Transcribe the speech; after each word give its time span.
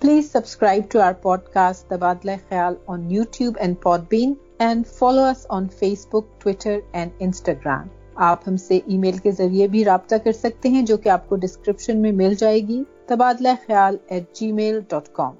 Please 0.00 0.30
subscribe 0.32 0.84
to 0.90 1.00
our 1.00 1.12
podcast 1.52 1.88
Tabadla 1.88 2.30
Khayal 2.48 2.74
on 2.86 3.10
YouTube 3.10 3.56
and 3.60 3.76
Podbean 4.08 4.32
and 4.58 4.86
follow 4.88 5.24
us 5.24 5.44
on 5.48 5.66
Facebook 6.06 6.40
Twitter 6.40 6.78
and 6.92 7.10
Instagram 7.18 7.88
آپ 8.28 8.48
ہم 8.48 8.56
سے 8.56 8.78
ای 8.86 8.96
میل 8.98 9.18
کے 9.18 9.30
ذریعے 9.30 9.66
بھی 9.68 9.84
رابطہ 9.84 10.14
کر 10.24 10.32
سکتے 10.32 10.68
ہیں، 10.68 10.82
جو 10.82 10.96
کہ 10.96 11.08
آپ 11.08 11.28
کو 11.28 11.36
ڈسکرپشن 11.36 12.02
میں 12.02 12.12
مل 12.12 12.34
جائے 12.34 12.60
گی 12.68 12.82
تبادلہ 13.06 13.54
خیال 13.66 13.96
at 14.08 14.34
G 14.34 14.50
mile 14.52 14.80
dot 14.88 15.08
com 15.12 15.34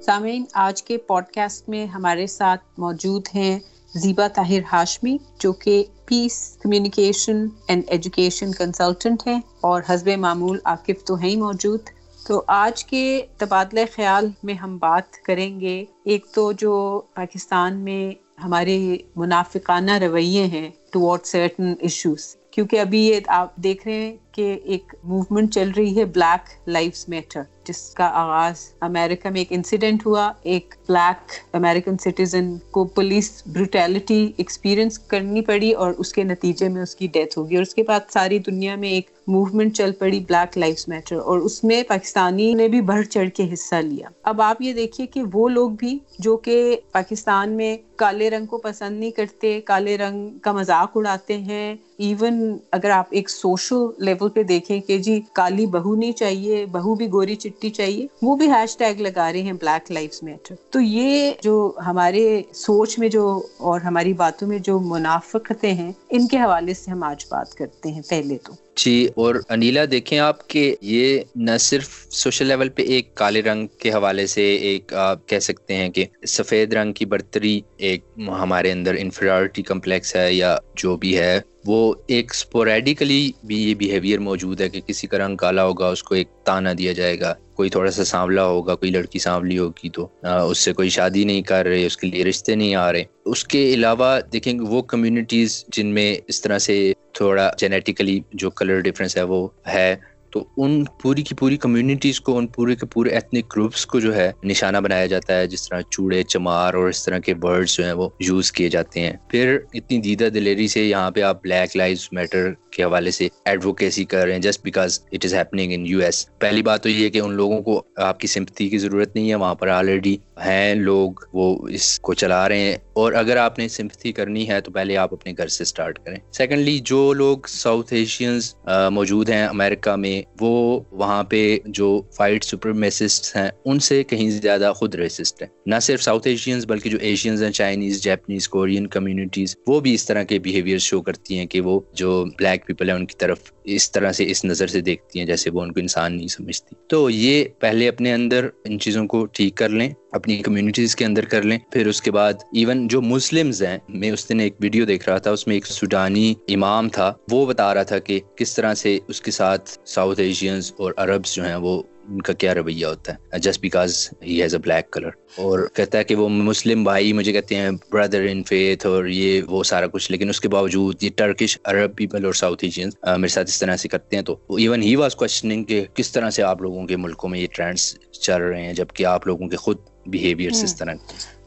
سامعین، 0.00 0.44
آج 0.54 0.82
کے 0.82 0.98
پوڈ 0.98 1.24
کاسٹ 1.34 1.68
میں 1.68 1.86
ہمارے 1.86 2.26
ساتھ 2.26 2.64
موجود 2.78 3.28
ہیں 3.34 3.58
زیبا 3.94 4.28
طاہر 4.28 4.60
ہاشمی، 4.72 5.16
جو 5.38 5.52
کہ 5.52 5.84
peace 6.04 6.56
communication 6.62 7.46
and 7.68 7.82
education 7.86 8.52
consultant 8.52 9.26
ہیں 9.26 9.40
اور 9.60 9.82
حزب 9.86 10.08
معمول 10.18 10.58
عاقف 10.64 11.04
تو 11.04 11.14
ہیں 11.14 11.36
موجود۔ 11.36 11.80
تو 12.26 12.42
آج 12.46 12.84
کے 12.84 13.26
تبادلہ 13.38 13.80
خیال 13.96 14.30
میں 14.42 14.54
ہم 14.54 14.76
بات 14.78 15.16
کریں 15.24 15.60
گے۔ 15.60 15.84
ایک 16.04 16.26
تو 16.26 16.52
جو 16.52 17.00
پاکستان 17.14 17.76
میں 17.76 18.12
ہمارے 18.44 18.96
منافقانہ 19.16 19.98
رویے 19.98 20.46
ہیں 20.46 20.70
ٹوورڈ 20.92 21.20
سرٹن 21.24 21.74
ایشوز 21.80 22.36
کیونکہ 22.50 22.80
ابھی 22.80 23.06
یہ 23.06 23.20
آپ 23.26 23.56
دیکھ 23.56 23.88
رہے 23.88 23.94
ہیں 23.94 24.16
کہ 24.32 24.58
ایک 24.64 24.94
موومنٹ 25.04 25.54
چل 25.54 25.70
رہی 25.76 25.96
ہے 25.96 26.04
بلیک 26.04 26.68
لائف 26.68 27.08
میٹر 27.08 27.42
جس 27.70 27.94
کا 27.94 28.06
آغاز 28.14 28.54
امریکہ 28.80 29.30
میں 29.30 29.40
ایک 29.40 29.52
انسیڈنٹ 29.52 30.06
ہوا، 30.06 30.32
ایک 30.42 30.74
بلیک 30.88 31.32
امیریکن 31.52 31.96
سٹیزن 32.00 32.56
کو 32.70 32.84
پولیس 32.94 33.30
بروٹیلٹی 33.46 34.32
ایکسپیرئنس 34.36 34.98
کرنی 35.08 35.40
پڑی 35.42 35.72
اور 35.74 35.92
اس 35.98 36.12
کے 36.12 36.24
نتیجے 36.24 36.68
میں 36.68 36.82
اس 36.82 36.94
کی 36.94 37.06
ڈیتھ 37.06 37.38
ہوگی۔ 37.38 37.56
اور 37.56 37.62
اس 37.62 37.74
کے 37.74 37.82
بعد 37.82 38.10
ساری 38.10 38.38
دنیا 38.40 38.76
میں 38.76 38.88
ایک 38.88 39.10
موومنٹ 39.26 39.76
چل 39.76 39.92
پڑی 39.92 40.20
بلیک 40.20 40.58
لائف 40.58 40.88
میٹر 40.88 41.16
اور 41.16 41.38
اس 41.38 41.62
میں 41.64 41.82
پاکستانی 41.88 42.52
نے 42.54 42.68
بھی 42.68 42.80
بڑھ 42.80 43.06
چڑھ 43.06 43.28
کے 43.30 43.52
حصہ 43.52 43.74
لیا۔ 43.74 44.08
اب 44.22 44.42
آپ 44.42 44.62
یہ 44.62 44.72
دیکھیے 44.72 45.06
کہ 45.06 45.22
وہ 45.32 45.48
لوگ 45.48 45.70
بھی 45.70 45.98
جو 46.18 46.36
کہ 46.36 46.76
پاکستان 46.92 47.50
میں 47.50 47.76
کالے 47.96 48.30
رنگ 48.30 48.46
کو 48.46 48.58
پسند 48.58 48.98
نہیں 49.00 49.10
کرتے، 49.10 49.60
کالے 49.60 49.96
رنگ 49.98 50.28
کا 50.38 50.52
مذاق 50.52 50.96
اڑاتے 50.96 51.36
ہیں 51.38 51.74
ایون 51.98 52.56
اگر 52.72 52.90
آپ 52.90 53.06
ایک 53.10 53.30
سوشل 53.30 53.86
لیول 53.98 54.28
پہ 54.28 54.42
دیکھیں 54.42 54.80
کہ 54.80 54.98
جی 54.98 55.20
کالی 55.32 55.66
بہو 55.66 55.94
نہیں 55.94 56.12
چاہیے، 56.12 56.64
بہو 56.66 56.94
بھی 56.94 57.10
گوری 57.12 57.34
چٹی 57.34 57.70
چاہیے، 57.70 58.06
وہ 58.22 58.36
بھی 58.36 58.50
ہیش 58.50 58.76
ٹیگ 58.76 59.00
لگا 59.00 59.30
رہے 59.32 59.42
ہیں 59.42 59.52
بلیک 59.52 59.90
لائف 59.90 60.22
میٹر 60.22 60.54
تو 60.70 60.80
یہ 60.80 61.32
جو 61.42 61.72
ہمارے 61.86 62.42
سوچ 62.54 62.98
میں 62.98 63.08
جو 63.08 63.42
اور 63.58 63.80
ہماری 63.80 64.12
باتوں 64.12 64.48
میں 64.48 64.58
جو 64.58 64.78
منافقتیں 64.78 65.72
ہیں، 65.74 65.92
ان 66.08 66.26
کے 66.26 66.36
حوالے 66.36 66.74
سے 66.74 66.90
ہم 66.90 67.02
آج 67.02 67.26
بات 67.30 67.54
کرتے 67.54 67.92
ہیں۔ 67.92 68.02
پہلے 68.08 68.38
تو 68.44 68.52
جی 68.84 69.06
اور 69.14 69.34
انیلا 69.48 69.84
دیکھیں 69.90 70.18
آپ 70.18 70.46
کہ 70.48 70.74
یہ 70.80 71.18
نہ 71.36 71.56
صرف 71.60 71.88
سوشل 72.10 72.46
لیول 72.46 72.68
پہ 72.68 72.82
ایک 72.82 73.14
کالے 73.14 73.42
رنگ 73.42 73.66
کے 73.78 73.90
حوالے 73.90 74.26
سے 74.26 74.44
ایک 74.56 74.94
آپ 74.94 75.26
کہہ 75.28 75.38
سکتے 75.38 75.76
ہیں 75.76 75.88
کہ 75.88 76.04
سفید 76.28 76.72
رنگ 76.74 76.92
کی 76.92 77.04
برتری 77.04 77.60
ایک 77.76 78.04
ہمارے 78.40 78.72
اندر 78.72 78.94
انفرارٹی 78.98 79.62
کمپلیکس 79.62 80.16
ہے 80.16 80.32
یا 80.32 80.56
جو 80.76 80.96
بھی 80.96 81.16
ہے، 81.18 81.40
وہ 81.66 81.94
ایک 82.06 82.30
اسپوریڈیکلی 82.30 83.30
بھی 83.44 83.62
یہ 83.62 83.74
بیہیویئر 83.74 84.18
موجود 84.18 84.60
ہے 84.60 84.68
کہ 84.68 84.80
کسی 84.86 85.06
کا 85.06 85.18
رنگ 85.18 85.36
کالا 85.36 85.64
ہوگا، 85.64 85.88
اس 85.88 86.02
کو 86.02 86.14
ایک 86.14 86.28
تانا 86.44 86.72
دیا 86.78 86.92
جائے 86.92 87.20
گا۔ 87.20 87.34
کوئی 87.54 87.70
تھوڑا 87.70 87.90
سا 87.90 88.04
سانولا 88.04 88.44
ہوگا، 88.44 88.74
کوئی 88.74 88.90
لڑکی 88.90 89.18
سانولی 89.18 89.58
ہوگی 89.58 89.90
تو 89.90 90.06
اس 90.22 90.58
سے 90.58 90.72
کوئی 90.72 90.88
شادی 90.88 91.24
نہیں 91.24 91.42
کر 91.42 91.66
رہے، 91.66 91.84
اس 91.86 91.96
کے 91.96 92.06
لیے 92.06 92.24
رشتے 92.24 92.54
نہیں 92.54 92.74
آ 92.74 92.92
رہے۔ 92.92 93.04
اس 93.24 93.44
کے 93.44 93.72
علاوہ 93.74 94.18
دیکھیں 94.32 94.52
وہ 94.60 94.82
کمیونٹیز 94.82 95.64
جن 95.68 95.86
میں 95.86 96.14
اس 96.28 96.40
طرح 96.42 96.58
سے 96.58 96.92
تھوڑا 97.20 97.50
جینیٹیکلی 97.58 98.20
جو 98.32 98.50
کلر 98.50 98.80
ڈفرینس 98.80 99.16
ہے 99.16 99.22
وہ 99.22 99.48
ہے، 99.66 99.94
تو 100.30 100.44
ان 100.56 100.84
پوری 101.02 101.22
کی 101.22 101.34
پوری 101.34 101.56
کمیونٹیز 101.56 102.20
کو، 102.20 102.36
ان 102.38 102.46
پورے 102.46 102.74
کے 102.74 102.86
پورے 102.86 103.10
ایتھنک 103.10 103.56
گروپس 103.56 103.86
کو 103.86 104.00
جو 104.00 104.14
ہے 104.14 104.32
نشانہ 104.44 104.78
بنایا 104.78 105.06
جاتا 105.06 105.38
ہے، 105.38 105.46
جس 105.46 105.68
طرح 105.68 105.80
چوڑے، 105.90 106.22
چمار 106.22 106.74
اور 106.74 106.88
اس 106.88 107.04
طرح 107.04 107.18
کے 107.18 107.34
ورڈز 107.42 107.76
جو 107.76 107.84
ہیں 107.84 107.92
وہ 107.92 108.08
یوز 108.20 108.52
کیے 108.52 108.68
جاتے 108.68 109.00
ہیں۔ 109.00 109.12
پھر 109.28 109.58
اتنی 109.74 109.98
دیدہ 109.98 110.24
دلیری 110.24 110.68
سے 110.68 110.84
یہاں 110.84 111.10
پہ 111.10 111.22
آپ 111.22 111.42
بلیک 111.42 111.76
لائف 111.76 112.08
میٹر 112.12 112.52
کے 112.80 112.84
حوالے 112.86 113.10
سے 113.10 113.28
ایڈوکیسی 113.44 114.04
کر 114.04 114.24
رہے 114.24 114.32
ہیں 114.32 114.40
just 114.40 114.62
because 114.62 115.00
it 115.12 115.24
is 115.24 115.34
happening 115.34 115.72
in 115.72 115.86
U 115.86 115.98
S 115.98 116.26
پہلی 116.38 116.62
بات 116.62 116.82
تو 116.82 116.88
یہ 116.88 117.08
کہ 117.08 117.18
ان 117.18 117.32
لوگوں 117.32 117.62
کو 117.62 117.82
آپ 117.96 118.20
کی 118.20 118.26
سمپتی 118.26 118.68
کی 118.68 118.78
ضرورت 118.78 119.14
نہیں 119.14 119.30
ہے، 119.30 119.34
وہاں 119.34 119.54
پر 119.54 119.68
آلریڈی 119.68 120.16
ہیں 120.46 120.74
لوگ، 120.74 121.12
وہ 121.32 121.68
اس 121.68 122.00
کو 122.00 122.14
چلا 122.14 122.48
رہے 122.48 122.58
ہیں۔ 122.58 122.76
اور 122.92 123.12
اگر 123.12 123.36
آپ 123.36 123.58
نے 123.58 123.68
سمپتھی 123.68 124.12
کرنی 124.12 124.48
ہے 124.48 124.60
تو 124.60 124.72
پہلے 124.72 124.96
آپ 124.96 125.12
اپنے 125.12 125.32
گھر 125.36 125.48
سے 125.48 125.62
اسٹارٹ 125.62 125.98
کریں۔ 125.98 126.16
سیکنڈلی 126.32 126.78
جو 126.84 127.12
لوگ 127.12 127.38
ساؤتھ 127.48 127.92
ایشینز 127.94 128.54
موجود 128.90 129.30
ہیں 129.30 129.46
امیرکا 129.46 129.96
میں، 129.96 130.22
وہ 130.40 130.80
وہاں 130.92 131.22
پہ 131.22 131.58
جو 131.66 132.02
فائٹ 132.16 132.44
سپرمیسسٹ 132.44 133.36
ہیں، 133.36 133.50
ان 133.64 133.78
سے 133.78 134.02
کہیں 134.04 134.30
زیادہ 134.30 134.72
خود 134.76 134.94
ریسسٹ 134.94 135.42
ہیں۔ 135.42 135.48
نہ 135.66 135.74
صرف 135.82 136.02
ساؤتھ 136.02 136.28
ایشینز 136.28 136.66
بلکہ 136.66 136.90
جو 136.90 136.98
ایشینز 137.00 137.42
ہیں 137.42 137.50
چائنیز 137.50 138.02
جیپنیز 138.02 138.48
کورین 138.48 138.86
کمیونٹیز 138.86 139.56
وہ 139.66 139.80
بھی 139.80 139.94
اس 139.94 140.06
طرح 140.06 140.22
کے 140.22 140.38
بیہیویئر 140.38 140.78
شو 140.78 141.02
کرتی 141.02 141.38
ہیں 141.38 141.46
کہ 141.46 141.60
وہ 141.60 141.80
جو 141.92 142.24
بلیک 142.38 142.66
پیپل 142.72 142.88
ہیں، 142.88 142.96
ان 142.96 143.06
کی 143.06 143.14
طرف 143.18 143.38
اس 143.64 143.92
طرح 143.92 144.12
سے، 144.12 144.30
اس 144.30 144.44
نظر 144.44 144.66
سے 144.66 144.80
دیکھتی 144.80 145.18
ہیں 145.18 145.26
جیسے 145.26 145.50
وہ 145.50 145.62
ان 145.62 145.72
کو 145.72 145.80
انسان 145.80 146.16
نہیں 146.16 146.28
سمجھتی۔ 146.28 146.74
تو 146.88 147.10
یہ 147.10 147.44
پہلے 147.58 147.88
اپنے 147.88 148.12
اندر 148.12 148.48
ان 148.64 148.78
چیزوں 148.78 149.06
کو 149.06 149.26
ٹھیک 149.26 149.54
کر 149.54 149.68
لیں، 149.68 149.90
اپنی 150.12 150.36
کمیونٹیز 150.36 150.96
کے 150.96 151.04
اندر 151.04 151.24
کر 151.24 151.42
لیں۔ 151.42 151.58
پھر 151.70 151.86
اس 151.86 152.02
کے 152.02 152.10
بعد 152.10 152.32
ایون 152.32 152.88
جو 152.88 153.02
مسلمز 153.02 153.62
ہیں، 153.62 153.78
میں 153.88 154.10
اس 154.10 154.28
دن 154.28 154.40
ایک 154.40 154.54
ویڈیو 154.60 154.84
دیکھ 154.84 155.08
رہا 155.08 155.18
تھا، 155.18 155.30
اس 155.30 155.46
میں 155.46 155.56
ایک 155.56 155.66
سوڈانی 155.66 156.34
امام 156.48 156.88
تھا۔ 156.88 157.12
وہ 157.30 157.46
بتا 157.46 157.74
رہا 157.74 157.82
تھا 157.82 157.98
کہ 157.98 158.20
کس 158.36 158.54
طرح 158.54 158.74
سے 158.74 158.98
اس 159.08 159.20
کے 159.20 159.30
ساتھ 159.30 159.70
ساؤتھ 159.84 160.20
ایشینز 160.20 160.72
اور 160.76 160.92
عربز 160.96 161.34
جو 161.34 161.44
ہیں 161.44 161.56
وہ 161.56 161.82
ان 162.10 162.22
کا 162.22 162.32
کیا 162.32 162.54
رویہ 162.54 162.86
ہوتا 162.86 163.12
ہے. 163.12 163.38
Just 163.38 163.60
because 163.60 164.08
he 164.22 164.42
has 164.42 164.54
a 164.54 164.60
black 164.60 164.90
colour 164.92 165.10
اور 165.36 165.58
کہتا 165.74 165.98
ہے 165.98 166.04
کہ 166.04 166.14
وہ 166.14 166.28
مسلم 166.28 166.84
بھائی 166.84 167.12
مجھے 167.12 167.32
کہتے 167.32 167.54
ہیں 167.54 167.70
بردر 167.92 168.26
ان 168.30 168.42
فیتھ 168.44 168.86
اور 168.86 169.04
یہ 169.04 169.42
وہ 169.42 169.62
سارا 169.64 169.86
کچھ. 169.86 170.10
لیکن 170.12 170.28
اس 170.28 170.40
کے 170.40 170.48
باوجود 170.48 171.02
یہ 171.02 171.10
ٹرکش 171.16 171.58
عرب 171.64 171.96
پیپل 171.96 172.24
اور 172.24 172.32
ساؤتھ 172.32 172.64
ایشین 172.64 172.88
میرے 173.04 173.28
ساتھ 173.28 173.50
اس 173.50 173.58
طرح 173.60 173.76
سے 173.76 173.88
کرتے 173.88 174.16
ہیں 174.16 174.22
تو 174.22 174.36
ایون 174.58 174.82
ہی 174.82 174.96
واز 174.96 175.14
کوشچننگ 175.14 175.64
کہ 175.64 175.84
کس 175.94 176.12
طرح 176.12 176.30
سے 176.30 176.42
آپ 176.42 176.62
لوگوں 176.62 176.86
کے 176.86 176.96
ملکوں 176.96 177.30
میں 177.30 177.40
یہ 177.40 177.46
ٹرینڈس 177.52 177.94
چل 178.20 178.42
رہے 178.42 178.62
ہیں 178.62 178.72
جبکہ 178.72 179.06
آپ 179.06 179.26
لوگوں 179.26 179.48
کے 179.48 179.56
خود 179.56 179.76
بیہیویئر 180.06 180.50
اس 180.52 180.76
طرح۔ 180.76 180.94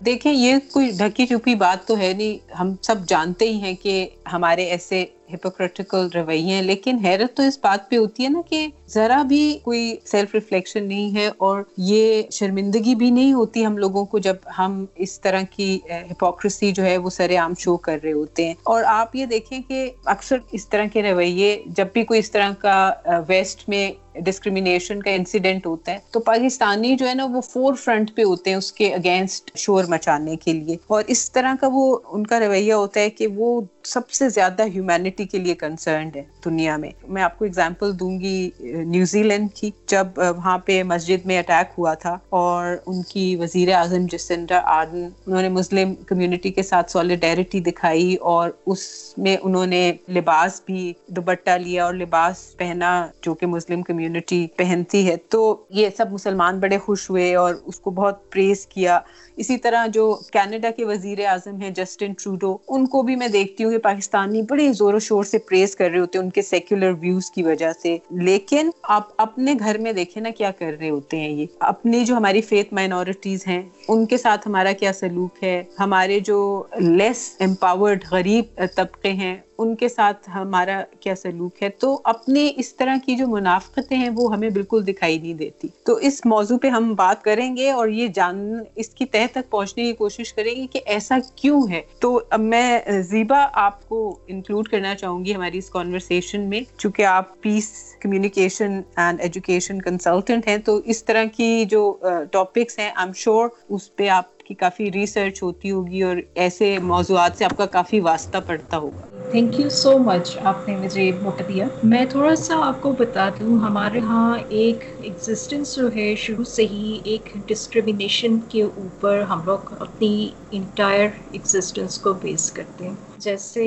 دیکھیں 0.05 0.33
یہ 0.33 0.55
کوئی 0.71 0.91
ڈھکی 0.97 1.25
چپی 1.25 1.55
بات 1.55 1.87
تو 1.87 1.97
ہے 1.97 2.13
نہیں۔ 2.13 2.37
ہم 2.53 2.75
سب 2.81 2.95
جانتے 3.07 3.49
ہی 3.49 3.55
ہیں 3.55 3.75
کہ 3.81 4.07
ہمارے 4.33 4.65
ایسے 4.65 5.05
ہپوکریٹیکل 5.33 6.07
رویے 6.15 6.41
ہیں۔ 6.41 6.61
لیکن 6.61 6.97
حیرت 6.97 7.37
تو 7.37 7.43
اس 7.43 7.57
بات 7.61 7.89
پہ 7.89 7.97
ہوتی 7.97 8.23
ہے 8.23 8.29
نا 8.29 8.41
کہ 8.49 8.65
ذرا 8.87 9.21
بھی 9.23 9.59
کوئی 9.63 9.95
سیلف 10.05 10.33
ریفلیکشن 10.33 10.87
نہیں 10.87 11.15
ہے 11.15 11.29
اور 11.37 11.61
یہ 11.77 12.21
شرمندگی 12.31 12.95
بھی 12.95 13.09
نہیں 13.09 13.33
ہوتی 13.33 13.65
ہم 13.65 13.77
لوگوں 13.77 14.05
کو 14.05 14.19
جب 14.19 14.35
ہم 14.57 14.85
اس 14.95 15.19
طرح 15.21 15.41
کی 15.55 15.79
ہپوکریسی 16.11 16.71
جو 16.71 16.83
ہے 16.83 16.97
وہ 16.97 17.09
سر 17.09 17.35
عام 17.37 17.53
شو 17.59 17.77
کر 17.77 17.97
رہے 18.03 18.11
ہوتے 18.11 18.47
ہیں۔ 18.47 18.53
اور 18.63 18.83
آپ 18.87 19.15
یہ 19.15 19.25
دیکھیں 19.25 19.59
کہ 19.67 19.91
اکثر 20.05 20.37
اس 20.51 20.69
طرح 20.69 20.85
کے 20.93 21.03
رویے 21.03 21.63
جب 21.65 21.87
بھی 21.93 22.03
کوئی 22.03 22.19
اس 22.19 22.31
طرح 22.31 22.51
کا 22.59 22.93
ویسٹ 23.27 23.69
میں 23.69 23.91
ڈسکریمنیشن 24.15 25.01
کا 25.01 25.11
انسیڈنٹ 25.11 25.65
ہوتا 25.65 25.91
ہے، 25.91 25.97
تو 26.11 26.19
پاکستانی 26.21 26.95
جو 26.95 27.07
ہے 27.07 27.13
نا 27.13 27.25
وہ 27.25 27.41
فور 27.43 27.73
فرنٹ 27.75 28.15
پہ 28.15 28.23
ہوتے 28.23 28.49
ہیں 28.49 28.57
اس 28.57 28.71
کے 28.71 28.93
اگینسٹ 28.93 29.51
شور 29.55 29.83
مچانے 29.85 30.35
کے 30.35 30.53
لیے۔ 30.53 30.77
اور 30.87 31.03
اس 31.07 31.31
طرح 31.31 31.53
کا 31.61 31.67
وہ 31.73 31.83
ان 32.07 32.27
کا 32.27 32.39
رویہ 32.39 32.73
ہوتا 32.73 32.99
ہے 32.99 33.09
کہ 33.09 33.27
وہ 33.27 33.59
سب 33.85 34.09
سے 34.09 34.29
زیادہ 34.29 34.63
ہیومینٹی 34.65 35.25
کے 35.25 35.39
لیے 35.39 35.55
کنسرنڈ 35.55 36.15
ہے 36.15 36.23
دنیا 36.45 36.77
میں۔ 36.77 36.91
میں 37.07 37.21
آپ 37.23 37.37
کو 37.37 37.45
اگزامپل 37.45 37.99
دوں 37.99 38.19
گی 38.19 38.49
نیوزی 38.59 39.23
لینڈ 39.23 39.53
کی، 39.53 39.71
جب 39.87 40.07
وہاں 40.17 40.57
پہ 40.57 40.81
مسجد 40.83 41.25
میں 41.25 41.37
اٹیک 41.39 41.73
ہوا 41.77 41.93
تھا 41.95 42.17
اور 42.31 42.75
ان 42.85 43.01
کی 43.03 43.35
وزیر 43.35 43.71
اعظم 43.73 44.05
جسنڈا 44.11 44.59
آرڈن 44.67 45.07
انہوں 45.17 45.41
نے 45.41 45.49
مسلم 45.49 45.93
کمیونٹی 46.07 46.51
کے 46.51 46.63
ساتھ 46.63 46.91
سالیڈیرٹی 46.91 47.59
دکھائی 47.61 48.15
اور 48.31 48.49
اس 48.65 48.83
میں 49.17 49.37
انہوں 49.43 49.65
نے 49.65 49.81
لباس 50.09 50.61
بھی 50.65 50.81
دوپٹہ 51.07 51.57
لیا 51.57 51.85
اور 51.85 51.93
لباس 51.95 52.55
پہنا 52.57 52.91
جو 53.21 53.33
کہ 53.33 53.45
مسلم 53.47 53.81
کمیونٹی 53.81 54.02
کمیونٹی 54.03 54.47
پہنتی 54.57 55.07
ہے، 55.07 55.15
تو 55.17 55.63
یہ 55.69 55.89
سب 55.97 56.11
مسلمان 56.11 56.59
بڑے 56.59 56.77
خوش 56.77 57.09
ہوئے 57.09 57.35
اور 57.35 57.55
اس 57.65 57.79
کو 57.79 57.91
بہت 57.91 58.31
پریز 58.31 58.65
کیا۔ 58.65 58.99
اسی 59.35 59.57
طرح 59.57 59.87
جو 59.87 60.19
کینیڈا 60.31 60.69
کے 60.69 60.85
وزیر 60.85 61.25
اعظم 61.25 61.61
ہیں، 61.61 61.69
جسٹن 61.69 62.13
ٹروڈو، 62.13 62.57
ان 62.67 62.87
کو 62.87 63.01
بھی 63.01 63.15
میں 63.15 63.27
دیکھتی 63.27 63.63
ہوں 63.63 63.71
کہ 63.71 63.77
پاکستانی 63.77 64.41
بڑے 64.41 64.73
زور 64.73 64.93
و 64.93 64.99
شور 64.99 65.23
سے 65.23 65.37
پریز 65.37 65.75
کر 65.75 65.89
رہے 65.89 65.99
ہوتے 65.99 66.17
ہیں 66.17 66.25
ان 66.25 66.31
کے 66.31 66.41
سیکولر 66.41 66.93
ویوز 66.99 67.31
کی 67.31 67.43
وجہ 67.43 67.71
سے۔ 67.81 67.97
لیکن 68.09 68.69
آپ 68.83 69.03
اپنے 69.17 69.53
گھر 69.59 69.77
میں 69.77 69.91
دیکھیں 69.91 70.23
نا 70.23 70.29
کیا 70.29 70.51
کر 70.51 70.73
رہے 70.79 70.89
ہوتے 70.89 71.19
ہیں 71.19 71.29
یہ۔ 71.29 71.45
اپنی 71.59 72.05
جو 72.05 72.15
ہماری 72.15 72.41
فیتھ 72.41 72.73
مائنورٹیز 72.73 73.47
ہیں، 73.47 73.61
ان 73.87 74.05
کے 74.05 74.17
ساتھ 74.17 74.47
ہمارا 74.47 74.71
کیا 74.71 74.93
سلوک 74.93 75.43
ہے؟ 75.43 75.63
ہمارے 75.79 76.19
جو 76.19 76.63
لیس 76.79 77.35
امپاورڈ 77.39 78.03
غریب 78.11 78.59
طبقے 78.75 79.09
ہیں 79.09 79.37
ان 79.57 79.75
کے 79.75 79.89
ساتھ 79.89 80.29
ہمارا 80.35 80.83
کیا 80.99 81.15
سلوک 81.15 81.63
ہے؟ 81.63 81.69
تو 81.69 82.01
اپنے 82.03 82.51
اس 82.57 82.75
طرح 82.75 82.95
کی 83.05 83.15
جو 83.15 83.27
منافقتیں 83.27 83.97
ہیں، 83.97 84.09
وہ 84.15 84.33
ہمیں 84.33 84.49
بالکل 84.49 84.87
دکھائی 84.87 85.19
نہیں 85.19 85.33
دیتی۔ 85.33 85.67
تو 85.85 85.93
اس 85.93 86.21
موضوع 86.25 86.57
پہ 86.57 86.67
ہم 86.67 86.93
بات 86.93 87.23
کریں 87.23 87.57
گے 87.57 87.71
اور 87.71 87.87
یہ 87.87 88.07
جان، 88.07 88.63
اس 88.75 88.89
کی 88.89 89.05
تہ 89.05 89.25
تک 89.31 89.49
پہنچنے 89.49 89.83
کی 89.83 89.93
کوشش 89.93 90.33
کریں 90.33 90.55
گے 90.55 90.67
کہ 90.67 90.79
ایسا 90.85 91.17
کیوں 91.35 91.61
ہے؟ 91.69 91.81
تو 91.99 92.21
اب 92.29 92.39
میں 92.39 92.79
زیبا 93.01 93.47
آپ 93.53 93.89
کو 93.89 94.19
انکلوڈ 94.27 94.67
کرنا 94.67 94.95
چاہوں 94.95 95.25
گی 95.25 95.35
ہماری 95.35 95.57
اس 95.57 95.69
کانورسیشن 95.69 96.41
میں۔ 96.41 96.61
چونکہ 96.77 97.05
آپ 97.05 97.41
peace 97.41 97.95
communication 97.99 98.81
and 98.95 99.21
education 99.21 99.81
consultant 99.81 100.47
ہیں، 100.47 100.57
تو 100.57 100.79
اس 100.85 101.03
طرح 101.03 101.23
کی 101.37 101.65
جو 101.65 101.97
ٹاپکس 102.31 102.79
ہیں 102.79 102.85
آئی 102.85 103.05
ایم 103.05 103.13
شیور 103.13 103.47
اس 103.69 103.95
پہ 103.95 104.07
آپ 104.07 104.32
کی 104.45 104.53
کافی 104.55 104.91
ریسرچ 104.91 105.43
ہوتی 105.43 105.71
ہوگی 105.71 106.01
اور 106.03 106.17
ایسے 106.35 106.77
موضوعات 106.83 107.37
سے 107.37 107.45
آپ 107.45 107.57
کا 107.57 107.65
کافی 107.71 107.99
واسطہ 107.99 108.37
پڑتا 108.47 108.77
ہوگا۔ 108.77 109.07
تھینک 109.31 109.59
یو 109.59 109.69
سو 109.73 109.97
مچ 109.99 110.37
آپ 110.43 110.67
نے 110.67 110.75
مجھے 110.75 111.11
موقع 111.21 111.43
دیا۔ 111.47 111.67
میں 111.83 112.05
تھوڑا 112.05 112.35
سا 112.35 112.55
آپ 112.61 112.81
کو 112.81 112.91
بتا 112.91 113.29
دوں، 113.39 113.57
ہمارے 113.59 113.99
ہاں 113.99 114.37
ایک 114.49 114.83
ایگزسٹنس 114.99 115.75
جو 115.75 115.93
ہے، 115.95 116.15
شروع 116.15 116.43
سے 116.47 116.65
ہی 116.67 116.99
ایک 117.03 117.29
ڈسکریمنیشن 117.45 118.39
کے 118.49 118.63
اوپر 118.63 119.21
ہم 119.21 119.41
لوگ 119.45 119.59
اپنی 119.79 120.13
انٹائر 120.51 121.07
ایگزسٹنس 121.31 121.97
کو 121.99 122.13
بیس 122.21 122.51
کرتے 122.51 122.87
ہیں۔ 122.87 122.95
جیسے 123.23 123.65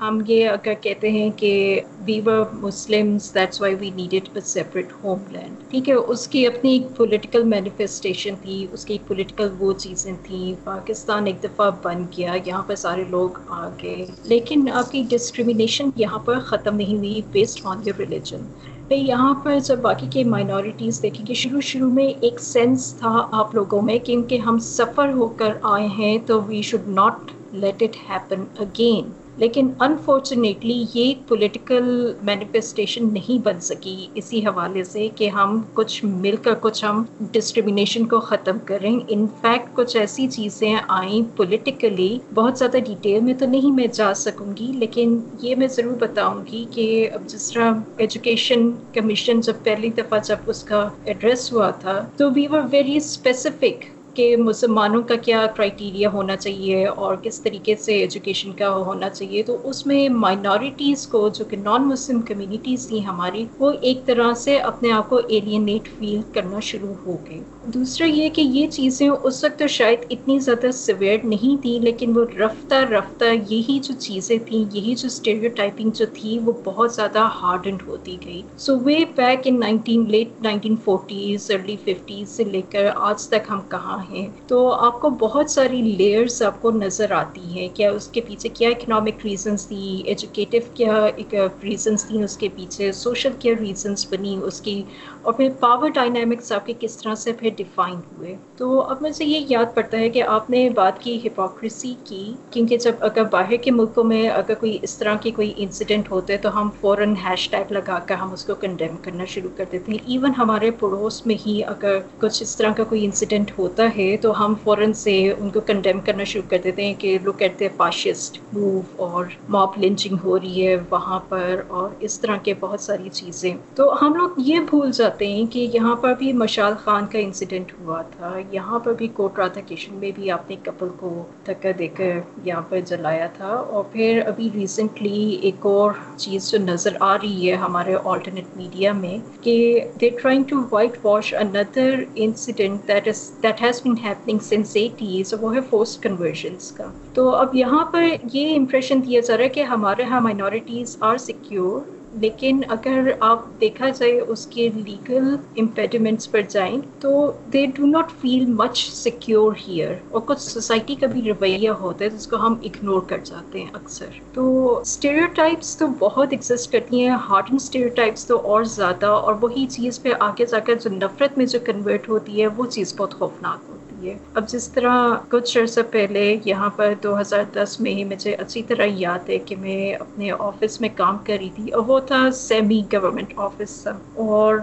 ہم 0.00 0.20
یہ 0.26 0.48
اگر 0.48 0.74
کہتے 0.80 1.10
ہیں 1.10 1.30
کہ 1.36 1.80
we 2.06 2.20
were 2.24 2.42
Muslims 2.52 3.34
that's 3.34 3.60
why 3.60 3.74
we 3.74 3.90
needed 3.96 4.28
a 4.34 4.40
separate 4.40 4.92
homeland 5.30 5.70
ٹھیک 5.70 5.88
ہے، 5.88 5.94
اس 5.94 6.26
کی 6.28 6.46
اپنی 6.46 6.72
ایک 6.72 6.96
پولیٹیکل 6.96 7.44
مینیفیسٹیشن 7.44 8.34
تھی، 8.42 8.66
اس 8.72 8.84
کی 8.84 8.94
ایک 8.94 9.06
پولیٹیکل 9.08 9.48
وہ 9.58 9.72
چیزیں 9.78 10.12
تھیں، 10.22 10.52
پاکستان 10.64 11.26
ایک 11.26 11.42
دفعہ 11.42 11.70
بن 11.82 12.04
گیا، 12.16 12.34
یہاں 12.46 12.62
پر 12.66 12.74
سارے 12.74 13.04
لوگ 13.10 13.38
آ 13.48 13.68
گئے۔ 13.82 14.06
لیکن 14.24 14.68
آپ 14.72 14.90
کی 14.92 15.02
ڈسکریمنیشن 15.08 15.90
یہاں 15.96 16.18
پر 16.18 16.40
ختم 16.40 16.76
نہیں 16.76 16.96
ہوئی 16.96 17.20
بیسڈ 17.32 17.66
آن 17.66 17.80
یور 17.84 17.98
ریلیجن 17.98 18.46
یہاں 18.90 19.34
پر 19.42 19.58
جب 19.64 19.78
باقی 19.78 20.06
کے 20.10 20.24
مائنورٹیز 20.24 21.02
دیکھیں 21.02 21.26
گے 21.26 21.34
شروع 21.34 21.60
شروع 21.60 21.90
میں 21.90 22.06
ایک 22.20 22.40
سینس 22.40 22.94
تھا 22.94 23.28
آپ 23.32 23.54
لوگوں 23.54 23.82
میں 23.82 23.98
کیونکہ 23.98 24.38
ہم 24.38 24.58
سفر 24.58 25.12
ہو 25.12 25.28
کر 25.28 25.52
آئے 25.62 25.86
ہیں، 25.86 26.18
تو 26.26 26.40
we 26.42 26.62
should 26.62 26.88
not 26.88 27.30
let 27.52 27.82
it 27.82 27.96
happen 28.10 28.44
again 28.58 29.10
لیکن 29.36 29.68
انفارچونیٹلی 29.80 30.84
یہ 30.94 31.12
پولیٹیکل 31.28 31.84
مینیفیسٹیشن 32.22 33.12
نہیں 33.12 33.44
بن 33.44 33.60
سکی 33.60 34.06
اسی 34.14 34.46
حوالے 34.46 34.84
سے 34.84 35.08
کہ 35.16 35.28
ہم 35.28 35.60
کچھ 35.74 36.04
مل 36.04 36.36
کر 36.36 36.54
کچھ 36.60 36.84
ہم 36.84 37.02
ڈسکریمنیشن 37.32 38.06
کو 38.06 38.20
ختم 38.20 38.58
کریں 38.64 38.98
ان 39.08 39.26
فیکٹ 39.40 39.74
کچھ 39.76 39.96
ایسی 39.96 40.28
چیزیں 40.28 40.74
آئیں 40.88 41.22
پولیٹیکلی 41.36 42.18
بہت 42.34 42.58
زیادہ 42.58 42.76
ڈیٹیل 42.76 43.20
میں 43.20 43.34
تو 43.34 43.46
نہیں 43.46 43.72
میں 43.72 43.86
جا 43.86 44.14
سکوں 44.14 44.52
گی 44.56 44.72
لیکن 44.72 45.18
یہ 45.42 45.54
میں 45.54 45.66
ضرور 45.66 45.96
بتاؤں 45.98 46.40
گی 46.52 46.64
کہ 46.74 47.08
اب 47.12 47.28
جس 47.28 47.52
طرح 47.52 47.72
ایجوکیشن 47.96 48.70
کمیشن 48.92 49.40
جب 49.40 49.54
پہلی 49.62 49.90
دفعہ 49.90 50.18
جب 50.24 50.36
اس 50.46 50.62
کا 50.64 50.88
ایڈریس 51.04 51.52
ہوا 51.52 51.70
تھا 51.70 52.00
تو 52.16 52.30
وی 52.30 52.46
ور 52.50 52.62
ویری 52.70 52.96
اسپیسیفک 52.96 53.84
کہ 54.20 54.36
مسلمانوں 54.36 55.02
کا 55.02 55.14
کیا 55.14 55.46
کرائٹیریا 55.56 56.10
ہونا 56.10 56.36
چاہیے 56.36 56.86
اور 56.86 57.16
کس 57.22 57.40
طریقے 57.40 57.76
سے 57.76 57.94
ایجوکیشن 57.94 58.52
کا 58.52 58.68
ہونا 58.76 59.10
چاہیے، 59.10 59.42
تو 59.42 59.56
اس 59.64 59.86
میں 59.86 60.08
مائنورٹیز 60.08 61.06
کو 61.06 61.28
جو 61.28 61.44
کہ 61.44 61.56
نان 61.56 61.88
مسلم 61.88 62.20
کمیونٹیز 62.22 62.88
تھیں 62.88 63.00
ہماری، 63.00 63.44
وہ 63.58 63.72
ایک 63.80 64.04
طرح 64.06 64.34
سے 64.34 64.58
اپنے 64.58 64.92
آپ 64.92 65.08
کو 65.10 65.20
ایلینیٹ 65.28 65.88
فیل 65.98 66.20
کرنا 66.34 66.60
شروع 66.60 66.94
ہو 67.06 67.16
گئے۔ 67.30 67.40
دوسرا 67.64 68.06
یہ 68.06 68.28
کہ 68.28 68.40
یہ 68.40 68.66
چیزیں 68.66 69.08
اس 69.08 69.44
وقت 69.44 69.58
تو 69.58 69.66
شاید 69.66 69.98
اتنی 70.10 70.38
زیادہ 70.38 70.70
سویئر 70.70 71.18
نہیں 71.24 71.62
تھیں، 71.62 71.80
لیکن 71.80 72.16
وہ 72.16 72.24
رفتہ 72.38 72.74
رفتہ 72.74 73.24
یہی 73.50 73.78
جو 73.82 73.94
چیزیں 73.98 74.38
تھیں، 74.46 74.64
یہی 74.72 74.94
جو 74.94 75.06
اسٹیریو 75.06 75.50
ٹائپنگ 75.56 75.90
جو 75.90 76.06
تھی، 76.14 76.38
وہ 76.38 76.52
بہت 76.64 76.94
زیادہ 76.94 77.28
ہارڈنڈ 77.42 77.82
ہوتی 77.86 78.16
گئی۔ 78.24 78.42
So 78.58 78.78
way 78.78 79.04
back 79.14 79.40
in 79.44 79.60
nineteen 79.60 80.04
late 80.08 80.42
nineteen 80.42 80.76
forties 80.84 81.50
early 81.50 81.76
fifties 81.84 82.28
سے 82.28 82.44
لے 82.44 82.62
کر 82.70 82.88
آج 82.96 83.28
تک 83.28 83.50
ہم 83.50 83.60
کہاں 83.68 83.98
ہیں؟ 84.10 84.26
تو 84.46 84.72
آپ 84.72 85.00
کو 85.00 85.10
بہت 85.10 85.50
ساری 85.50 85.82
لیئرس 85.82 86.42
آپ 86.42 86.62
کو 86.62 86.70
نظر 86.70 87.10
آتی 87.10 87.40
ہیں۔ 87.40 87.68
کیا 87.74 87.90
اس 87.90 88.08
کے 88.08 88.20
پیچھے 88.20 88.48
کیا 88.48 88.68
اکنامک 88.68 89.26
ریزنس 89.26 89.66
تھی 89.66 90.02
ایجوکیٹو 90.06 90.58
کیا 90.74 90.92
uh, 90.92 91.10
ایک 91.16 91.34
ریزنس 91.62 92.04
تھیں 92.04 92.22
اس 92.22 92.36
کے 92.36 92.48
پیچھے 92.56 92.92
سوشل 92.92 93.32
کیا 93.38 93.54
ریزنس 93.60 94.06
بنی 94.10 94.36
اس 94.42 94.60
کی 94.60 94.82
اور 95.22 95.32
پھر 95.32 95.48
پاور 95.60 95.88
ڈائنامکس 95.88 96.52
آپ 96.52 96.66
کے 96.66 96.72
کس 96.80 96.96
طرح 96.96 97.14
سے 97.14 97.32
پھر 97.32 97.50
ڈیفائن 97.56 97.94
ہوئے؟ 97.94 98.36
تو 98.56 98.80
اب 98.80 98.96
مجھے 99.00 99.24
یہ 99.24 99.46
یاد 99.48 99.74
پڑتا 99.74 99.98
ہے 99.98 100.10
کہ 100.10 100.22
آپ 100.22 100.50
نے 100.50 100.70
بات 100.70 101.00
کی 101.00 101.18
ہپوکریسی 101.24 101.94
کی، 102.04 102.32
کیونکہ 102.50 102.78
جب 102.78 102.92
اگر 103.00 103.24
باہر 103.24 103.56
کے 103.56 103.70
ملکوں 103.70 104.04
میں 104.04 104.28
اگر 104.28 104.54
کوئی 104.54 104.78
اس 104.82 104.98
طرح 104.98 105.14
کی 105.14 105.30
کوئی 105.30 105.52
انسیڈنٹ 105.56 106.10
ہوتے 106.10 106.36
تو 106.36 106.60
ہم 106.60 106.70
فوراً 106.80 107.14
ہیش 107.16 107.50
ٹیگ 107.50 107.72
لگا 107.72 107.98
کر 107.98 108.14
ہم 108.14 108.32
اس 108.32 108.44
کو 108.44 108.54
کنڈیم 108.54 108.96
کرنا 109.02 109.24
شروع 109.24 109.50
کر 109.56 109.64
دیتے 109.72 109.92
ہیں۔ 109.92 109.98
ایون 110.06 110.32
ہمارے 110.38 110.70
پڑوس 110.70 111.26
میں 111.26 111.34
ہی 111.46 111.64
اگر 111.64 111.98
کچھ 112.20 112.42
اس 112.42 112.56
طرح 112.56 112.72
کا 112.72 112.84
کوئی 112.84 113.04
انسیڈنٹ 113.04 113.50
ہوتا 113.58 113.88
ہے 113.98 114.16
تو 114.16 114.44
ہم 114.44 114.54
فوراً 114.64 114.92
سے 114.92 115.32
ان 115.38 115.50
کو 115.50 115.60
کنڈیم 115.60 116.00
کرنا 116.00 116.24
شروع 116.24 116.50
کر 116.50 116.58
دیتے 116.64 116.84
ہیں 116.84 116.94
کہ 116.98 117.18
لوگ 117.22 117.32
کہتے 117.32 117.64
ہیں 117.64 117.76
فاشسٹ 117.76 118.38
موو 118.52 118.80
اور 118.96 119.24
موپ 119.48 119.78
لنچنگ 119.78 120.16
ہو 120.24 120.38
رہی 120.38 120.66
ہے 120.66 120.76
وہاں 120.90 121.20
پر 121.28 121.60
اور 121.68 121.88
اس 122.00 122.20
طرح 122.20 122.36
کے 122.36 122.54
بہت 122.60 122.80
ساری 122.80 123.08
چیزیں۔ 123.12 123.54
تو 123.74 123.92
ہم 124.02 124.14
لوگ 124.14 124.28
یہ 124.36 124.58
بھول 124.70 124.90
جاتے 124.90 125.09
جاتے 125.10 125.26
ہیں 125.26 125.46
کہ 125.52 125.66
یہاں 125.74 125.94
پر 125.96 126.14
بھی 126.18 126.32
مشال 126.32 126.74
خان 126.78 127.06
کا 127.06 127.18
انسیڈنٹ 127.18 127.72
ہوا 127.80 128.02
تھا، 128.16 128.32
یہاں 128.50 128.78
پر 128.78 128.92
بھی 128.92 129.08
کوٹ 129.14 129.38
رادھا 129.38 129.60
کشن 129.68 129.94
میں 129.94 130.10
بھی 130.14 130.30
آپ 130.30 130.50
نے 130.50 130.56
کپل 130.64 130.88
کو 130.96 131.10
دھکا 131.46 131.70
دے 131.78 131.86
کر 131.86 132.18
یہاں 132.44 132.62
پر 132.68 132.80
جلایا 132.80 133.26
تھا۔ 133.36 133.46
اور 133.46 133.84
پھر 133.92 134.20
ابھی 134.26 134.48
ریسنٹلی 134.54 135.28
ایک 135.42 135.66
اور 135.66 135.92
چیز 136.16 136.50
جو 136.50 136.58
نظر 136.58 136.96
آ 137.00 137.16
رہی 137.18 137.50
ہے 137.50 137.56
ہمارے 137.56 137.96
آلٹرنیٹ 138.04 138.56
میڈیا 138.56 138.92
میں 138.92 139.16
کہ 139.42 139.56
they 140.00 140.10
trying 140.10 140.44
to 140.48 140.56
white 140.70 141.04
wash 141.04 141.34
another 141.34 142.02
incident 142.14 142.88
that 142.88 143.08
is 143.08 143.30
that 143.42 143.62
has 143.62 143.80
been 143.84 143.94
happening 144.04 144.38
since 144.38 144.76
eighties 144.76 145.34
وہ 145.40 145.54
ہے 145.54 145.60
فورسٹ 145.70 146.02
کنورژنس 146.02 146.70
کا۔ 146.72 146.86
تو 147.14 147.28
اب 147.30 147.54
یہاں 147.56 147.84
پر 147.84 148.04
یہ 148.32 148.56
امپریشن 148.56 149.00
دیا 149.06 149.20
جا 149.20 149.36
رہا 149.36 149.44
ہے 149.44 149.48
کہ 149.48 149.62
ہمارے 149.62 150.02
یہاں 150.02 150.20
مائنورٹیز 150.20 150.96
آر 151.00 151.16
سیکیور 151.16 151.80
لیکن 152.12 152.60
اگر 152.68 153.10
آپ 153.20 153.44
دیکھا 153.60 153.88
جائے 153.88 154.20
اس 154.20 154.46
کے 154.46 154.68
لیگل 154.74 155.36
امپیڈیمنٹس 155.56 156.30
پر 156.30 156.40
جائیں 156.48 156.80
تو 157.00 157.32
they 157.52 157.66
do 157.66 157.86
not 157.86 158.10
feel 158.20 158.46
much 158.46 158.90
secure 158.92 159.52
here 159.68 159.94
اور 160.10 160.20
کچھ 160.26 160.40
سوسائٹی 160.40 160.94
کا 160.94 161.06
بھی 161.06 161.22
رویہ 161.22 161.70
ہوتا 161.70 162.04
ہے 162.04 162.10
جس 162.10 162.26
کو 162.26 162.36
ہم 162.36 162.54
اگنور 162.62 163.00
کر 163.00 163.18
جاتے 163.24 163.60
ہیں 163.60 163.70
اکثر۔ 163.72 164.06
تو 164.34 164.78
اسٹیریو 164.78 165.26
ٹائپس 165.34 165.76
تو 165.76 165.86
بہت 165.98 166.28
ایگزسٹ 166.30 166.72
کرتی 166.72 167.00
ہیں 167.00 167.16
ہارڈ 167.28 167.44
اینڈ 167.44 167.60
اسٹیریو 167.60 167.88
ٹائپس 167.94 168.26
تو 168.26 168.38
اور 168.38 168.64
زیادہ 168.64 169.06
اور 169.06 169.34
وہی 169.40 169.66
چیز 169.66 170.02
پہ 170.02 170.12
آگے 170.20 170.46
جا 170.46 170.58
کر 170.58 170.74
جو 170.74 170.90
نفرت 170.90 171.38
میں 171.38 171.46
جو 171.46 171.58
کنورٹ 171.66 172.08
ہوتی 172.08 172.42
ہے 172.42 172.46
وہ 172.46 172.66
چیز 172.66 172.94
بہت 172.96 173.14
خوفناک 173.14 173.58
ہوتی 173.68 173.72
ہے۔ 173.72 173.79
ہے 174.08 174.14
اب 174.34 174.48
جس 174.48 174.68
طرح 174.68 175.14
کچھ 175.28 175.58
عرصہ 175.58 175.80
پہلے 175.90 176.36
یہاں 176.44 176.70
پر 176.76 176.94
دو 177.02 177.20
ہزار 177.20 177.42
دس 177.52 177.80
میں 177.80 177.94
ہی 177.94 178.04
مجھے 178.04 178.34
اچھی 178.34 178.62
طرح 178.62 178.86
یاد 178.86 179.28
ہے 179.28 179.38
کہ 179.38 179.56
میں 179.56 179.94
اپنے 179.94 180.30
آفس 180.38 180.80
میں 180.80 180.88
کام 180.96 181.16
کر 181.24 181.36
رہی 181.40 181.50
تھی 181.54 181.70
اور 181.70 181.82
وہ 181.86 182.00
تھا 182.00 182.30
سیمی 182.30 182.82
گورنمنٹ 182.92 183.32
آفس۔ 183.36 183.82
تھا 183.82 183.98
اور 184.14 184.58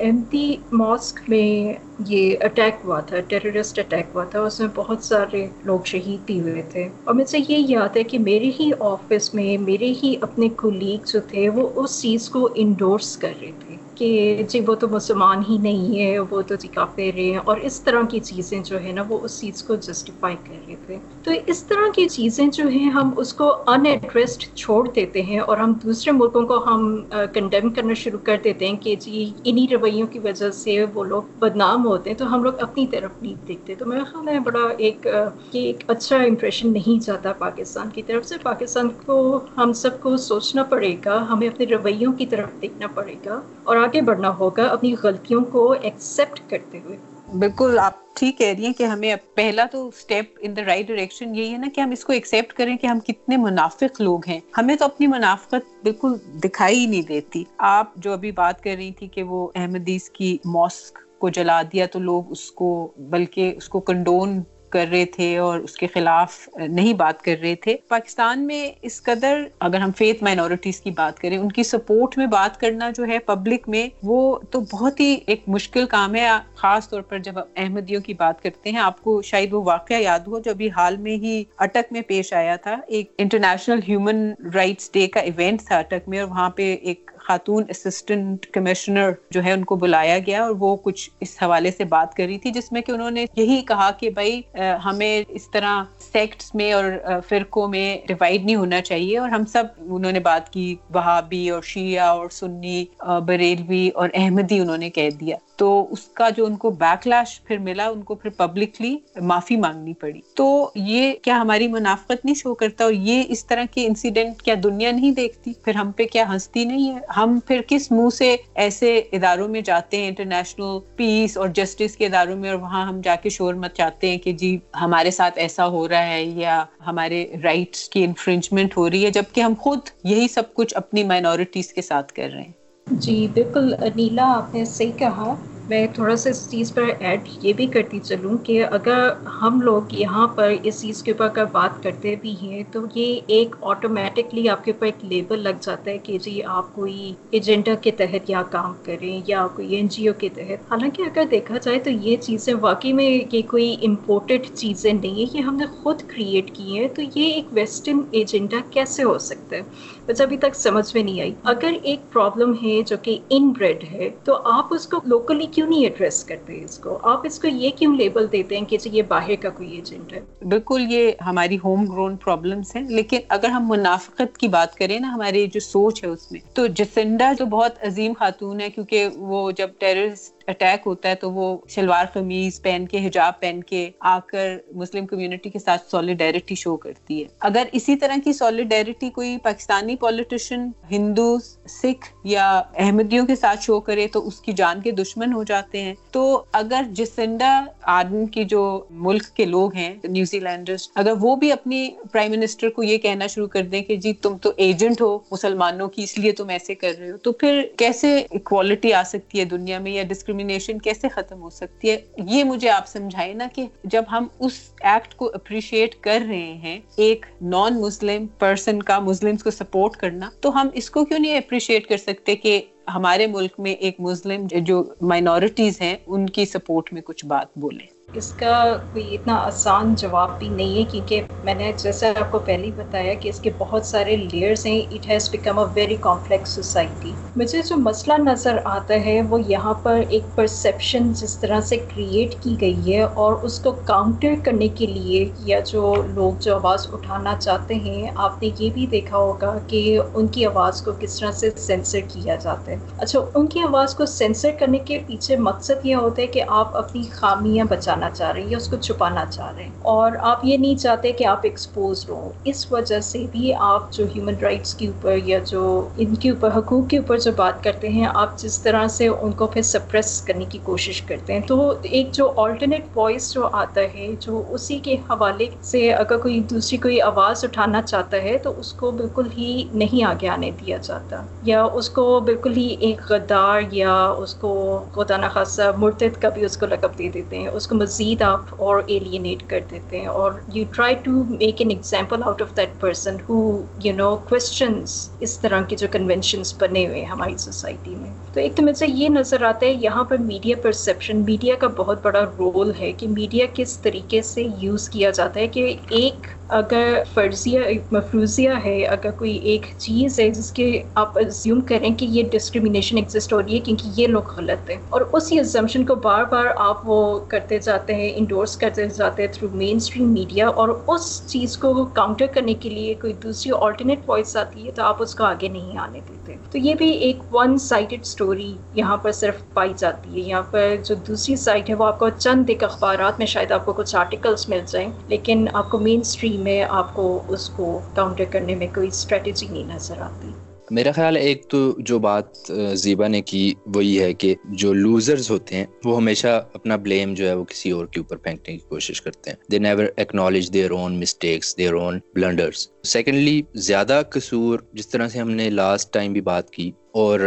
احمدی 0.00 0.56
ماسک 0.72 1.20
میں 1.28 1.72
یہ 2.06 2.36
اٹیک 2.40 2.74
ہوا 2.84 3.00
تھا، 3.00 3.20
ٹیررسٹ 3.20 3.78
اٹیک 3.78 4.06
ہوا 4.14 4.24
تھا، 4.24 4.40
اس 4.40 4.60
میں 4.60 4.68
بہت 4.74 5.02
سارے 5.02 5.46
لوگ 5.64 5.78
شہید 5.84 6.26
بھی 6.26 6.40
ہوئے 6.40 6.62
تھے۔ 6.72 6.88
اور 7.04 7.14
مجھے 7.14 7.38
یہ 7.48 7.64
یاد 7.68 7.96
ہے 7.96 8.02
کہ 8.02 8.18
میرے 8.18 8.50
ہی 8.60 8.70
آفس 8.78 9.34
میں، 9.34 9.58
میرے 9.58 9.92
ہی 10.02 10.14
اپنے 10.20 10.48
کولیگ 10.48 11.06
جو 11.06 11.20
تھے، 11.28 11.48
وہ 11.48 11.68
اس 11.74 12.02
چیز 12.02 12.28
کو 12.28 12.48
انڈورس 12.54 13.16
کر 13.16 13.32
رہے 13.40 13.50
تھے۔ 13.66 13.67
کہ 13.98 14.42
جی 14.48 14.60
وہ 14.66 14.74
تو 14.74 14.88
مسلمان 14.88 15.42
ہی 15.48 15.58
نہیں 15.58 15.98
ہے، 16.00 16.18
وہ 16.18 16.42
تو 16.42 16.54
جی 16.54 16.68
کافر 16.68 17.18
ہیں۔ 17.18 17.36
اور 17.36 17.56
اس 17.56 17.80
طرح 17.80 18.02
کی 18.10 18.20
چیزیں 18.20 18.62
جو 18.64 18.82
ہے 18.82 18.92
نا، 18.92 19.02
وہ 19.08 19.18
اس 19.22 19.40
چیز 19.40 19.62
کو 19.62 19.74
جسٹیفائی 19.74 20.36
کر 20.46 20.54
رہے 20.68 20.74
تھے۔ 20.86 20.98
تو 21.22 21.30
اس 21.46 21.64
طرح 21.64 21.90
کی 21.94 22.08
چیزیں 22.08 22.46
جو 22.46 22.68
ہیں، 22.68 22.90
ہم 22.90 23.10
اس 23.16 23.34
کو 23.34 23.52
ان 23.66 23.86
ایڈریسڈ 23.86 24.54
چھوڑ 24.54 24.88
دیتے 24.96 25.22
ہیں 25.22 25.38
اور 25.38 25.56
ہم 25.56 25.72
دوسرے 25.84 26.12
ملکوں 26.12 26.46
کو 26.46 26.64
ہم 26.66 27.02
کنڈیم 27.34 27.70
کرنا 27.70 27.94
شروع 27.94 28.18
کر 28.22 28.36
دیتے 28.44 28.68
ہیں 28.68 28.76
کہ 28.76 28.96
جی 28.96 29.30
انہی 29.44 29.66
رویوں 29.72 30.06
کی 30.06 30.18
وجہ 30.18 30.50
سے 30.50 30.84
وہ 30.94 31.04
لوگ 31.04 31.22
بدنام 31.38 31.86
ہوتے 31.86 32.10
ہیں۔ 32.10 32.16
تو 32.16 32.34
ہم 32.34 32.42
لوگ 32.42 32.52
اپنی 32.60 32.86
طرف 32.86 33.22
نہیں 33.22 33.34
دیکھتے۔ 33.48 33.74
تو 33.74 33.86
میرا 33.86 34.04
خیال 34.04 34.28
ہے 34.28 34.38
بڑا 34.38 34.68
ایک 34.78 35.06
یہ 35.52 35.62
ایک 35.62 35.84
اچھا 35.86 36.16
امپریشن 36.16 36.72
نہیں 36.72 37.04
جاتا 37.04 37.32
پاکستان 37.32 37.88
کی 37.94 38.02
طرف 38.02 38.26
سے۔ 38.26 38.34
پاکستان 38.42 38.88
کو 39.06 39.40
ہم 39.56 39.72
سب 39.72 40.00
کو 40.00 40.16
سوچنا 40.16 40.62
پڑے 40.62 40.96
گا، 41.04 41.26
ہمیں 41.30 41.48
اپنے 41.48 41.66
رویوں 41.66 42.12
کی 42.12 42.26
طرف 42.26 42.62
دیکھنا 42.62 42.86
پڑے 42.86 43.14
گا۔ 43.26 43.40
اور 43.64 43.76
آگے 43.88 44.00
بڑھنا 44.00 44.28
ہوگا 44.38 44.64
اپنی 44.64 44.94
غلطیوں 45.02 45.44
کو 45.44 45.74
ایکسیپٹ 45.82 46.50
کرتے 46.50 46.80
ہوئے۔ 46.84 46.96
بالکل، 47.38 47.78
آپ 47.78 47.92
ٹھیک 48.14 48.38
کہہ 48.38 48.46
رہی 48.46 48.66
ہیں 48.66 48.72
کہ 48.72 48.84
ہمیں 48.84 49.16
پہلا 49.34 49.64
تو 49.72 49.88
step 49.88 50.24
in 50.40 50.56
the 50.56 50.62
right 50.66 50.88
direction 50.88 51.34
یہی 51.34 51.52
ہے 51.52 51.58
نا 51.58 51.66
کہ 51.74 51.80
ہم 51.80 51.90
اس 51.90 52.04
کو 52.04 52.12
ایکسیپٹ 52.12 52.52
کریں 52.52 52.76
کہ 52.76 52.86
ہم 52.86 53.00
کتنے 53.00 53.36
منافق 53.36 54.00
لوگ 54.00 54.20
ہیں۔ 54.28 54.40
ہمیں 54.58 54.76
تو 54.76 54.84
اپنی 54.84 55.06
منافقت 55.06 55.84
بالکل 55.84 56.14
دکھائی 56.44 56.78
ہی 56.78 56.86
نہیں 56.86 57.02
دیتی۔ 57.02 57.44
آپ 57.58 57.94
جو 57.96 58.12
ابھی 58.12 58.32
بات 58.32 58.62
کر 58.62 58.74
رہی 58.76 58.92
تھی 58.92 59.08
کہ 59.08 59.22
وہ 59.22 59.48
احمدیز 59.54 60.10
کی 60.10 60.38
ماسک 60.44 60.98
کو 61.18 61.28
جلا 61.28 61.62
دیا 61.62 61.86
تو 61.86 61.98
لوگ 61.98 62.30
اس 62.30 62.50
کو، 62.50 62.92
بلکہ 62.96 63.54
اس 63.56 63.68
کو 63.68 63.80
کنڈون 63.80 64.42
کر 64.70 64.86
رہے 64.90 65.04
تھے 65.04 65.36
اور 65.38 65.58
اس 65.58 65.76
کے 65.76 65.86
خلاف 65.86 66.48
نہیں 66.56 66.92
بات 66.94 67.22
کر 67.22 67.34
رہے 67.42 67.54
تھے۔ 67.54 67.76
پاکستان 67.88 68.46
میں 68.46 68.70
اس 68.82 69.02
قدر 69.02 69.42
اگر 69.60 69.80
ہم 69.80 69.90
فیتھ 69.96 70.22
مائنورٹیز 70.22 70.80
کی 70.80 70.90
بات 70.90 71.18
کریں، 71.18 71.38
ان 71.38 71.52
کی 71.52 71.62
سپورٹ 71.62 72.18
میں 72.18 72.26
بات 72.26 72.60
کرنا 72.60 72.90
جو 72.90 73.06
ہے 73.06 73.18
پبلک 73.18 73.68
میں، 73.68 73.88
وہ 74.02 74.38
تو 74.50 74.60
بہت 74.60 75.00
ہی 75.00 75.18
ایک 75.26 75.42
مشکل 75.46 75.86
کام 75.86 76.14
ہے۔ 76.14 76.28
خاص 76.54 76.88
طور 76.88 77.02
پر 77.02 77.18
جب 77.18 77.38
احمدیوں 77.56 78.00
کی 78.00 78.14
بات 78.14 78.42
کرتے 78.42 78.70
ہیں، 78.70 78.78
آپ 78.78 79.02
کو 79.02 79.22
شاید 79.22 79.52
وہ 79.52 79.62
واقعہ 79.64 79.96
یاد 79.96 80.20
ہو 80.20 80.38
جو 80.38 80.50
ابھی 80.50 80.68
حال 80.76 80.96
میں 80.96 81.16
ہی 81.16 81.44
اٹک 81.58 81.92
میں 81.92 82.00
پیش 82.00 82.32
آیا 82.32 82.56
تھا۔ 82.56 82.76
ایک 82.86 83.12
انٹرنیشنل 83.18 83.80
ہیومن 83.88 84.32
رائٹس 84.54 84.92
ڈے 84.92 85.06
کا 85.06 85.20
ایونٹ 85.20 85.62
تھا 85.62 85.78
اٹک 85.78 86.08
میں 86.08 86.20
اور 86.20 86.28
وہاں 86.28 86.50
پہ 86.50 86.76
ایک 86.82 87.10
خاتون 87.28 87.64
اسسٹنٹ 87.68 88.46
کمشنر 88.46 89.10
جو 89.30 89.44
ہے 89.44 89.52
ان 89.52 89.64
کو 89.64 89.76
بلایا 89.76 90.18
گیا 90.18 90.42
اور 90.42 90.54
وہ 90.58 90.74
کچھ 90.76 91.08
اس 91.20 91.36
حوالے 91.42 91.70
سے 91.70 91.84
بات 91.84 92.14
کر 92.14 92.24
رہی 92.24 92.38
تھی، 92.38 92.50
جس 92.50 92.70
میں 92.72 92.82
کہ 92.82 92.92
انہوں 92.92 93.10
نے 93.10 93.24
یہی 93.36 93.60
کہا 93.68 93.90
کہ 93.90 94.10
بھائی 94.10 94.40
ہمیں 94.84 95.22
اس 95.28 95.50
طرح 95.50 95.82
سیکٹس 96.12 96.54
میں 96.54 96.72
اور 96.72 96.84
فرقوں 97.28 97.68
میں 97.68 97.96
ڈیوائڈ 98.06 98.44
نہیں 98.44 98.56
ہونا 98.56 98.80
چاہیے 98.82 99.18
اور 99.18 99.28
ہم 99.28 99.44
سب، 99.52 99.64
انہوں 99.80 100.12
نے 100.12 100.20
بات 100.20 100.52
کی، 100.52 100.74
وہابی 100.94 101.48
اور 101.50 101.62
شیعہ 101.62 102.08
اور 102.08 102.28
سنی 102.30 102.84
بریلوی 103.26 103.88
اور 103.94 104.08
احمدی 104.14 104.58
انہوں 104.60 104.76
نے 104.76 104.90
کہہ 104.90 105.10
دیا۔ 105.20 105.36
تو 105.58 105.86
اس 105.90 106.00
کا 106.14 106.28
جو 106.30 106.44
ان 106.46 106.56
کو 106.56 106.70
بیک 106.70 107.06
لیش 107.08 107.30
پھر 107.44 107.58
ملا، 107.58 107.86
ان 107.88 108.02
کو 108.02 108.14
پھر 108.14 108.30
پبلکلی 108.30 108.96
معافی 109.20 109.56
مانگنی 109.56 109.94
پڑی۔ 109.94 110.20
تو 110.34 110.48
یہ 110.74 111.12
کیا 111.22 111.40
ہماری 111.40 111.68
منافقت 111.68 112.24
نہیں 112.24 112.34
شو 112.34 112.54
کرتا 112.54 112.84
اور 112.84 112.92
یہ 112.92 113.22
اس 113.28 113.44
طرح 113.46 113.64
کے 113.70 113.86
انسیڈنٹ 113.86 114.42
کیا 114.42 114.54
دنیا 114.62 114.90
نہیں 114.92 115.12
دیکھتی؟ 115.12 115.52
پھر 115.64 115.74
ہم 115.74 115.90
پہ 115.92 116.06
کیا 116.12 116.24
ہنستی 116.30 116.64
نہیں 116.64 116.94
ہے؟ 116.94 117.00
ہم 117.16 117.38
پھر 117.46 117.60
کس 117.68 117.90
منہ 117.90 118.08
سے 118.14 118.34
ایسے 118.54 118.96
اداروں 119.12 119.48
میں 119.48 119.60
جاتے 119.60 119.96
ہیں 119.96 120.08
انٹرنیشنل 120.08 120.78
پیس 120.96 121.36
اور 121.36 121.48
جسٹس 121.54 121.96
کے 121.96 122.06
اداروں 122.06 122.36
میں، 122.36 122.50
اور 122.50 122.58
وہاں 122.58 122.86
ہم 122.86 123.00
جا 123.04 123.14
کے 123.22 123.28
شور 123.28 123.54
مت 123.54 123.74
چاہتے 123.74 124.10
ہیں 124.10 124.18
کہ 124.18 124.32
جی 124.32 124.56
ہمارے 124.80 125.10
ساتھ 125.10 125.38
ایسا 125.38 125.66
ہو 125.68 125.88
رہا 125.88 126.06
ہے 126.06 126.22
یا 126.22 126.64
ہمارے 126.86 127.24
رائٹس 127.42 127.88
کی 127.88 128.04
انفرنچمنٹ 128.04 128.76
ہو 128.76 128.88
رہی 128.90 129.04
ہے، 129.04 129.10
جبکہ 129.10 129.40
ہم 129.40 129.54
خود 129.60 129.90
یہی 130.04 130.28
سب 130.28 130.54
کچھ 130.54 130.76
اپنی 130.76 131.04
مائنورٹیز 131.04 131.72
کے 131.72 131.82
ساتھ 131.82 132.12
کر 132.12 132.30
رہے 132.32 132.42
ہیں۔ 132.42 132.52
جی 132.90 133.16
بالکل 133.34 133.66
نیلا 133.94 134.26
آپ 134.32 134.54
نے 134.54 134.64
صحیح 134.66 134.92
کہا۔ 134.96 135.34
میں 135.68 135.86
تھوڑا 135.94 136.16
سا 136.16 136.30
اس 136.30 136.50
چیز 136.50 136.74
پر 136.74 136.82
ایڈ 136.98 137.20
یہ 137.42 137.52
بھی 137.52 137.66
کرتی 137.66 137.98
چلوں 138.00 138.36
کہ 138.44 138.64
اگر 138.64 139.10
ہم 139.40 139.60
لوگ 139.60 139.82
یہاں 139.90 140.26
پر 140.26 140.52
اس 140.62 140.80
چیز 140.82 141.02
کے 141.02 141.10
اوپر 141.10 141.24
اگر 141.24 141.44
بات 141.44 141.82
کرتے 141.82 142.14
بھی 142.20 142.34
ہیں 142.42 142.62
تو 142.72 142.80
یہ 142.94 143.20
ایک 143.26 143.56
آٹومیٹکلی 143.60 144.48
آپ 144.48 144.64
کے 144.64 144.70
اوپر 144.70 144.86
ایک 144.86 145.04
لیبل 145.04 145.38
لگ 145.38 145.60
جاتا 145.60 145.90
ہے 145.90 145.98
کہ 145.98 146.18
جی 146.18 146.42
آپ 146.42 146.74
کوئی 146.74 147.12
ایجنڈا 147.30 147.74
کے 147.74 147.90
تحت 147.90 148.30
یا 148.30 148.42
کام 148.50 148.72
کریں 148.84 149.20
یا 149.26 149.46
کوئی 149.56 149.74
این 149.76 149.88
جی 149.88 150.08
او 150.08 150.14
کے 150.18 150.28
تحت۔ 150.34 150.70
حالانکہ 150.70 151.02
اگر 151.02 151.24
دیکھا 151.30 151.58
جائے 151.58 151.78
تو 151.78 151.90
یہ 151.90 152.16
چیزیں 152.16 152.54
واقعی 152.60 152.92
میں 152.92 153.10
یہ 153.32 153.42
کوئی 153.48 153.76
امپورٹڈ 153.82 154.46
چیزیں 154.54 154.92
نہیں 154.92 155.14
ہیں، 155.14 155.26
یہ 155.32 155.40
ہم 155.40 155.56
نے 155.56 155.66
خود 155.82 156.02
کریٹ 156.06 156.50
کی 156.54 156.78
ہیں۔ 156.78 156.88
تو 156.88 157.02
یہ 157.14 157.32
ایک 157.32 157.44
ویسٹرن 157.52 158.00
ایجنڈا 158.10 158.60
کیسے 158.70 159.02
ہو 159.02 159.18
سکتا 159.18 159.56
ہے؟ 159.56 159.62
بس 160.06 160.20
ابھی 160.20 160.36
تک 160.36 160.54
سمجھ 160.54 160.86
میں 160.94 161.02
نہیں 161.02 161.20
آئی۔ 161.20 161.34
اگر 161.44 161.72
ایک 161.82 162.12
پرابلم 162.12 162.52
ہے 162.62 162.80
جو 162.86 162.96
کہ 163.02 163.18
ان 163.30 163.52
بریڈ 163.58 163.84
ہے 163.92 164.08
تو 164.24 164.36
آپ 164.44 164.74
اس 164.74 164.86
کو 164.86 165.00
لوکلی 165.04 165.46
کیوں 165.58 165.68
نہیں 165.68 165.84
ایڈریس 165.84 166.24
کرتے 166.24 166.64
اس 166.64 166.78
کو؟ 166.78 166.98
آپ 167.02 167.20
اس 167.24 167.38
کو 167.38 167.48
یہ 167.48 167.70
کیوں 167.76 167.96
لیبل 167.96 168.26
دیتے 168.32 168.58
ہیں 168.58 168.64
کہ 168.64 168.78
جی 168.78 168.90
یہ 168.92 169.02
باہر 169.02 169.34
کا 169.42 169.48
کوئی 169.48 169.70
ایجنٹ 169.70 170.12
ہے؟ 170.12 170.20
بالکل، 170.48 170.84
یہ 170.88 171.12
ہماری 171.26 171.56
ہوم 171.64 171.84
گرون 171.86 172.16
پرابلمس 172.16 172.76
ہیں، 172.76 172.82
لیکن 172.88 173.18
اگر 173.28 173.48
ہم 173.48 173.68
منافقت 173.68 174.38
کی 174.38 174.48
بات 174.48 174.74
کریں 174.74 174.98
نا 174.98 175.14
ہماری 175.14 175.46
جو 175.46 175.60
سوچ 175.60 176.04
ہے 176.04 176.08
اس 176.08 176.32
میں، 176.32 176.40
تو 176.52 176.66
جسنڈا 176.66 177.32
جو 177.38 177.46
بہت 177.46 177.84
عظیم 177.86 178.12
خاتون 178.18 178.60
ہے، 178.60 178.70
کیونکہ 178.70 179.08
وہ 179.16 179.50
جب 179.50 179.70
ٹیررسٹ 179.78 180.37
اٹیک 180.48 180.86
ہوتا 180.86 181.08
ہے 181.08 181.14
تو 181.14 181.30
وہ 181.30 181.56
شلوار 181.68 182.04
قمیض 182.12 182.60
پہن 182.62 182.86
کے، 182.86 183.06
حجاب 183.06 183.40
پہن 183.40 183.62
کے 183.62 183.90
آ 184.00 184.18
کر 184.26 184.56
مسلم 184.74 185.06
کمیونٹی 185.06 185.50
کے 185.50 185.58
ساتھ 185.58 185.90
سالیڈیرٹی 185.90 186.54
شو 186.54 186.76
کرتی 186.76 187.22
ہے۔ 187.22 187.28
اگر 187.40 187.64
اسی 187.72 187.96
طرح 187.96 188.16
کی 188.24 188.32
سالیڈیرٹی 188.32 189.10
کوئی 189.10 189.36
پاکستانی 189.42 189.96
پولیٹیشین 189.96 190.70
ہندو 190.90 191.36
سکھ 191.68 192.08
یا 192.24 192.50
احمدیوں 192.76 193.26
کے 193.26 193.36
ساتھ 193.36 193.62
شو 193.62 193.80
کرے 193.80 194.06
تو 194.06 194.26
اس 194.26 194.40
کی 194.40 194.52
جان 194.52 194.80
کے 194.80 194.90
دشمن 194.90 195.32
ہو 195.32 195.42
جاتے 195.42 195.82
ہیں۔ 195.82 195.94
تو 196.10 196.42
اگر 196.52 196.82
جسنڈا 196.90 197.64
آدم 197.82 198.26
کی 198.26 198.44
جو 198.44 198.62
ملک 198.90 199.26
کے 199.36 199.44
لوگ 199.44 199.74
ہیں 199.74 199.94
نیوزی 200.04 200.40
لینڈرز 200.40 200.88
اگر 200.94 201.12
وہ 201.20 201.36
بھی 201.36 201.52
اپنی 201.52 201.88
پرائم 202.12 202.30
منسٹر 202.30 202.68
کو 202.68 202.82
یہ 202.82 202.98
کہنا 202.98 203.26
شروع 203.26 203.46
کر 203.46 203.62
دیں 203.62 203.82
کہ 203.82 203.96
جی 203.96 204.12
تم 204.12 204.36
تو 204.36 204.52
ایجنٹ 204.56 205.00
ہو 205.00 205.18
مسلمانوں 205.30 205.88
کی، 205.88 206.02
اس 206.02 206.18
لیے 206.18 206.32
تم 206.32 206.48
ایسے 206.48 206.74
کر 206.74 206.92
رہے 206.98 207.10
ہو، 207.10 207.16
تو 207.16 207.32
پھر 207.32 207.62
کیسے 207.76 208.16
اکوالٹی 208.30 208.92
آ 208.92 209.02
سکتی 209.02 209.38
ہے 209.40 209.44
دنیا 209.44 209.78
میں 209.78 209.92
یا 209.92 210.02
ڈسکریمنیشن 210.38 210.78
کیسے 210.78 211.08
ختم 211.08 211.40
ہو 211.42 211.50
سکتی 211.50 211.90
ہے؟ 211.90 211.96
یہ 212.26 212.44
مجھے 212.44 212.68
آپ 212.70 212.88
سمجھائیں 212.88 213.34
نا 213.34 213.46
کہ 213.54 213.66
جب 213.84 214.02
ہم 214.10 214.26
اس 214.38 214.58
ایکٹ 214.80 215.14
کو 215.14 215.30
اپریشیٹ 215.34 215.94
کر 216.00 216.22
رہے 216.28 216.52
ہیں، 216.54 216.78
ایک 216.96 217.26
نان 217.42 217.80
مسلم 217.80 218.26
پرسن 218.38 218.82
کا 218.82 218.98
مسلم 218.98 219.36
کو 219.36 219.50
سپورٹ 219.50 219.96
کرنا، 219.96 220.30
تو 220.40 220.60
ہم 220.60 220.68
اس 220.74 220.90
کو 220.90 221.04
کیوں 221.04 221.18
نہیں 221.18 221.36
اپریشیٹ 221.36 221.86
کر 221.88 221.96
سکتے 221.96 222.36
کہ 222.36 222.60
ہمارے 222.94 223.26
ملک 223.26 223.60
میں 223.60 223.72
ایک 223.72 224.00
مسلم 224.00 224.46
جو 224.50 224.82
مائنورٹیز 225.02 225.80
ہیں، 225.80 225.96
ان 226.06 226.28
کی 226.28 226.44
سپورٹ 226.44 226.92
میں 226.92 227.02
کچھ 227.02 227.26
بات 227.26 227.58
بولیں؟ 227.58 227.86
اس 228.08 228.32
کا 228.32 228.76
کوئی 228.92 229.14
اتنا 229.14 229.34
آسان 229.36 229.94
جواب 229.94 230.38
بھی 230.38 230.48
نہیں 230.48 230.76
ہے، 230.76 230.82
کیونکہ 230.90 231.22
میں 231.44 231.54
نے 231.54 231.72
جیسا 231.76 232.08
آپ 232.20 232.30
کو 232.32 232.38
پہلے 232.38 232.66
ہی 232.66 232.70
بتایا 232.76 233.14
کہ 233.14 233.28
اس 233.28 233.40
کے 233.40 233.50
بہت 233.58 233.86
سارے 233.86 234.16
لیئرس 234.16 234.64
ہیں۔ 234.66 234.80
It 234.90 235.08
has 235.08 235.28
become 235.30 235.58
a 235.58 235.64
very 235.74 235.96
complex 236.00 236.50
society 236.50 237.12
مجھے 237.36 237.60
جو 237.62 237.76
مسئلہ 237.76 238.14
نظر 238.22 238.58
آتا 238.64 238.94
ہے، 238.94 239.20
وہ 239.28 239.40
یہاں 239.46 239.74
پر 239.74 240.00
ایک 240.08 240.22
پرسیپشن 240.34 241.12
جس 241.12 241.38
طرح 241.38 241.60
سے 241.60 241.76
کریٹ 241.76 242.34
کی 242.42 242.54
گئی 242.60 242.94
ہے 242.94 243.02
اور 243.02 243.32
اس 243.42 243.58
کو 243.58 243.72
کاؤنٹر 243.84 244.34
کرنے 244.44 244.68
کے 244.68 244.86
لیے 244.86 245.28
یا 245.44 245.60
جو 245.60 245.94
لوگ 246.06 246.40
جو 246.40 246.54
آواز 246.54 246.88
اٹھانا 246.92 247.36
چاہتے 247.40 247.74
ہیں، 247.74 248.10
آپ 248.14 248.42
نے 248.42 248.50
یہ 248.58 248.70
بھی 248.74 248.86
دیکھا 248.86 249.16
ہوگا 249.16 249.56
کہ 249.66 249.98
ان 250.14 250.26
کی 250.26 250.46
آواز 250.46 250.82
کو 250.82 250.92
کس 251.00 251.18
طرح 251.20 251.32
سے 251.32 251.50
سینسر 251.56 252.00
کیا 252.08 252.34
جاتا 252.34 252.72
ہے۔ 252.72 252.76
اچھا 252.98 253.20
ان 253.34 253.46
کی 253.46 253.60
آواز 253.60 253.94
کو 253.94 254.06
سینسر 254.06 254.50
کرنے 254.58 254.78
کے 254.78 254.98
پیچھے 255.06 255.36
مقصد 255.36 255.86
یہ 255.86 255.94
ہوتا 255.94 256.22
ہے 256.22 256.26
کہ 256.26 256.42
آپ 256.48 256.76
اپنی 256.76 257.02
خامیاں 257.12 257.64
بچانا 257.70 257.97
بچانا 257.98 258.14
چاہ 258.14 258.32
رہے 258.32 258.42
ہیں، 258.42 258.50
یا 258.50 258.56
اس 258.56 258.68
کو 258.68 258.76
چھپانا 258.76 259.24
چاہ 259.30 259.52
رہے 259.56 259.62
ہیں۔ 259.62 259.70
اور 259.82 260.12
آپ 260.20 260.44
یہ 260.44 260.56
نہیں 260.56 260.76
چاہتے 260.76 261.12
کہ 261.12 261.26
آپ 261.26 261.40
ایکسپوز 261.42 262.10
ہو 262.10 262.30
اس 262.44 262.72
وجہ 262.72 263.00
سے 263.00 263.26
بھی 263.32 263.54
آپ 263.54 263.92
جو 263.92 264.04
ہیومن 264.14 264.34
رائٹس 264.42 264.74
کے 264.74 264.86
اوپر 264.86 265.16
یا 265.24 265.38
جو 265.46 265.88
ان 265.96 266.14
کے 266.14 266.30
اوپر، 266.30 266.50
حقوق 266.56 266.90
کے 266.90 266.98
اوپر 266.98 267.18
جو 267.18 267.32
بات 267.36 267.64
کرتے 267.64 267.88
ہیں، 267.88 268.06
آپ 268.14 268.38
جس 268.38 268.60
طرح 268.62 268.86
سے 268.88 269.08
ان 269.08 269.32
کو 269.32 269.46
پھر 269.46 269.62
سپریس 269.62 270.22
کرنے 270.22 270.44
کی 270.44 270.58
کوشش 270.62 271.02
کرتے 271.02 271.32
ہیں۔ 271.32 271.40
تو 271.40 271.72
ایک 271.82 272.12
جو 272.12 272.32
آلٹرنیٹ 272.36 272.84
وائس 272.94 273.34
جو 273.34 273.48
آتا 273.52 273.80
ہے، 273.80 274.08
جو 274.20 274.42
اسی 274.48 274.78
کے 274.78 274.94
حوالے 274.94 275.46
سے 275.62 275.92
اگر 275.92 276.16
کوئی 276.16 276.40
دوسری 276.40 276.78
کوئی 276.78 277.00
آواز 277.00 277.44
اٹھانا 277.44 277.82
چاہتا 277.82 278.16
ہے، 278.16 278.38
تو 278.38 278.52
اس 278.60 278.72
کو 278.72 278.90
بالکل 278.90 279.26
ہی 279.38 279.64
نہیں 279.72 280.04
آگے 280.04 280.28
آنے 280.28 280.50
دیا 280.50 280.76
جاتا۔ 280.76 281.22
یا 281.42 281.64
اس 281.64 281.90
کو 281.90 282.20
بالکل 282.20 282.56
ہی 282.56 282.76
ایک 282.80 283.00
غدار 283.08 283.60
یا 283.70 284.06
اس 284.06 284.34
کو 284.34 284.84
خدا 284.94 285.16
نخواستہ 285.16 285.62
مرتد 285.76 286.20
کا 286.20 286.28
بھی 286.28 286.44
اس 286.44 286.56
کو 286.56 286.66
لقب 286.66 286.98
دے 286.98 287.08
دیتے 287.08 287.38
ہیں، 287.38 287.48
اس 287.48 287.66
کو 287.66 287.74
مزید 287.88 288.22
آپ 288.22 288.40
اور 288.56 288.82
ایلینیٹ 288.86 289.42
کر 289.46 289.60
دیتے 289.70 290.00
ہیں 290.00 290.06
اور 290.06 290.32
you 290.54 290.64
try 290.72 290.94
to 290.94 291.22
make 291.28 291.60
an 291.60 291.70
example 291.70 292.22
out 292.22 292.42
of 292.42 292.56
that 292.56 292.80
person 292.80 293.16
who 293.28 293.40
you 293.84 293.94
know 293.94 294.16
questions 294.28 294.98
اس 295.20 295.38
طرح 295.38 295.62
کے 295.68 295.76
جو 295.76 295.86
کنونشنس 295.92 296.54
بنے 296.58 296.86
ہوئے 296.86 297.00
ہیں 297.00 297.06
ہماری 297.06 297.36
سوسائٹی 297.36 297.94
میں 297.94 298.10
تو 298.34 298.40
ایک 298.40 298.56
تو 298.56 298.62
مجھے 298.62 298.86
یہ 298.88 299.08
نظر 299.08 299.42
آتا 299.42 299.66
ہے 299.66 299.72
یہاں 299.72 300.04
پر 300.04 300.18
میڈیا 300.24 300.56
پرسیپشن 300.62 301.24
میڈیا 301.24 301.54
کا 301.54 301.68
بہت 301.76 302.02
بڑا 302.02 302.24
رول 302.38 302.72
ہے 302.80 302.92
کہ 302.92 303.08
میڈیا 303.08 303.46
کس 303.54 303.78
طریقے 303.78 304.22
سے 304.22 304.46
یوز 304.58 304.88
کیا 304.88 305.10
جاتا 305.10 305.40
ہے 305.40 305.48
کہ 305.48 305.74
ایک 305.90 306.26
اگر 306.48 307.02
فرضیہ، 307.14 307.60
مفروضیہ 307.90 308.50
ہے، 308.64 308.84
اگر 308.86 309.10
کوئی 309.10 309.36
ایک 309.36 309.66
چیز 309.78 310.20
ہے 310.20 310.30
جس 310.30 310.50
کے 310.52 310.82
آپ 310.94 311.18
ازیوم 311.18 311.60
کریں 311.60 311.94
کہ 311.98 312.04
یہ 312.04 312.22
ڈسکریمنیشن 312.32 312.96
ایگزسٹ 312.96 313.32
ہو 313.32 313.42
رہی 313.42 313.54
ہے 313.54 313.58
کیونکہ 313.58 313.88
یہ 313.96 314.06
لوگ 314.06 314.30
غلط 314.36 314.70
ہیں۔ 314.70 314.76
اور 314.88 315.00
اسی 315.12 315.38
ازمپشن 315.40 315.84
کو 315.84 315.94
بار 315.94 316.24
بار 316.24 316.44
آپ 316.56 316.76
وہ 316.84 317.18
کرتے 317.28 317.58
جاتے 317.58 317.94
ہیں 317.94 318.12
انڈورس 318.16 318.56
کرتے 318.56 318.86
جاتے 318.86 319.22
ہیں 319.22 319.32
تھرو 319.32 319.48
مین 319.52 319.76
اسٹریم 319.76 320.12
میڈیا 320.12 320.48
اور 320.48 320.68
اس 320.86 321.22
چیز 321.26 321.56
کو 321.58 321.84
کاؤنٹر 321.84 322.26
کرنے 322.26 322.54
کے 322.54 322.70
لیے 322.70 322.94
کوئی 322.94 323.12
دوسری 323.12 323.52
آلٹرنیٹ 323.60 323.98
وائس 324.06 324.36
آتی 324.36 324.66
ہے 324.66 324.70
تو 324.70 324.82
آپ 324.82 325.02
اس 325.02 325.14
کو 325.14 325.24
آگے 325.24 325.48
نہیں 325.48 325.78
آنے 325.78 326.00
دیتے۔ 326.08 326.34
تو 326.50 326.58
یہ 326.58 326.74
بھی 326.74 326.90
ایک 326.90 327.18
ون 327.34 327.58
سائڈڈ 327.58 327.98
اسٹوری 328.02 328.52
یہاں 328.74 328.96
پر 328.96 329.12
صرف 329.12 329.34
پائی 329.54 329.72
جاتی 329.76 330.14
ہے۔ 330.14 330.28
یہاں 330.28 330.42
پر 330.50 330.76
جو 330.84 330.94
دوسری 330.94 331.36
سائڈ 331.36 331.68
ہے 331.68 331.74
وہ 331.74 331.84
آپ 331.84 331.98
کو 331.98 332.08
چند 332.18 332.44
ایک 332.48 332.64
اخبارات 332.64 333.18
میں 333.18 333.26
شاید 333.26 333.52
آپ 333.52 333.64
کو 333.64 333.72
کچھ 333.72 333.96
آرٹیکلس 333.96 334.48
مل 334.48 334.60
جائیں، 334.66 334.90
لیکن 335.08 335.46
آپ 335.52 335.70
کو 335.70 335.78
مین 335.78 336.00
اسٹریم 336.00 336.37
میں 336.38 336.62
آپ 336.62 336.94
کو 336.94 337.22
اس 337.28 337.48
کو 337.48 337.80
کاؤنٹر 337.94 338.24
کرنے 338.30 338.54
میں 338.54 338.66
کوئی 338.74 338.88
اسٹریٹجی 338.88 339.46
نہیں 339.46 339.74
نظر 339.74 340.00
آتی۔ 340.00 340.28
میرا 340.70 340.90
خیال 340.92 341.16
ہے 341.16 341.20
ایک 341.22 341.46
تو 341.48 341.58
جو 341.78 341.98
بات 341.98 342.50
زیبا 342.74 343.06
نے 343.08 343.20
کی 343.22 343.52
وہی 343.74 343.98
ہے 344.00 344.12
کہ 344.14 344.34
جو 344.52 344.72
لوزرز 344.72 345.30
ہوتے 345.30 345.56
ہیں، 345.56 345.64
وہ 345.84 345.96
ہمیشہ 345.96 346.42
اپنا 346.54 346.76
بلیم 346.76 347.14
جو 347.14 347.28
ہے 347.28 347.34
وہ 347.34 347.44
کسی 347.44 347.70
اور 347.70 347.86
کے 347.86 348.00
اوپر 348.00 348.16
پھینکنے 348.16 348.56
کی 348.56 348.68
کوشش 348.68 349.00
کرتے 349.02 349.30
ہیں۔ 349.30 349.36
They 349.52 349.58
never 349.58 349.84
acknowledge 349.96 350.52
their 350.52 350.70
own 350.70 351.00
mistakes 351.00 351.56
their 351.58 351.72
own 351.72 351.98
blunders 352.14 352.68
secondly 352.84 353.40
زیادہ 353.54 354.00
قصور، 354.10 354.58
جس 354.72 354.88
طرح 354.88 355.08
سے 355.08 355.18
ہم 355.18 355.30
نے 355.30 355.48
لاسٹ 355.50 355.92
ٹائم 355.92 356.12
بھی 356.12 356.20
بات 356.20 356.50
کی، 356.50 356.70
اور 356.92 357.20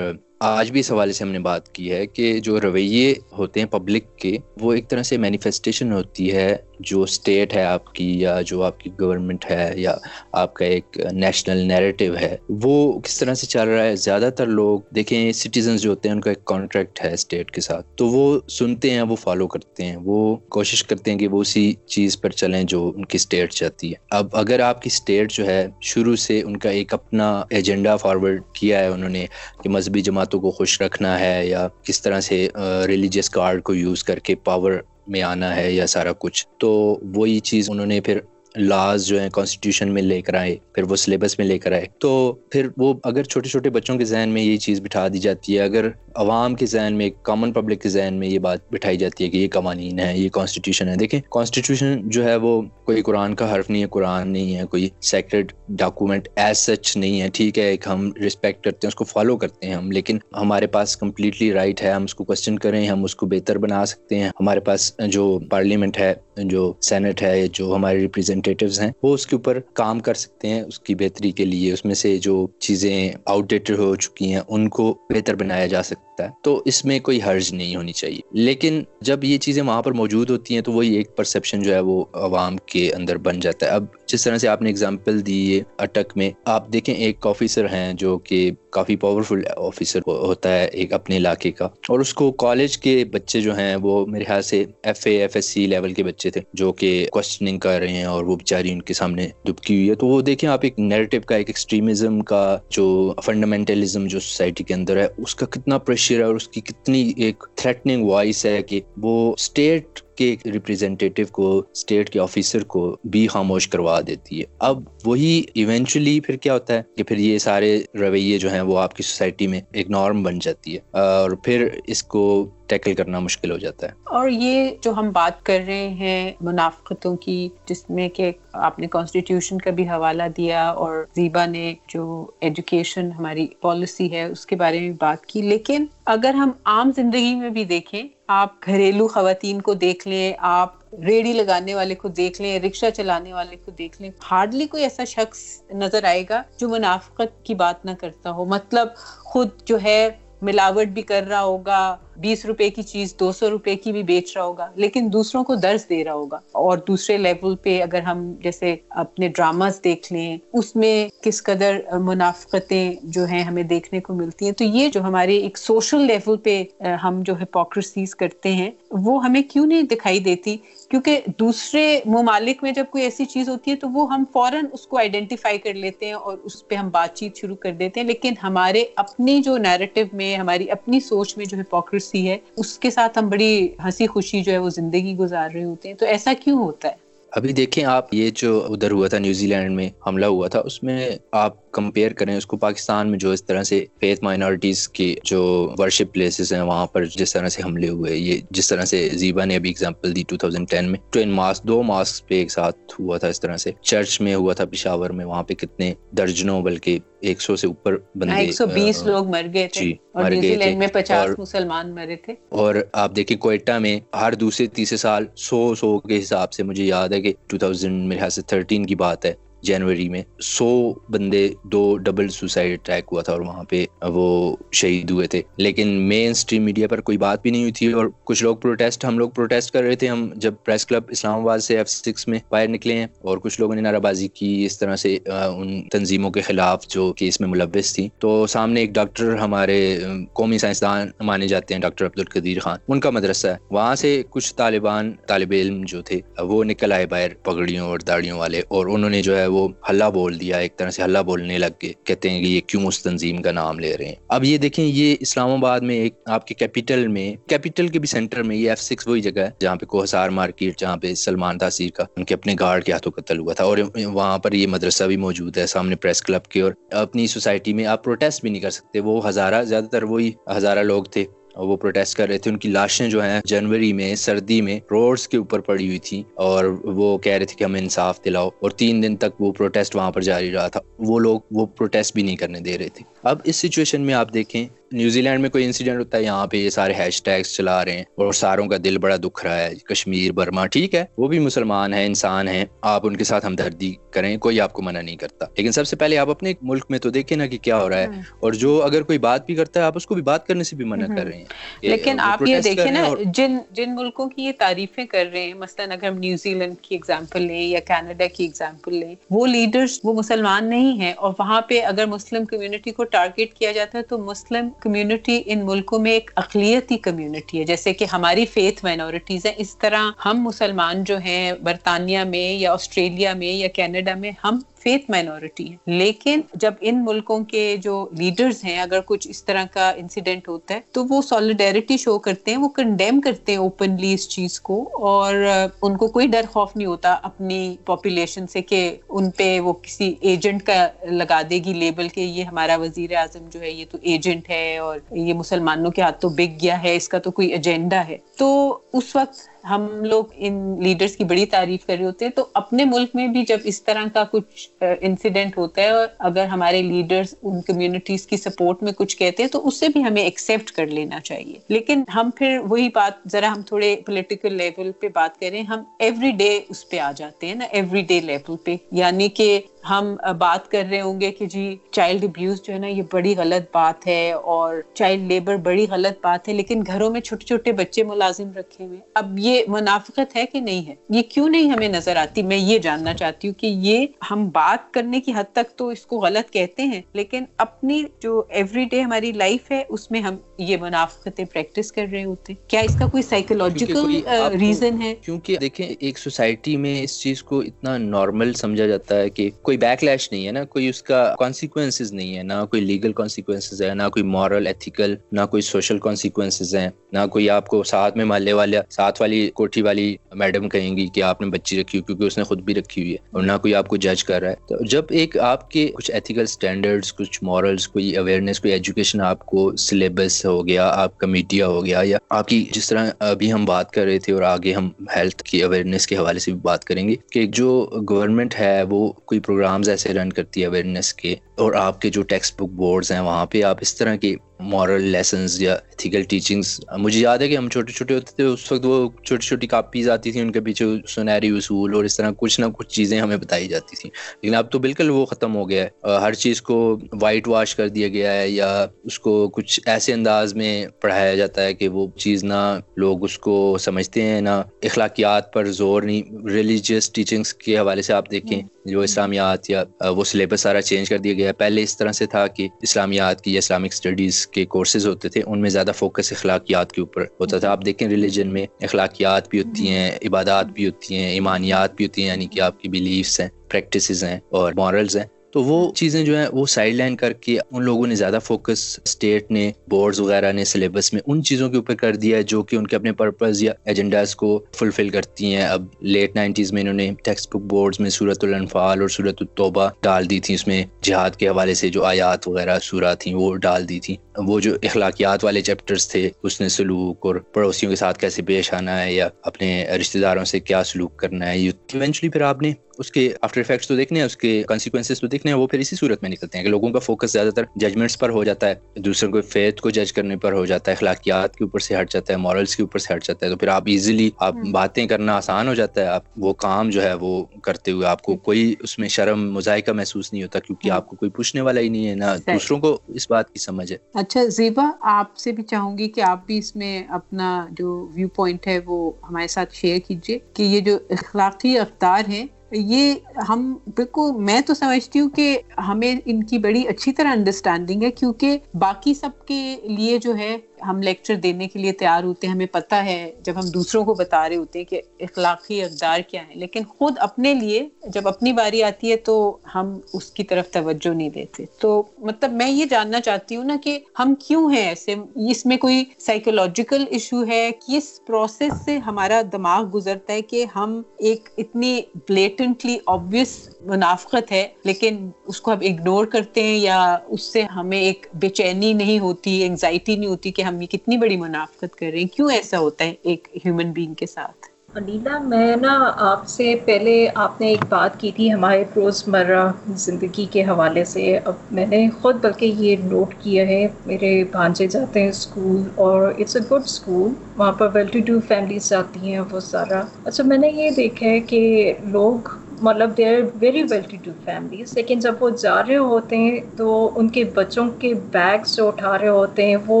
آج 0.40 0.70
بھی 0.70 0.80
اس 0.80 0.90
حوالے 0.92 1.12
سے 1.12 1.24
ہم 1.24 1.30
نے 1.30 1.38
بات 1.38 1.68
کی 1.68 1.90
ہے 1.92 2.06
کہ 2.06 2.38
جو 2.38 2.60
رویے 2.60 3.14
ہوتے 3.38 3.60
ہیں 3.60 3.66
پبلک 3.66 4.16
کے، 4.16 4.36
وہ 4.60 4.72
ایک 4.72 4.88
طرح 4.90 5.02
سے 5.02 5.16
مینیفیسٹیشن 5.16 5.92
ہوتی 5.92 6.32
ہے۔ 6.32 6.56
جو 6.80 7.02
اسٹیٹ 7.02 7.56
ہے 7.56 7.64
آپ 7.64 7.94
کی 7.94 8.20
یا 8.20 8.40
جو 8.42 8.62
آپ 8.62 8.80
کی 8.80 8.90
گورنمنٹ 9.00 9.50
ہے 9.50 9.72
یا 9.76 9.94
آپ 10.32 10.54
کا 10.54 10.64
ایک 10.64 11.00
نیشنل 11.12 11.56
نیریٹو 11.56 12.16
ہے، 12.20 12.36
وہ 12.48 13.00
کس 13.00 13.18
طرح 13.18 13.34
سے 13.34 13.46
چل 13.46 13.68
رہا 13.68 13.84
ہے؟ 13.84 13.96
زیادہ 13.96 14.30
تر 14.36 14.46
لوگ 14.46 14.80
دیکھیں 14.94 15.32
سٹیزنز 15.32 15.80
جو 15.80 15.90
ہوتے 15.90 16.08
ہیں، 16.08 16.14
ان 16.14 16.20
کا 16.20 16.30
ایک 16.30 16.44
کانٹریکٹ 16.44 17.04
ہے 17.04 17.12
اسٹیٹ 17.12 17.50
کے 17.50 17.60
ساتھ۔ 17.60 17.86
تو 17.96 18.06
وہ 18.06 18.40
سنتے 18.48 18.90
ہیں، 18.90 19.02
وہ 19.02 19.16
فالو 19.16 19.46
کرتے 19.46 19.84
ہیں۔ 19.84 19.96
وہ 19.96 20.36
کوشش 20.36 20.84
کرتے 20.84 21.10
ہیں 21.10 21.18
کہ 21.18 21.28
وہ 21.28 21.40
اسی 21.40 21.72
چیز 21.86 22.20
پر 22.20 22.30
چلیں 22.30 22.64
جو 22.64 22.92
ان 22.96 23.04
کی 23.04 23.16
اسٹیٹ 23.16 23.52
چاہتی 23.52 23.88
ہے۔ 23.88 23.94
اب 24.10 24.26
اگر 24.32 24.60
آپ 24.60 24.82
کی 24.82 24.88
اسٹیٹ 24.92 25.32
جو 25.32 25.46
ہے، 25.46 25.66
شروع 25.82 26.16
سے 26.16 26.42
ان 26.42 26.56
کا 26.56 26.70
ایک 26.70 26.94
اپنا 26.94 27.44
ایجنڈا 27.50 27.96
فارورڈ 27.96 28.42
کیا 28.54 28.78
ہے 28.78 28.86
انہوں 28.86 29.08
نے 29.08 29.26
کہ 29.62 29.70
مذہبی 29.70 30.00
جماعتوں 30.00 30.40
کو 30.40 30.50
خوش 30.50 30.80
رکھنا 30.80 31.20
ہے 31.20 31.46
یا 31.46 31.68
کس 31.82 32.02
طرح 32.02 32.20
سے 32.20 32.48
ریلیجیس 32.86 33.30
کارڈ 33.30 33.62
کو 33.62 33.74
یوز 33.74 34.04
کر 34.04 34.18
کے 34.18 34.34
پاور 34.34 34.72
میں 35.06 35.22
آنا 35.22 35.56
ہے 35.56 35.72
یا 35.72 35.86
سارا 35.86 36.12
کچھ 36.18 36.46
تو 36.58 36.70
وہی 37.14 37.38
چیز 37.40 37.70
انہوں 37.70 37.86
نے 37.86 38.00
پھر 38.00 38.20
لاز 38.54 39.06
جو 39.06 39.20
ہیں 39.20 39.30
کانسٹیٹیوشن 39.30 39.88
میں 39.88 40.02
لے 40.02 40.22
کر 40.22 40.34
آئے، 40.34 40.56
پھر 40.72 40.82
وہ 40.82 40.96
سلیبس 40.96 41.38
میں 41.38 41.46
لے 41.46 41.58
کر 41.58 41.72
آئے۔ 41.72 41.84
تو 41.98 42.32
پھر 42.50 42.68
وہ 42.76 42.94
اگر 43.04 43.22
چھوٹے 43.22 43.48
چھوٹے 43.48 43.70
بچوں 43.70 43.98
کے 43.98 44.04
ذہن 44.04 44.28
میں 44.28 44.42
یہ 44.42 44.56
چیز 44.56 44.80
بٹھا 44.80 45.08
دی 45.08 45.18
جاتی 45.18 45.54
ہے، 45.54 45.60
اگر 45.60 45.88
عوام 46.14 46.54
کے 46.54 46.66
ذہن 46.66 46.94
میں 46.94 47.10
کامن 47.22 47.52
پبلک 47.52 47.82
کے 47.82 47.88
ذہن 47.88 48.14
میں 48.14 48.28
یہ 48.28 48.38
بات 48.38 48.72
بٹھائی 48.72 48.96
جاتی 48.96 49.24
ہے 49.24 49.28
کہ 49.30 49.36
یہ 49.36 49.48
قوانین 49.52 49.98
ہے 49.98 50.18
یہ 50.18 50.28
کانسٹیٹیوشن 50.28 50.88
ہے 50.88 50.96
دیکھیں 50.96 51.20
کانسٹیٹیوشن 51.30 52.08
جو 52.08 52.24
ہے 52.24 52.36
وہ 52.36 52.62
کوئی 52.84 53.02
قرآن 53.02 53.34
کا 53.34 53.54
حرف 53.54 53.70
نہیں 53.70 53.82
ہے، 53.82 53.88
قرآن 53.88 54.28
نہیں 54.28 54.56
ہے، 54.56 54.64
کوئی 54.70 54.88
سیکرڈ 55.00 55.52
ڈاکومنٹ 55.68 56.28
ایز 56.36 56.58
سچ 56.58 56.96
نہیں 56.96 57.20
ہے۔ 57.20 57.28
ٹھیک 57.28 57.58
ہے، 57.58 57.64
ایک 57.64 57.86
ہم 57.86 58.10
رسپیکٹ 58.26 58.64
کرتے 58.64 58.86
ہیں، 58.86 58.88
اس 58.88 58.94
کو 58.94 59.04
فالو 59.04 59.36
کرتے 59.36 59.66
ہیں 59.66 59.74
ہم، 59.74 59.90
لیکن 59.92 60.18
ہمارے 60.36 60.66
پاس 60.66 60.96
کمپلیٹلی 60.96 61.52
رائٹ 61.52 61.82
ہے۔ 61.82 61.90
ہم 61.90 62.04
اس 62.04 62.14
کو 62.14 62.24
کوشچن 62.24 62.58
کریں، 62.58 62.88
ہم 62.88 63.04
اس 63.04 63.16
کو 63.16 63.26
بہتر 63.26 63.58
بنا 63.58 63.86
سکتے 63.86 64.18
ہیں۔ 64.18 64.28
ہمارے 64.40 64.60
پاس 64.60 64.92
جو 65.08 65.38
پارلیمنٹ 65.50 65.98
ہے، 65.98 66.14
جو 66.36 66.72
سینٹ 66.82 67.22
ہے، 67.22 67.46
جو 67.52 67.74
ہمارے 67.76 67.98
ریپرزینٹ 67.98 68.43
ریپرزینٹیوز 68.46 68.80
ہیں، 68.80 68.90
وہ 69.02 69.14
اس 69.14 69.26
کے 69.26 69.36
اوپر 69.36 69.60
کام 69.72 70.00
کر 70.00 70.14
سکتے 70.14 70.48
ہیں 70.48 70.60
اس 70.60 70.80
کی 70.80 70.94
بہتری 70.94 71.30
کے 71.30 71.44
لیے، 71.44 71.72
اس 71.72 71.84
میں 71.84 71.94
سے 71.94 72.18
جو 72.18 72.46
چیزیں 72.58 73.12
آؤٹ 73.26 73.50
ڈیٹر 73.50 73.78
ہو 73.78 73.96
چکی 73.96 74.32
ہیں، 74.32 74.40
ان 74.48 74.68
کو 74.68 74.98
بہتر 75.10 75.34
بنایا 75.34 75.66
جا 75.66 75.82
سکتا 75.82 76.24
ہے۔ 76.24 76.28
تو 76.42 76.62
اس 76.64 76.84
میں 76.84 77.00
کوئی 77.00 77.20
حرج 77.26 77.54
نہیں 77.54 77.76
ہونی 77.76 77.92
چاہیے۔ 77.92 78.20
لیکن 78.32 78.82
جب 79.00 79.24
یہ 79.24 79.38
چیزیں 79.38 79.62
وہاں 79.62 79.82
پر 79.82 79.92
موجود 79.92 80.30
ہوتی 80.30 80.54
ہیں 80.54 80.60
تو 80.60 80.72
وہی 80.72 80.94
ایک 80.94 81.16
پرسپشن 81.16 81.62
جو 81.62 81.74
ہے 81.74 81.80
وہ 81.80 82.04
عوام 82.12 82.56
کے 82.56 82.92
اندر 82.92 83.16
بن 83.16 83.40
جاتا 83.40 83.66
ہے۔ 83.66 83.70
اب 83.70 83.84
جس 84.06 84.24
طرح 84.24 84.38
سے 84.38 84.48
آپ 84.48 84.62
نے 84.62 84.70
اگزامپل 84.70 85.26
دی 85.26 85.58
ہے 85.58 85.62
اٹک 85.78 86.16
میں، 86.16 86.30
آپ 86.44 86.72
دیکھیں 86.72 86.94
ایک 86.94 87.26
آفیسر 87.26 87.64
ہیں 87.64 87.92
جو 87.92 88.18
کہ 88.18 88.50
کافی 88.70 88.96
پاورفل 88.96 89.40
آفیسر 89.56 90.00
ہوتا 90.06 90.60
ہے 90.60 90.64
ایک 90.64 90.92
اپنے 90.92 91.16
علاقے 91.16 91.50
کا۔ 91.50 91.64
اور 91.64 92.00
اس 92.00 92.14
کو 92.14 92.32
کالج 92.32 92.78
کے 92.78 93.04
بچے 93.04 93.40
جو 93.40 93.58
ہیں، 93.58 93.76
وہ 93.76 94.06
میرے 94.06 94.24
خیال 94.24 94.42
سے 94.42 94.64
F 94.82 95.06
A 95.06 95.20
F 95.20 95.30
S 95.34 95.44
C 95.44 95.66
level 95.66 95.92
کے 95.92 96.02
بچے 96.02 96.30
تھے، 96.30 96.40
جو 96.54 96.72
کہ 96.72 97.06
کوشچننگ 97.10 97.58
کر 97.58 97.78
رہے 97.78 97.88
ہیں 97.88 98.04
اور 98.04 98.24
وہ 98.24 98.33
وہ 98.34 98.38
بیچاری 98.38 98.72
ان 98.72 98.82
کے 98.82 98.94
سامنے 98.94 99.28
دبکی 99.48 99.76
ہوئی 99.76 99.90
ہے۔ 99.90 99.94
تو 99.94 100.06
وہ 100.06 100.20
دیکھیں 100.20 100.50
آپ 100.50 100.60
ایک 100.62 100.78
نیریٹو 100.78 101.20
کا، 101.26 101.36
ایک 101.36 101.48
ایکسٹریمزم 101.48 102.20
کا 102.20 102.58
جو 102.70 103.14
فنڈامنٹلزم 103.24 104.06
جو 104.06 104.20
سوسائٹی 104.20 104.64
کے 104.64 104.74
اندر 104.74 104.96
ہے، 104.96 105.06
اس 105.18 105.34
کا 105.34 105.46
کتنا 105.46 105.78
پریشر 105.78 106.18
ہے 106.18 106.22
اور 106.22 106.34
اس 106.34 106.48
کی 106.48 106.60
کتنی 106.60 107.12
ایک 107.16 107.44
تھریٹننگ 107.54 108.04
وائس 108.04 108.46
ہے 108.46 108.62
کہ 108.62 108.80
وہ 108.96 109.32
اسٹیٹ 109.32 110.00
کے 110.16 110.36
ریپرزینٹیو 110.44 111.26
کو 111.32 111.62
اسٹیٹ 111.72 112.10
کے 112.10 112.20
آفیسر 112.20 112.64
کو 112.64 112.96
بھی 113.04 113.26
خاموش 113.26 113.68
کروا 113.68 114.00
دیتی 114.06 114.38
ہے۔ 114.38 114.44
اب 114.58 114.82
وہی 115.06 115.42
ایونچولی 115.54 116.18
پھر 116.20 116.36
کیا 116.36 116.52
ہوتا 116.54 116.74
ہے 116.74 116.82
کہ 116.96 117.02
پھر 117.02 117.18
یہ 117.18 117.38
سارے 117.38 117.78
رویے 118.00 118.38
جو 118.38 118.52
ہیں 118.52 118.60
وہ 118.60 118.78
آپ 118.78 118.94
کی 118.94 119.02
سوسائٹی 119.02 119.46
میں 119.46 119.60
ایک 119.72 119.90
نارم 119.90 120.22
بن 120.22 120.38
جاتی 120.38 120.74
ہے، 120.74 120.80
اور 120.92 121.30
پھر 121.44 121.68
اس 121.86 122.02
کو 122.02 122.24
ٹیکل 122.66 122.94
کرنا 122.94 123.18
مشکل 123.18 123.50
ہو 123.50 123.56
جاتا 123.58 123.86
ہے۔ 123.86 123.92
اور 124.04 124.28
یہ 124.28 124.70
جو 124.82 124.92
ہم 124.92 125.10
بات 125.12 125.42
کر 125.42 125.60
رہے 125.66 125.88
ہیں 125.88 126.32
منافقتوں 126.40 127.16
کی، 127.16 127.48
جس 127.66 127.84
میں 127.90 128.08
کہ 128.08 128.30
آپ 128.52 128.78
نے 128.78 128.86
کانسٹیٹیوشن 128.86 129.58
کا 129.58 129.70
بھی 129.70 129.88
حوالہ 129.88 130.22
دیا 130.36 130.68
اور 130.68 131.04
زیبا 131.16 131.44
نے 131.46 131.74
جو 131.88 132.04
ایجوکیشن 132.40 133.10
ہماری 133.12 133.46
پالیسی 133.60 134.10
ہے 134.12 134.24
اس 134.24 134.46
کے 134.46 134.56
بارے 134.56 134.80
میں 134.80 134.92
بات 135.00 135.26
کی، 135.26 135.42
لیکن 135.42 135.86
اگر 136.06 136.34
ہم 136.34 136.50
عام 136.64 136.90
زندگی 136.96 137.34
میں 137.34 137.50
بھی 137.50 137.64
دیکھیں، 137.64 138.02
آپ 138.28 138.66
گھریلو 138.66 139.08
خواتین 139.08 139.60
کو 139.60 139.74
دیکھ 139.74 140.08
لیں، 140.08 140.32
آپ 140.38 140.83
ریڑی 141.02 141.32
لگانے 141.32 141.74
والے 141.74 141.94
کو 141.94 142.08
دیکھ 142.08 142.42
لیں 142.42 142.60
رکشا 142.60 142.90
چلانے 142.90 143.32
والے 143.32 143.56
کو 143.64 143.70
دیکھ 143.70 144.02
لیں۔ 144.02 144.10
ہارڈلی 144.30 144.66
کوئی 144.66 144.82
ایسا 144.82 145.04
شخص 145.04 145.62
نظر 145.74 146.04
آئے 146.04 146.24
گا 146.30 146.42
جو 146.58 146.68
منافقت 146.68 147.44
کی 147.44 147.54
بات 147.54 147.84
نہ 147.84 147.90
کرتا 148.00 148.30
ہو۔ 148.30 148.44
مطلب 148.44 148.88
خود 149.18 149.48
جو 149.64 149.78
ہے 149.82 150.10
ملاوٹ 150.42 150.86
بھی 150.86 151.02
کر 151.02 151.24
رہا 151.28 151.42
ہوگا، 151.42 151.96
بیس 152.16 152.44
روپے 152.44 152.70
کی 152.70 152.82
چیز 152.82 153.14
دو 153.20 153.32
سو 153.32 153.50
روپے 153.50 153.76
کی 153.76 153.92
بھی 153.92 154.02
بیچ 154.02 154.36
رہا 154.36 154.44
ہوگا، 154.44 154.70
لیکن 154.74 155.08
دوسروں 155.12 155.44
کو 155.44 155.54
درس 155.54 155.88
دے 155.88 156.04
رہا 156.04 156.12
ہوگا۔ 156.12 156.40
اور 156.52 156.78
دوسرے 156.78 157.16
لیول 157.16 157.56
پہ 157.56 157.82
اگر 157.82 158.00
ہم 158.00 158.34
جیسے 158.42 158.76
اپنے 158.88 159.28
ڈراماز 159.28 159.80
دیکھ 159.84 160.12
لیں، 160.12 160.38
اس 160.52 160.76
میں 160.76 161.08
کس 161.22 161.42
قدر 161.42 161.78
منافقتیں 161.92 162.94
جو 163.02 163.24
ہیں 163.24 163.42
ہمیں 163.42 163.62
دیکھنے 163.62 164.00
کو 164.00 164.14
ملتی 164.14 164.44
ہیں۔ 164.44 164.52
تو 164.52 164.64
یہ 164.64 164.88
جو 164.88 165.02
ہمارے 165.02 165.36
ایک 165.36 165.58
سوشل 165.58 166.00
لیول 166.00 166.36
پہ 166.36 166.64
ہم 167.02 167.20
جو 167.24 167.34
ہپوکریسیز 167.42 168.14
کرتے 168.14 168.52
ہیں، 168.52 168.70
وہ 168.90 169.24
ہمیں 169.24 169.42
کیوں 169.42 169.66
نہیں 169.66 169.82
دکھائی 169.82 170.18
دیتی؟ 170.18 170.56
کیونکہ 170.94 171.20
دوسرے 171.38 172.00
ممالک 172.06 172.62
میں 172.62 172.72
جب 172.72 172.84
کوئی 172.90 173.04
ایسی 173.04 173.24
چیز 173.24 173.48
ہوتی 173.48 173.70
ہے 173.70 173.76
تو 173.76 173.88
وہ 173.88 174.14
ہم 174.14 174.24
فوراً 174.32 174.66
اس 174.72 174.86
کو 174.86 174.98
آئیڈینٹیفائی 174.98 175.58
کر 175.58 175.74
لیتے 175.74 176.06
ہیں 176.06 176.12
اور 176.12 176.38
اس 176.44 176.68
پہ 176.68 176.74
ہم 176.74 176.88
بات 176.88 177.14
چیت 177.14 177.36
شروع 177.36 177.56
کر 177.56 177.72
دیتے 177.72 178.00
ہیں، 178.00 178.06
لیکن 178.06 178.34
ہمارے 178.42 178.84
اپنی 178.96 179.42
جو 179.42 179.56
نیریٹو 179.56 180.00
میں، 180.12 180.36
ہماری 180.36 180.70
اپنی 180.70 181.00
سوچ 181.00 181.36
میں 181.36 181.46
جو 181.46 181.60
ہپوکریسی 181.60 182.28
ہے، 182.28 182.38
اس 182.56 182.78
کے 182.78 182.90
ساتھ 182.90 183.18
ہم 183.18 183.28
بڑی 183.28 183.68
ہنسی 183.84 184.06
خوشی 184.06 184.42
جو 184.42 184.52
ہے 184.52 184.58
وہ 184.58 184.70
زندگی 184.70 185.16
گزار 185.16 185.48
رہے 185.54 185.64
ہوتے 185.64 185.88
ہیں۔ 185.88 185.96
تو 185.96 186.06
ایسا 186.06 186.32
کیوں 186.44 186.58
ہوتا 186.58 186.88
ہے؟ 186.88 186.94
ابھی 187.32 187.52
دیکھیں 187.52 187.84
آپ 187.84 188.14
یہ 188.14 188.30
جو 188.34 188.66
ادھر 188.70 188.90
ہوا 188.90 189.08
تھا 189.08 189.18
نیوزی 189.18 189.46
لینڈ 189.46 189.76
میں 189.76 189.90
حملہ 190.06 190.26
ہوا 190.26 190.48
تھا، 190.48 190.58
اس 190.58 190.82
میں 190.82 191.10
آپ 191.32 191.63
کمپیئر 191.74 192.12
کریں 192.12 192.36
اس 192.36 192.46
کو 192.46 192.56
پاکستان 192.56 193.10
میں 193.10 193.18
جو 193.18 193.30
اس 193.30 193.44
طرح 193.44 193.62
سے 193.62 193.84
فیتھ 194.00 194.24
مائنورٹیز 194.24 194.88
کی 194.88 195.16
جو 195.24 195.74
ورشپ 195.78 196.12
پلیسز 196.12 196.52
ہیں 196.52 196.60
وہاں 196.60 196.86
پر 196.86 197.04
جس 197.04 197.32
طرح 197.32 197.48
سے 197.48 197.62
حملے 197.64 197.88
ہوئے 197.88 198.16
یہ 198.16 198.40
جس 198.50 198.68
طرح 198.68 198.84
سے 198.84 199.08
زیبا 199.12 199.44
نے 199.44 199.56
ابھی 199.56 199.70
اگزامپل 199.70 200.16
دی 200.16 200.22
2010 200.32 200.88
میں۔ 200.88 200.98
ٹوین 201.10 201.30
ماسک 201.30 201.64
دو 201.64 201.82
ماسک 201.82 202.28
پہ 202.28 202.34
ایک 202.34 202.50
ساتھ 202.50 203.00
ہوا 203.00 203.18
تھا 203.18 203.28
اس 203.28 203.40
طرح 203.40 203.56
سے۔ 203.56 203.70
چرچ 203.82 204.20
میں 204.20 204.34
ہوا 204.34 204.52
تھا 204.52 204.64
پشاور 204.64 205.10
میں 205.10 205.24
وہاں 205.24 205.42
پہ 205.42 205.54
کتنے 205.54 205.94
درجنوں 206.12 206.60
بلکہ 206.62 206.98
ایک 207.20 207.40
سو 207.40 207.56
سے 207.56 207.66
اوپر 207.66 207.96
بندے 208.14 208.40
ایک 208.40 208.54
سو 208.54 208.66
بیس 208.66 209.02
لوگ 209.06 209.28
مر 209.28 209.46
گئے 209.54 209.68
تھے۔ 209.68 209.80
جی 209.80 209.92
اور 210.12 210.30
نیوزی 210.30 210.54
لینڈ 210.54 210.78
میں 210.78 210.86
پچاس 210.86 211.38
مسلمان 211.38 211.94
مرے 211.94 212.16
تھے۔ 212.16 212.34
اور 212.48 212.74
آپ 212.92 213.16
دیکھیں 213.16 213.36
کوئٹہ 213.36 213.78
میں 213.78 214.00
ہر 214.20 214.34
دوسرے 214.34 214.66
تیسرے 214.66 214.96
سال 214.96 215.24
سو 215.36 215.74
سو 215.74 215.98
کے 215.98 216.18
حساب 216.18 216.52
سے 216.52 216.62
مجھے 216.62 216.84
یاد 216.84 217.08
ہے 217.08 217.20
کہ 217.20 217.32
ٹو 217.46 217.58
تھاؤزینڈ 217.58 218.08
میرے 218.08 218.18
خیال 218.18 218.30
سے 218.30 218.42
تھرٹین 218.42 218.86
کی 218.86 218.94
بات 218.94 219.24
ہے۔ 219.24 219.34
جنوری 219.64 220.08
میں۔ 220.08 220.22
سو 220.40 220.94
بندے 221.08 221.48
دو 221.64 221.96
ڈبل 221.96 222.28
سوسائڈ 222.28 222.78
اٹیک 222.80 223.04
ہوا 223.12 223.22
تھا 223.22 223.32
اور 223.32 223.40
وہاں 223.40 223.64
پہ 223.64 223.86
وہ 224.02 224.56
شہید 224.72 225.10
ہوئے 225.10 225.26
تھے۔ 225.26 225.42
لیکن 225.56 225.88
مین 225.88 226.30
اسٹریم 226.30 226.62
میڈیا 226.62 226.88
پر 226.88 227.00
کوئی 227.00 227.18
بات 227.18 227.42
بھی 227.42 227.50
نہیں 227.50 227.62
ہوئی 227.62 227.72
تھی 227.72 227.92
اور 227.92 228.06
کچھ 228.24 228.42
لوگ 228.42 228.56
پروٹیسٹ 228.56 229.04
ہم 229.04 229.18
لوگ 229.18 229.30
پروٹیسٹ 229.30 229.72
کر 229.72 229.82
رہے 229.82 229.94
تھے۔ 229.94 230.08
ہم 230.08 230.28
جب 230.36 230.54
پریس 230.64 230.86
کلب 230.86 231.02
اسلام 231.08 231.40
آباد 231.40 231.58
سے 231.58 231.78
ایف 231.78 231.88
سکس 231.88 232.28
میں 232.28 232.38
باہر 232.50 232.68
نکلے 232.68 232.94
ہیں 232.94 233.06
اور 233.22 233.38
کچھ 233.38 233.60
لوگوں 233.60 233.74
نے 233.74 233.80
نعرہ 233.80 233.98
بازی 233.98 234.28
کی 234.28 234.64
اس 234.64 234.78
طرح 234.78 234.96
سے 234.96 235.18
ان 235.26 235.88
تنظیموں 235.88 236.30
کے 236.30 236.40
خلاف 236.40 236.86
جو 236.88 237.12
کہ 237.12 237.28
اس 237.28 237.40
میں 237.40 237.48
ملوث 237.48 237.94
تھی 237.94 238.08
تو 238.18 238.46
سامنے 238.46 238.80
ایک 238.80 238.90
ڈاکٹر 238.90 239.34
ہمارے 239.34 239.98
قومی 240.32 240.58
سائنسدان 240.58 241.08
مانے 241.20 241.48
جاتے 241.48 241.74
ہیں 241.74 241.80
ڈاکٹر 241.80 242.06
عبد 242.06 242.18
القدیر 242.18 242.58
خان۔ 242.58 242.78
ان 242.88 243.00
کا 243.00 243.10
مدرسہ 243.10 243.46
ہے۔ 243.46 243.56
وہاں 243.70 243.94
سے 243.94 244.22
کچھ 244.30 244.54
طالبان، 244.54 245.12
طالب 245.28 245.52
علم 245.52 245.82
جو 245.86 246.02
تھے، 246.02 246.20
وہ 246.38 246.64
نکل 246.64 246.92
آئے 246.92 247.06
باہر 247.06 247.34
پگڑیوں 247.42 247.86
اور 247.86 247.98
داڑیوں 247.98 248.38
والے 248.38 248.62
اور 248.68 248.86
انہوں 248.86 249.10
نے 249.10 249.22
جو 249.22 249.38
ہے 249.38 249.46
وہ 249.54 249.68
ہلا 249.90 250.08
بول 250.08 250.40
دیا، 250.40 250.58
ایک 250.58 250.76
طرح 250.76 250.90
سے 250.90 251.02
ہلا 251.02 251.22
بولنے 251.22 251.58
لگ 251.58 251.78
گئے، 251.82 251.92
کہتے 252.04 252.30
ہیں 252.30 252.40
کہ 252.40 252.46
یہ 252.46 252.60
کیوں 252.66 252.86
اس 252.86 253.02
تنظیم 253.02 253.42
کا 253.42 253.52
نام 253.52 253.78
لے 253.78 253.96
رہے 253.96 254.04
ہیں؟ 254.04 254.14
اب 254.28 254.44
یہ 254.44 254.58
دیکھیں، 254.58 254.84
یہ 254.84 255.14
اسلام 255.20 255.50
آباد 255.50 255.80
میں 255.80 255.98
ایک، 255.98 256.14
آپ 256.26 256.46
کے 256.46 256.54
کیپیٹل 256.54 257.06
میں، 257.08 257.34
کیپیٹل 257.48 257.88
کے 257.88 257.98
بھی 257.98 258.08
سینٹر 258.08 258.42
میں، 258.42 258.56
یہ 258.56 258.70
ایف 258.70 258.80
سکس 258.80 259.06
وہی 259.06 259.20
جگہ 259.20 259.40
ہے 259.40 259.50
جہاں 259.60 259.76
پہ 259.76 259.86
کوہسار 259.86 260.28
مارکیٹ، 260.28 260.78
جہاں 260.78 260.96
پہ 260.96 261.14
سلمان 261.14 261.58
تاثیر 261.58 261.90
کا، 261.90 262.04
ان 262.16 262.24
کے 262.24 262.34
اپنے 262.34 262.54
گارڈ 262.60 262.84
کے 262.84 262.92
ہاتھوں 262.92 263.12
قتل 263.12 263.38
ہوا 263.38 263.52
تھا 263.52 263.64
اور 263.64 263.78
وہاں 264.04 264.38
پر 264.38 264.52
یہ 264.52 264.66
مدرسہ 264.66 265.04
بھی 265.04 265.16
موجود 265.16 265.58
ہے 265.58 265.66
سامنے 265.66 265.96
پریس 265.96 266.22
کلب 266.22 266.44
کے 266.44 266.60
اور 266.60 266.72
اپنی 266.90 267.26
سوسائٹی 267.26 267.72
میں 267.72 267.86
آپ 267.86 268.04
پروٹیسٹ 268.04 268.42
بھی 268.42 268.50
نہیں 268.50 268.62
کر 268.62 268.70
سکتے، 268.70 269.00
وہ 269.00 269.28
ہزارہ، 269.28 269.62
زیادہ 269.64 269.84
تر 269.84 270.02
وہی 270.02 270.30
ہزارہ 270.56 270.82
لوگ 270.82 271.04
تھے۔ 271.04 271.24
وہ 271.56 271.76
پروٹیسٹ 271.76 272.16
کر 272.16 272.28
رہے 272.28 272.38
تھے، 272.38 272.50
ان 272.50 272.56
کی 272.56 272.68
لاشیں 272.68 273.08
جو 273.08 273.22
ہیں 273.22 273.40
جنوری 273.44 273.92
میں، 273.92 274.14
سردی 274.14 274.60
میں 274.60 274.80
روڈز 274.90 275.28
کے 275.28 275.36
اوپر 275.36 275.60
پڑی 275.60 275.86
ہوئی 275.86 275.98
تھی 275.98 276.22
اور 276.34 276.64
وہ 276.84 277.18
کہہ 277.18 277.32
رہے 277.32 277.44
تھے 277.44 277.56
کہ 277.56 277.64
ہمیں 277.64 277.80
انصاف 277.80 278.24
دلاؤ 278.24 278.48
اور 278.48 278.70
تین 278.70 279.02
دن 279.02 279.16
تک 279.16 279.40
وہ 279.40 279.52
پروٹیسٹ 279.52 279.96
وہاں 279.96 280.10
پر 280.10 280.20
جاری 280.20 280.52
رہا 280.52 280.68
تھا۔ 280.68 280.80
وہ 280.98 281.18
لوگ 281.18 281.40
وہ 281.50 281.66
پروٹیسٹ 281.66 282.14
بھی 282.14 282.22
نہیں 282.22 282.36
کرنے 282.36 282.60
دے 282.60 282.78
رہے 282.78 282.88
تھے۔ 282.88 283.04
اب 283.22 283.38
اس 283.44 283.56
سچویشن 283.56 284.00
میں 284.00 284.14
آپ 284.14 284.34
دیکھیں 284.34 284.68
نیوزی 284.92 285.20
لینڈ 285.22 285.40
میں 285.40 285.50
کوئی 285.50 285.64
انسیڈنٹ 285.64 285.98
ہوتا 285.98 286.18
ہے؟ 286.18 286.22
یہاں 286.22 286.46
پہ 286.46 286.56
یہ 286.56 286.70
سارے 286.70 286.94
ہیش 286.94 287.22
ٹیگس 287.22 287.54
چلا 287.56 287.84
رہے 287.84 287.92
ہیں 287.92 288.04
اور 288.14 288.32
ساروں 288.32 288.66
کا 288.66 288.76
دل 288.84 288.98
بڑا 288.98 289.16
دکھ 289.16 289.46
رہا 289.46 289.58
ہے۔ 289.58 289.74
کشمیر 289.74 290.32
برما 290.32 290.66
ٹھیک 290.66 290.94
ہے؟ 290.94 291.04
وہ 291.18 291.28
بھی 291.28 291.38
مسلمان 291.38 291.94
ہیں 291.94 292.06
انسان 292.06 292.48
ہیں۔ 292.48 292.64
آپ 292.82 293.06
ان 293.06 293.16
کے 293.16 293.24
ساتھ 293.24 293.46
ہمدردی 293.46 293.94
کریں 294.10 294.36
کوئی 294.36 294.60
آپ 294.60 294.72
کو 294.72 294.82
منع 294.82 295.00
نہیں 295.00 295.16
کرتا۔ 295.16 295.46
لیکن 295.56 295.72
سب 295.72 295.86
سے 295.86 295.96
پہلے 295.96 296.18
آپ 296.18 296.30
اپنے 296.30 296.52
ملک 296.62 296.84
میں 296.88 296.98
تو 296.98 297.10
دیکھیں 297.10 297.38
نا 297.38 297.46
کہ 297.46 297.58
کیا 297.58 297.78
ہو 297.78 297.88
رہا 297.88 297.98
ہے۔ 297.98 298.06
اور 298.40 298.52
جو 298.52 298.82
اگر 298.82 299.02
کوئی 299.02 299.18
بات 299.18 299.46
بھی 299.46 299.54
کرتا 299.54 299.80
ہے 299.80 299.84
آپ 299.84 299.92
اس 299.96 300.06
کو 300.06 300.14
بھی 300.14 300.22
بات 300.22 300.46
کرنے 300.46 300.64
سے 300.64 300.76
بھی 300.76 300.84
منع 300.84 301.06
کر 301.16 301.24
رہے 301.24 301.38
ہیں۔ 301.38 301.44
لیکن 301.82 302.20
آپ 302.20 302.42
یہ 302.48 302.60
دیکھیں 302.64 302.92
نا 302.92 303.02
جن 303.34 303.58
جن 303.70 303.94
ملکوں 303.94 304.28
کی 304.28 304.42
یہ 304.42 304.52
تعریفیں 304.58 305.04
کر 305.06 305.26
رہے 305.32 305.42
ہیں 305.42 305.54
مثلاً 305.54 305.90
اگر 305.90 306.06
ہم 306.08 306.18
نیوزی 306.18 306.54
لینڈ 306.54 306.74
کی 306.82 306.94
ایگزامپل 306.94 307.42
لیں 307.42 307.60
یا 307.60 307.80
کینیڈا 307.80 308.26
کی 308.26 308.44
ایگزامپل 308.44 308.94
لیں 308.94 309.14
وہ 309.30 309.46
لیڈرز 309.46 310.00
وہ 310.04 310.14
مسلمان 310.14 310.70
نہیں 310.70 311.00
ہیں۔ 311.00 311.12
اور 311.12 311.32
وہاں 311.38 311.60
پہ 311.60 311.80
اگر 311.80 312.06
مسلم 312.06 312.44
کمیونٹی 312.44 312.90
کو 312.90 313.04
ٹارگیٹ 313.04 313.54
کیا 313.54 313.72
جاتا 313.72 313.98
ہے 313.98 314.02
تو 314.02 314.18
مسلم 314.18 314.68
کمیونٹی 314.80 315.42
ان 315.46 315.66
ملکوں 315.66 315.98
میں 315.98 316.12
ایک 316.12 316.30
اقلیتی 316.36 316.98
کمیونٹی 316.98 317.58
ہے 317.58 317.64
جیسے 317.64 317.92
کہ 317.92 318.04
ہماری 318.12 318.46
فیتھ 318.46 318.84
مائنورٹیز 318.84 319.46
ہیں 319.46 319.52
اس 319.56 319.76
طرح 319.78 320.10
ہم 320.24 320.42
مسلمان 320.42 321.04
جو 321.04 321.18
ہیں 321.18 321.52
برطانیہ 321.52 322.18
میں 322.18 322.52
یا 322.52 322.72
آسٹریلیا 322.72 323.34
میں 323.34 323.52
یا 323.52 323.68
کینیڈا 323.68 324.14
میں 324.14 324.30
ہم 324.44 324.58
فیتھ 324.84 325.10
مائنورٹی 325.10 325.70
ہے 325.72 325.76
لیکن 325.86 326.40
جب 326.54 326.74
ان 326.80 327.04
ملکوں 327.04 327.44
کے 327.44 327.76
جو 327.82 328.08
لیڈرز 328.18 328.64
ہیں، 328.64 328.80
اگر 328.80 329.00
کچھ 329.06 329.28
اس 329.30 329.44
طرح 329.44 329.64
کا 329.72 329.90
انسیڈنٹ 329.96 330.48
ہوتا 330.48 330.74
ہے، 330.74 330.80
تو 330.92 331.04
وہ 331.04 331.22
سالیڈیرٹی 331.22 331.96
شو 331.96 332.18
کرتے 332.18 332.50
ہیں، 332.50 332.58
وہ 332.58 332.68
کنڈیم 332.68 333.20
کرتے 333.20 333.52
ہیں 333.52 333.58
اوپنلی 333.58 334.12
اس 334.12 334.28
چیز 334.28 334.60
کو۔ 334.60 334.82
اور 335.00 335.34
ان 335.82 335.96
کو 335.96 336.08
کوئی 336.08 336.26
ڈر 336.26 336.44
خوف 336.50 336.76
نہیں 336.76 336.86
ہوتا 336.86 337.16
اپنی 337.22 337.76
پاپولیشن 337.84 338.46
سے 338.46 338.62
کہ 338.62 338.96
ان 339.08 339.30
پہ 339.30 339.60
وہ 339.60 339.72
کسی 339.72 340.14
ایجنٹ 340.20 340.62
کا 340.62 340.86
لگا 341.10 341.40
دے 341.50 341.58
گی 341.64 341.72
لیبل 341.72 342.08
کہ 342.08 342.20
یہ 342.20 342.44
ہمارا 342.44 342.76
وزیر 342.76 343.16
اعظم 343.16 343.48
جو 343.50 343.60
ہے، 343.60 343.70
یہ 343.70 343.84
تو 343.90 343.98
ایجنٹ 344.02 344.50
ہے 344.50 344.78
اور 344.78 344.98
یہ 345.10 345.34
مسلمانوں 345.34 345.90
کے 345.90 346.02
ہاتھ 346.02 346.20
تو 346.20 346.28
بک 346.28 346.62
گیا 346.62 346.82
ہے، 346.82 346.96
اس 346.96 347.08
کا 347.08 347.18
تو 347.18 347.30
کوئی 347.30 347.48
ایجنڈا 347.48 348.08
ہے۔ 348.08 348.16
تو 348.36 348.78
اس 348.92 349.16
وقت 349.16 349.53
ہم 349.70 350.04
لوگ 350.04 350.24
ان 350.36 350.82
لیڈرز 350.82 351.16
کی 351.16 351.24
بڑی 351.24 351.46
تعریف 351.46 351.86
کر 351.86 351.96
رہے 351.96 352.04
ہوتے 352.04 352.24
ہیں، 352.24 352.32
تو 352.32 352.46
اپنے 352.54 352.84
ملک 352.84 353.10
میں 353.14 353.26
بھی 353.28 353.44
جب 353.44 353.58
اس 353.64 353.82
طرح 353.82 354.04
کا 354.14 354.24
کچھ 354.24 354.68
انسیڈنٹ 355.00 355.56
ہوتا 355.58 355.82
ہے 355.82 355.88
اور 355.88 356.06
اگر 356.18 356.44
ہمارے 356.44 356.82
لیڈرز 356.82 357.34
ان 357.42 357.60
کمیونٹیز 357.60 358.26
کی 358.26 358.36
سپورٹ 358.36 358.82
میں 358.82 358.92
کچھ 358.92 359.16
کہتے 359.16 359.42
ہیں، 359.42 359.50
تو 359.50 359.66
اس 359.68 359.80
سے 359.80 359.88
بھی 359.88 360.04
ہمیں 360.04 360.22
ایکسیپٹ 360.22 360.70
کر 360.70 360.86
لینا 360.86 361.20
چاہیے۔ 361.20 361.54
لیکن 361.68 362.02
ہم 362.14 362.30
پھر 362.36 362.58
وہی 362.68 362.88
بات، 362.94 363.28
ذرا 363.32 363.52
ہم 363.52 363.62
تھوڑے 363.62 363.96
پولیٹیکل 364.06 364.54
لیول 364.54 364.92
پہ 364.92 365.08
بات 365.14 365.40
کریں، 365.40 365.62
ہم 365.62 365.82
ایوری 365.98 366.30
ڈے 366.30 366.60
اس 366.68 366.88
پہ 366.88 366.98
آ 366.98 367.12
جاتے 367.12 367.46
ہیں 367.46 367.54
نا 367.54 367.64
ایوری 367.70 368.02
ڈے 368.02 368.20
لیول 368.20 368.56
پہ۔ 368.64 368.76
یعنی 368.92 369.28
کہ 369.28 369.60
ہم 369.90 370.14
بات 370.38 370.70
کر 370.70 370.84
رہے 370.90 371.00
ہوں 371.00 371.20
گے 371.20 371.30
کہ 371.30 371.46
جی 371.46 371.76
چائلڈ 371.90 372.24
ابیوز 372.24 372.62
جو 372.62 372.72
ہے 372.72 372.78
نا، 372.78 372.86
یہ 372.86 373.02
بڑی 373.12 373.34
غلط 373.36 373.68
بات 373.72 374.06
ہے 374.06 374.32
اور 374.32 374.76
چائلڈ 374.94 375.26
لیبر 375.28 375.56
بڑی 375.64 375.86
غلط 375.90 376.18
بات 376.22 376.48
ہے، 376.48 376.52
لیکن 376.54 376.82
گھروں 376.86 377.10
میں 377.10 377.20
چھوٹے 377.20 377.46
چھوٹے 377.46 377.72
بچے 377.72 378.04
ملازم 378.04 378.50
رکھے 378.56 378.84
ہوئے۔ 378.84 378.98
اب 379.14 379.38
یہ 379.38 379.64
منافقت 379.68 380.36
ہے 380.36 380.44
کہ 380.46 380.60
نہیں 380.60 380.86
ہے؟ 380.86 380.94
یہ 381.10 381.22
کیوں 381.28 381.48
نہیں 381.48 381.70
ہمیں 381.70 381.88
نظر 381.88 382.16
آتی؟ 382.16 382.42
میں 382.42 382.56
یہ 382.56 382.78
جاننا 382.78 383.14
چاہتی 383.14 383.48
ہوں 383.48 383.54
کہ 383.54 383.66
یہ 383.66 384.06
ہم 384.30 384.48
بات 384.48 384.92
کرنے 384.94 385.20
کی 385.20 385.32
حد 385.36 385.52
تک 385.52 385.76
تو 385.76 385.88
اس 385.88 386.06
کو 386.06 386.18
غلط 386.18 386.50
کہتے 386.50 386.82
ہیں، 386.82 387.00
لیکن 387.12 387.44
اپنی 387.58 388.02
جو 388.20 388.42
ایوری 388.48 388.84
ڈے 388.84 389.00
ہماری 389.00 389.32
لائف 389.32 389.70
ہے، 389.70 389.82
اس 389.88 390.10
میں 390.10 390.20
ہم 390.20 390.36
یہ 390.58 390.76
منافقتیں 390.80 391.44
پریکٹس 391.44 391.92
کر 391.92 392.06
رہے 392.12 392.24
ہوتے 392.24 392.52
ہیں؟ 392.52 392.68
کیا 392.68 392.80
اس 392.80 392.94
کا 392.94 393.06
کوئی 393.06 393.22
سائیکولوجیکل 393.22 394.20
ریزن 394.60 395.02
ہے؟ 395.02 395.14
کیونکہ 395.22 395.56
دیکھیں 395.56 395.94
ایک 396.00 396.18
سوسائٹی 396.18 396.76
میں 396.76 397.02
اس 397.02 397.20
چیز 397.20 397.42
کو 397.42 397.60
اتنا 397.60 397.96
نارمل 397.98 398.52
سمجھا 398.52 398.86
جاتا 398.86 399.16
ہے 399.16 399.30
کہ 399.30 399.50
کوئی 399.62 399.76
بیک 399.76 400.04
لیش 400.04 400.32
نہیں 400.32 400.46
ہے 400.46 400.52
نا 400.52 400.64
کوئی 400.64 400.88
اس 400.88 401.02
کا 401.02 401.34
کانسیکوینس 401.38 402.00
نہیں 402.02 402.36
ہے 402.36 402.42
نہ 402.42 402.64
کوئی 402.70 402.82
لیگل 402.82 403.12
کانسیکوینس 403.12 403.82
ہے 403.82 403.94
نہ 403.94 404.08
کوئی 404.08 404.22
مورل 404.24 404.66
ایتھیکل 404.66 405.14
نہ 405.32 405.46
کوئی 405.50 405.62
سوشل 405.62 405.98
کانسیکوینس 405.98 406.74
ہیں۔ 406.74 406.88
نہ 407.12 407.26
کوئی 407.30 407.50
آپ 407.50 407.66
کو 407.66 407.82
ساتھ 407.84 408.16
میں 408.16 408.24
محلے 408.24 408.52
والے 408.52 408.78
ساتھ 408.90 409.20
والی 409.20 409.50
کوٹھی 409.54 409.82
والی 409.82 410.06
میڈم 410.34 410.68
کہیں 410.68 410.96
گی 410.96 411.06
کہ 411.06 411.22
آپ 411.22 411.40
نے 411.40 411.46
بچی 411.46 411.80
رکھی 411.80 411.98
ہوئی 411.98 412.04
کیونکہ 412.04 412.24
اس 412.24 412.38
نے 412.38 412.44
خود 412.44 412.62
بھی 412.62 412.74
رکھی 412.74 413.02
ہوئی 413.02 413.12
ہے 413.12 413.18
اور 413.30 413.42
نہ 413.42 413.52
کوئی 413.62 413.74
آپ 413.74 413.88
کو 413.88 413.96
جج 413.96 414.24
کر 414.24 414.40
رہا 414.40 414.50
ہے۔ 414.50 414.56
تو 414.68 414.84
جب 414.84 415.04
ایک 415.10 415.38
آپ 415.38 415.70
کے 415.70 415.90
کچھ 415.94 416.10
ایتھیکل 416.10 416.42
اسٹینڈرڈس 416.42 417.12
کچھ 417.14 417.38
مورلس 417.42 417.88
کوئی 417.88 418.16
اویئرنیس 418.16 418.60
کوئی 418.60 418.72
ایجوکیشن 418.72 419.20
آپ 419.20 419.46
کو 419.46 419.76
سلیبس 419.78 420.43
ہو 420.48 420.68
گیا، 420.68 420.88
آپ 420.94 421.18
کا 421.18 421.26
میڈیا 421.26 421.66
ہو 421.66 421.86
گیا، 421.86 422.00
یا 422.04 422.18
آپ 422.30 422.48
کی 422.48 422.64
جس 422.72 422.88
طرح 422.88 423.10
ابھی 423.18 423.52
ہم 423.52 423.64
بات 423.64 423.90
کر 423.90 424.04
رہے 424.04 424.18
تھے 424.18 424.32
اور 424.32 424.42
آگے 424.42 424.74
ہم 424.74 424.90
ہیلتھ 425.16 425.42
کی 425.42 425.62
اویئرنیس 425.62 426.06
کے 426.06 426.16
حوالے 426.16 426.38
سے 426.38 426.52
بھی 426.52 426.60
بات 426.60 426.84
کریں 426.84 427.08
گے 427.08 427.14
کہ 427.30 427.46
جو 427.46 427.90
گورنمنٹ 428.10 428.54
ہے 428.60 428.82
وہ 428.82 429.12
کوئی 429.24 429.40
پروگرامز 429.40 429.88
ایسے 429.88 430.14
رن 430.14 430.32
کرتی 430.32 430.60
ہے 430.60 430.66
اویئرنیس 430.66 431.14
کے۔ 431.14 431.34
اور 431.56 431.72
آپ 431.72 432.00
کے 432.00 432.10
جو 432.10 432.22
ٹیکسٹ 432.22 432.54
بک 432.54 432.72
بورڈز 432.72 433.12
ہیں 433.12 433.20
وہاں 433.20 433.46
پہ 433.46 433.62
آپ 433.62 433.76
اس 433.80 433.94
طرح 433.94 434.16
کی 434.16 434.36
مورل 434.58 435.02
لیسنز 435.02 435.62
یا 435.62 435.74
ایتھیکل 435.74 436.22
ٹیچنگس 436.22 436.80
مجھے 436.98 437.20
یاد 437.20 437.38
ہے 437.38 437.48
کہ 437.48 437.56
ہم 437.56 437.68
چھوٹے 437.68 437.92
چھوٹے 437.92 438.14
ہوتے 438.14 438.32
تھے 438.36 438.44
اس 438.44 438.72
وقت 438.72 438.84
وہ 438.84 439.08
چھوٹی 439.24 439.46
چھوٹی 439.46 439.66
کاپیز 439.66 440.08
آتی 440.08 440.32
تھیں 440.32 440.42
ان 440.42 440.52
کے 440.52 440.60
پیچھے 440.60 440.86
سنہری 441.08 441.48
اصول 441.48 441.94
اور 441.94 442.04
اس 442.04 442.16
طرح 442.16 442.30
کچھ 442.36 442.60
نہ 442.60 442.66
کچھ 442.66 442.88
چیزیں 442.88 443.20
ہمیں 443.20 443.36
بتائی 443.36 443.68
جاتی 443.68 443.96
تھیں۔ 443.96 444.10
لیکن 444.42 444.56
اب 444.56 444.70
تو 444.70 444.78
بالکل 444.78 445.10
وہ 445.10 445.26
ختم 445.26 445.56
ہو 445.56 445.70
گیا 445.70 445.84
ہے۔ 445.84 445.88
ہر 446.20 446.32
چیز 446.34 446.62
کو 446.62 446.98
وائٹ 447.20 447.48
واش 447.48 447.74
کر 447.74 447.88
دیا 447.88 448.08
گیا 448.08 448.32
ہے 448.32 448.48
یا 448.50 448.86
اس 449.04 449.18
کو 449.18 449.48
کچھ 449.48 449.80
ایسے 449.86 450.12
انداز 450.12 450.54
میں 450.54 450.86
پڑھایا 451.00 451.34
جاتا 451.34 451.62
ہے 451.62 451.74
کہ 451.74 451.88
وہ 451.88 452.06
چیز 452.16 452.44
نہ 452.44 452.78
لوگ 452.96 453.24
اس 453.24 453.38
کو 453.38 453.76
سمجھتے 453.80 454.22
ہیں 454.22 454.40
نہ 454.40 454.62
اخلاقیات 454.82 455.52
پر 455.52 455.64
زور 455.64 456.02
نہیں 456.02 456.48
ریلیجیس 456.48 457.10
ٹیچنگس 457.12 457.54
کے 457.54 457.78
حوالے 457.78 458.02
سے 458.02 458.12
آپ 458.12 458.30
دیکھیں 458.30 458.62
جو 458.84 459.00
اسلامیات 459.00 459.70
یا 459.70 459.84
وہ 460.10 460.24
سلیبس 460.24 460.60
سارا 460.60 460.82
چینج 460.82 461.08
کر 461.08 461.18
دیا 461.18 461.32
گیا 461.32 461.43
ہے۔ 461.46 461.52
پہلے 461.52 461.82
اس 461.82 461.96
طرح 461.96 462.12
سے 462.12 462.26
تھا 462.26 462.46
کہ 462.46 462.68
اسلامیات 462.82 463.40
کی 463.40 463.52
یا 463.52 463.58
اسلامک 463.58 463.88
اسٹڈیز 463.92 464.46
کے 464.46 464.64
کورسز 464.64 465.06
ہوتے 465.06 465.28
تھے، 465.28 465.42
ان 465.46 465.60
میں 465.60 465.70
زیادہ 465.70 465.92
فوکس 465.96 466.32
اخلاقیات 466.32 466.92
کے 466.92 467.00
اوپر 467.00 467.22
ہوتا 467.22 467.58
تھا۔ 467.58 467.70
آپ 467.70 467.84
دیکھیں 467.84 468.08
ریلیجن 468.08 468.52
میں 468.52 468.66
اخلاقیات 468.80 469.48
بھی 469.48 469.62
ہوتی 469.62 469.88
ہیں، 469.88 470.10
عبادات 470.24 470.66
بھی 470.66 470.86
ہوتی 470.86 471.16
ہیں، 471.16 471.30
ایمانیات 471.30 471.94
بھی 471.94 472.06
ہوتی 472.06 472.22
ہیں 472.22 472.28
یعنی 472.28 472.46
کہ 472.46 472.60
آپ 472.60 472.80
کی 472.80 472.88
بلیفس 472.88 473.40
ہیں 473.40 473.48
پریکٹسز 473.68 474.24
ہیں 474.24 474.40
اور 474.50 474.72
مورلز 474.76 475.16
ہیں۔ 475.16 475.24
تو 475.54 475.62
وہ 475.62 475.92
چیزیں 475.92 476.24
جو 476.24 476.36
ہیں 476.36 476.46
وہ 476.52 476.66
سائڈ 476.66 476.94
لائن 476.94 477.16
کر 477.16 477.32
کے 477.32 477.58
ان 477.70 477.84
لوگوں 477.84 478.06
نے 478.06 478.14
زیادہ 478.14 478.38
فوکس 478.44 479.00
اسٹیٹ 479.04 479.50
نے 479.50 479.72
بورڈز 479.90 480.20
وغیرہ 480.20 480.52
نے 480.52 480.64
سلیبس 480.64 481.12
میں 481.12 481.20
ان 481.26 481.42
چیزوں 481.42 481.68
کے 481.70 481.76
اوپر 481.76 481.94
کر 481.94 482.16
دیا 482.16 482.36
ہے 482.36 482.42
جو 482.42 482.62
کہ 482.62 482.76
ان 482.76 482.86
کے 482.86 482.96
اپنے 482.96 483.12
پرپز 483.12 483.62
یا 483.62 483.72
ایجنڈاز 483.84 484.36
کو 484.36 484.64
فلفل 484.72 485.08
کرتی 485.08 485.54
ہیں۔ 485.54 485.62
اب 485.62 485.84
لیٹ 486.00 486.36
نائنٹیز 486.36 486.72
میں 486.72 486.82
انہوں 486.82 486.94
نے 486.94 487.10
ٹیکسٹ 487.24 487.50
بک 487.50 487.62
بورڈز 487.62 488.00
میں 488.00 488.10
صورت 488.10 488.44
الانفال 488.44 489.00
اور 489.00 489.08
صورت 489.08 489.36
الطبہ 489.40 489.88
ڈال 490.02 490.30
دی 490.30 490.40
تھی 490.40 490.54
اس 490.54 490.66
میں 490.66 490.84
جہاد 491.02 491.30
کے 491.30 491.48
حوالے 491.48 491.74
سے 491.74 491.88
جو 491.88 492.04
آیات 492.04 492.48
وغیرہ 492.48 492.78
صورت 492.82 493.20
تھیں 493.20 493.34
وہ 493.34 493.56
ڈال 493.56 493.88
دی 493.88 494.00
تھیں۔ 494.00 494.16
وہ 494.38 494.60
جو 494.60 494.74
اخلاقیات 494.82 495.44
والے 495.44 495.60
چیپٹرز 495.60 496.08
تھے 496.08 496.30
اس 496.42 496.60
نے 496.60 496.68
سلوک 496.68 497.26
اور 497.26 497.36
پڑوسیوں 497.36 497.92
کے 497.92 497.96
ساتھ 497.96 498.18
کیسے 498.18 498.42
پیش 498.42 498.74
آنا 498.74 499.02
ہے 499.02 499.12
یا 499.12 499.28
اپنے 499.42 499.86
رشتہ 500.00 500.18
داروں 500.18 500.44
سے 500.44 500.60
کیا 500.60 500.84
سلوک 500.84 501.16
کرنا 501.16 501.52
ہے 501.52 501.58
ایونچولی 501.58 502.28
پھر 502.28 502.40
آپ 502.40 502.62
نے 502.62 502.72
اس 502.98 503.10
کے 503.10 503.30
آفٹر 503.40 503.60
افیکٹس 503.60 503.88
تو 503.88 503.96
دیکھنے 503.96 504.18
ہیں 504.18 504.26
اس 504.26 504.36
کے 504.36 504.62
کانسیکوینسز 504.68 505.20
تو 505.20 505.26
دیکھنے 505.26 505.52
ہیں 505.52 505.58
وہ 505.58 505.66
پھر 505.66 505.78
اسی 505.78 505.96
صورت 505.96 506.22
میں 506.22 506.30
نکلتے 506.30 506.58
ہیں 506.58 506.64
کہ 506.64 506.70
لوگوں 506.70 506.90
کا 506.90 506.98
فوکس 506.98 507.32
زیادہ 507.32 507.50
تر 507.50 507.62
ججمنٹس 507.76 508.18
پر 508.18 508.28
ہو 508.30 508.44
جاتا 508.44 508.68
ہے 508.68 508.74
دوسروں 509.00 509.32
کو 509.32 509.40
فیتھ 509.42 509.80
کو 509.80 509.90
جج 509.90 510.12
کرنے 510.12 510.36
پر 510.36 510.52
ہو 510.52 510.66
جاتا 510.66 510.90
ہے 510.90 510.96
اخلاقیات 510.96 511.56
کے 511.56 511.64
اوپر 511.64 511.78
سے 511.78 512.00
ہٹ 512.00 512.12
جاتا 512.12 512.32
ہے 512.32 512.38
مورلس 512.38 512.76
کے 512.76 512.82
اوپر 512.82 512.98
سے 512.98 513.14
ہٹ 513.14 513.24
جاتا 513.24 513.46
ہے 513.46 513.50
تو 513.50 513.56
پھر 513.56 513.68
آپ 513.68 513.82
ایزیلی 513.86 514.30
آپ 514.38 514.54
باتیں 514.72 515.06
کرنا 515.06 515.36
آسان 515.36 515.68
ہو 515.68 515.74
جاتا 515.74 516.00
ہے 516.00 516.06
آپ 516.06 516.22
وہ 516.36 516.52
کام 516.54 516.90
جو 516.90 517.02
ہے 517.02 517.14
وہ 517.14 517.44
کرتے 517.62 517.90
ہوئے 517.90 518.06
آپ 518.06 518.22
کو 518.22 518.36
کوئی 518.36 518.74
اس 518.80 518.98
میں 518.98 519.08
شرم 519.08 519.52
مذائقہ 519.52 519.90
محسوس 519.90 520.32
نہیں 520.32 520.42
ہوتا 520.42 520.58
کیونکہ 520.58 520.90
آپ 520.90 521.06
کو 521.08 521.16
کوئی 521.16 521.30
پوچھنے 521.30 521.60
والا 521.60 521.80
ہی 521.80 521.88
نہیں 521.88 522.08
ہے 522.08 522.14
نہ 522.14 522.24
دوسروں 522.46 522.78
کو 522.78 522.98
اس 523.08 523.30
بات 523.30 523.52
کی 523.52 523.58
سمجھ 523.58 523.92
ہے۔ 523.92 523.96
اچھا 524.24 524.44
زیبا، 524.48 524.84
آپ 525.12 525.36
سے 525.36 525.52
بھی 525.52 525.62
چاہوں 525.62 525.96
گی 525.98 526.08
کہ 526.08 526.20
آپ 526.22 526.46
بھی 526.46 526.58
اس 526.58 526.74
میں 526.76 526.92
اپنا 527.10 527.48
جو 527.70 527.88
ویو 528.14 528.28
پوائنٹ 528.28 528.66
ہے 528.66 528.78
وہ 528.86 528.98
ہمارے 529.22 529.46
ساتھ 529.48 529.74
شیئر 529.74 529.98
کیجیے 530.08 530.38
کہ 530.54 530.62
یہ 530.62 530.80
جو 530.80 530.96
اخلاقی 531.10 531.78
اقدار 531.78 532.28
ہیں، 532.28 532.46
یہ 532.72 533.14
ہم 533.48 533.60
بالکل، 533.96 534.30
میں 534.38 534.60
تو 534.60 534.74
سمجھتی 534.74 535.20
ہوں 535.20 535.28
کہ 535.30 535.46
ہمیں 535.88 536.14
ان 536.24 536.42
کی 536.44 536.58
بڑی 536.58 536.86
اچھی 536.88 537.12
طرح 537.12 537.32
انڈرسٹینڈنگ 537.32 538.02
ہے 538.02 538.10
کیونکہ 538.10 538.56
باقی 538.74 539.14
سب 539.14 539.46
کے 539.46 539.60
لیے 539.88 540.18
جو 540.18 540.36
ہے 540.36 540.56
ہم 540.78 541.02
لیکچر 541.02 541.34
دینے 541.36 541.68
کے 541.68 541.78
لیے 541.78 541.92
تیار 541.92 542.24
ہوتے 542.24 542.46
ہیں، 542.46 542.54
ہمیں 542.54 542.66
پتہ 542.72 542.94
ہے 543.04 543.18
جب 543.42 543.56
ہم 543.56 543.68
دوسروں 543.70 544.04
کو 544.04 544.14
بتا 544.14 544.48
رہے 544.48 544.56
ہوتے 544.56 544.78
ہیں 544.78 544.86
کہ 544.86 545.00
اخلاقی 545.20 545.82
اقدار 545.82 546.20
کیا 546.20 546.42
ہے 546.48 546.54
لیکن 546.54 546.84
خود 546.88 547.18
اپنے 547.20 547.54
لیے 547.54 547.86
جب 548.08 548.28
اپنی 548.28 548.52
باری 548.52 548.82
آتی 548.82 549.10
ہے 549.10 549.16
تو 549.26 549.34
ہم 549.74 549.92
اس 550.12 550.30
کی 550.30 550.44
طرف 550.44 550.70
توجہ 550.70 551.14
نہیں 551.14 551.28
دیتے۔ 551.30 551.64
تو 551.78 551.90
مطلب 552.20 552.52
میں 552.52 552.70
یہ 552.70 552.84
جاننا 552.84 553.20
چاہتی 553.20 553.56
ہوں 553.56 553.64
نا 553.64 553.76
کہ 553.82 553.98
ہم 554.18 554.34
کیوں 554.38 554.70
ہیں 554.72 554.86
ایسے؟ 554.88 555.14
اس 555.50 555.64
میں 555.66 555.76
کوئی 555.76 556.04
سائیکولوجیکل 556.18 557.04
ایشو 557.10 557.44
ہے؟ 557.46 557.70
کس 557.86 558.20
پروسیس 558.26 558.84
سے 558.84 558.98
ہمارا 558.98 559.40
دماغ 559.52 559.84
گزرتا 559.94 560.32
ہے 560.32 560.42
کہ 560.42 560.64
ہم 560.76 561.00
ایک 561.18 561.48
اتنی 561.58 562.00
بلیٹنٹلی 562.28 562.98
آبویس 563.06 563.52
منافقت 563.82 564.52
ہے، 564.52 564.66
لیکن 564.84 565.16
اس 565.46 565.60
کو 565.60 565.72
ہم 565.72 565.78
اگنور 565.82 566.26
کرتے 566.26 566.62
ہیں 566.62 566.76
یا 566.76 566.98
اس 567.28 567.42
سے 567.42 567.62
ہمیں 567.74 568.00
ایک 568.00 568.26
بے 568.34 568.48
چینی 568.50 568.92
نہیں 568.92 569.18
ہوتی 569.18 569.62
انگزائٹی 569.64 570.16
نہیں 570.16 570.30
ہوتی 570.30 570.52
کہ 570.52 570.62
ہم 570.64 570.74
ہم 570.74 570.80
یہ 570.80 570.86
کتنی 570.88 571.16
بڑی 571.16 571.36
منافقت 571.36 571.96
کر 571.96 572.06
رہے 572.06 572.20
ہیں؟ 572.20 572.28
کیوں 572.28 572.50
ایسا 572.50 572.78
ہوتا 572.78 573.04
ہے 573.04 573.14
ایک 573.22 573.48
ہیومن 573.64 573.92
بینگ 573.92 574.14
کے 574.14 574.26
ساتھ؟ 574.26 574.66
انیلا 574.94 575.38
میں 575.42 575.76
نا 575.76 575.92
آپ 576.24 576.46
سے 576.48 576.74
پہلے 576.84 577.14
آپ 577.36 577.60
نے 577.60 577.68
ایک 577.68 577.84
بات 577.88 578.20
کی 578.20 578.30
تھی 578.36 578.52
ہمارے 578.52 578.84
روز 578.96 579.22
مرہ 579.26 579.62
زندگی 579.96 580.44
کے 580.50 580.64
حوالے 580.64 581.04
سے۔ 581.04 581.24
اب 581.44 581.54
میں 581.70 581.86
نے 581.86 582.08
خود 582.20 582.36
بلکہ 582.36 582.72
یہ 582.78 582.96
نوٹ 583.02 583.34
کیا 583.38 583.66
ہے، 583.66 583.86
میرے 584.06 584.44
بھانجے 584.52 584.86
جاتے 584.86 585.22
ہیں 585.22 585.28
اسکول 585.28 585.82
اور 585.96 586.30
اٹس 586.38 586.56
اے 586.56 586.62
گڈ 586.70 586.84
اسکول 586.84 587.32
وہاں 587.56 587.72
پر 587.72 587.88
ویل 587.94 588.06
ٹو 588.06 588.18
ڈو 588.26 588.38
فیملیز 588.48 588.88
جاتی 588.90 589.32
ہیں 589.32 589.40
وہ 589.50 589.60
سارا۔ 589.62 590.00
اچھا 590.24 590.44
میں 590.44 590.58
نے 590.58 590.68
یہ 590.68 590.90
دیکھا 590.90 591.26
ہے 591.26 591.40
کہ 591.40 591.60
لوگ 592.06 592.48
مطلب 592.80 593.16
they 593.16 593.24
are 593.26 593.40
very 593.60 593.82
well 593.82 594.02
to 594.10 594.16
do 594.22 594.30
families 594.44 594.96
لیکن 594.96 595.18
جب 595.18 595.34
وہ 595.40 595.50
جا 595.50 595.82
رہے 595.82 595.96
ہوتے 595.96 596.36
ہیں 596.36 596.60
تو 596.76 596.86
ان 597.16 597.28
کے 597.28 597.44
بچوں 597.54 597.88
کے 597.98 598.14
بیگس 598.32 598.76
جو 598.76 598.88
اٹھا 598.88 599.18
رہے 599.18 599.28
ہوتے 599.28 599.66
ہیں 599.66 599.76
وہ 599.86 600.00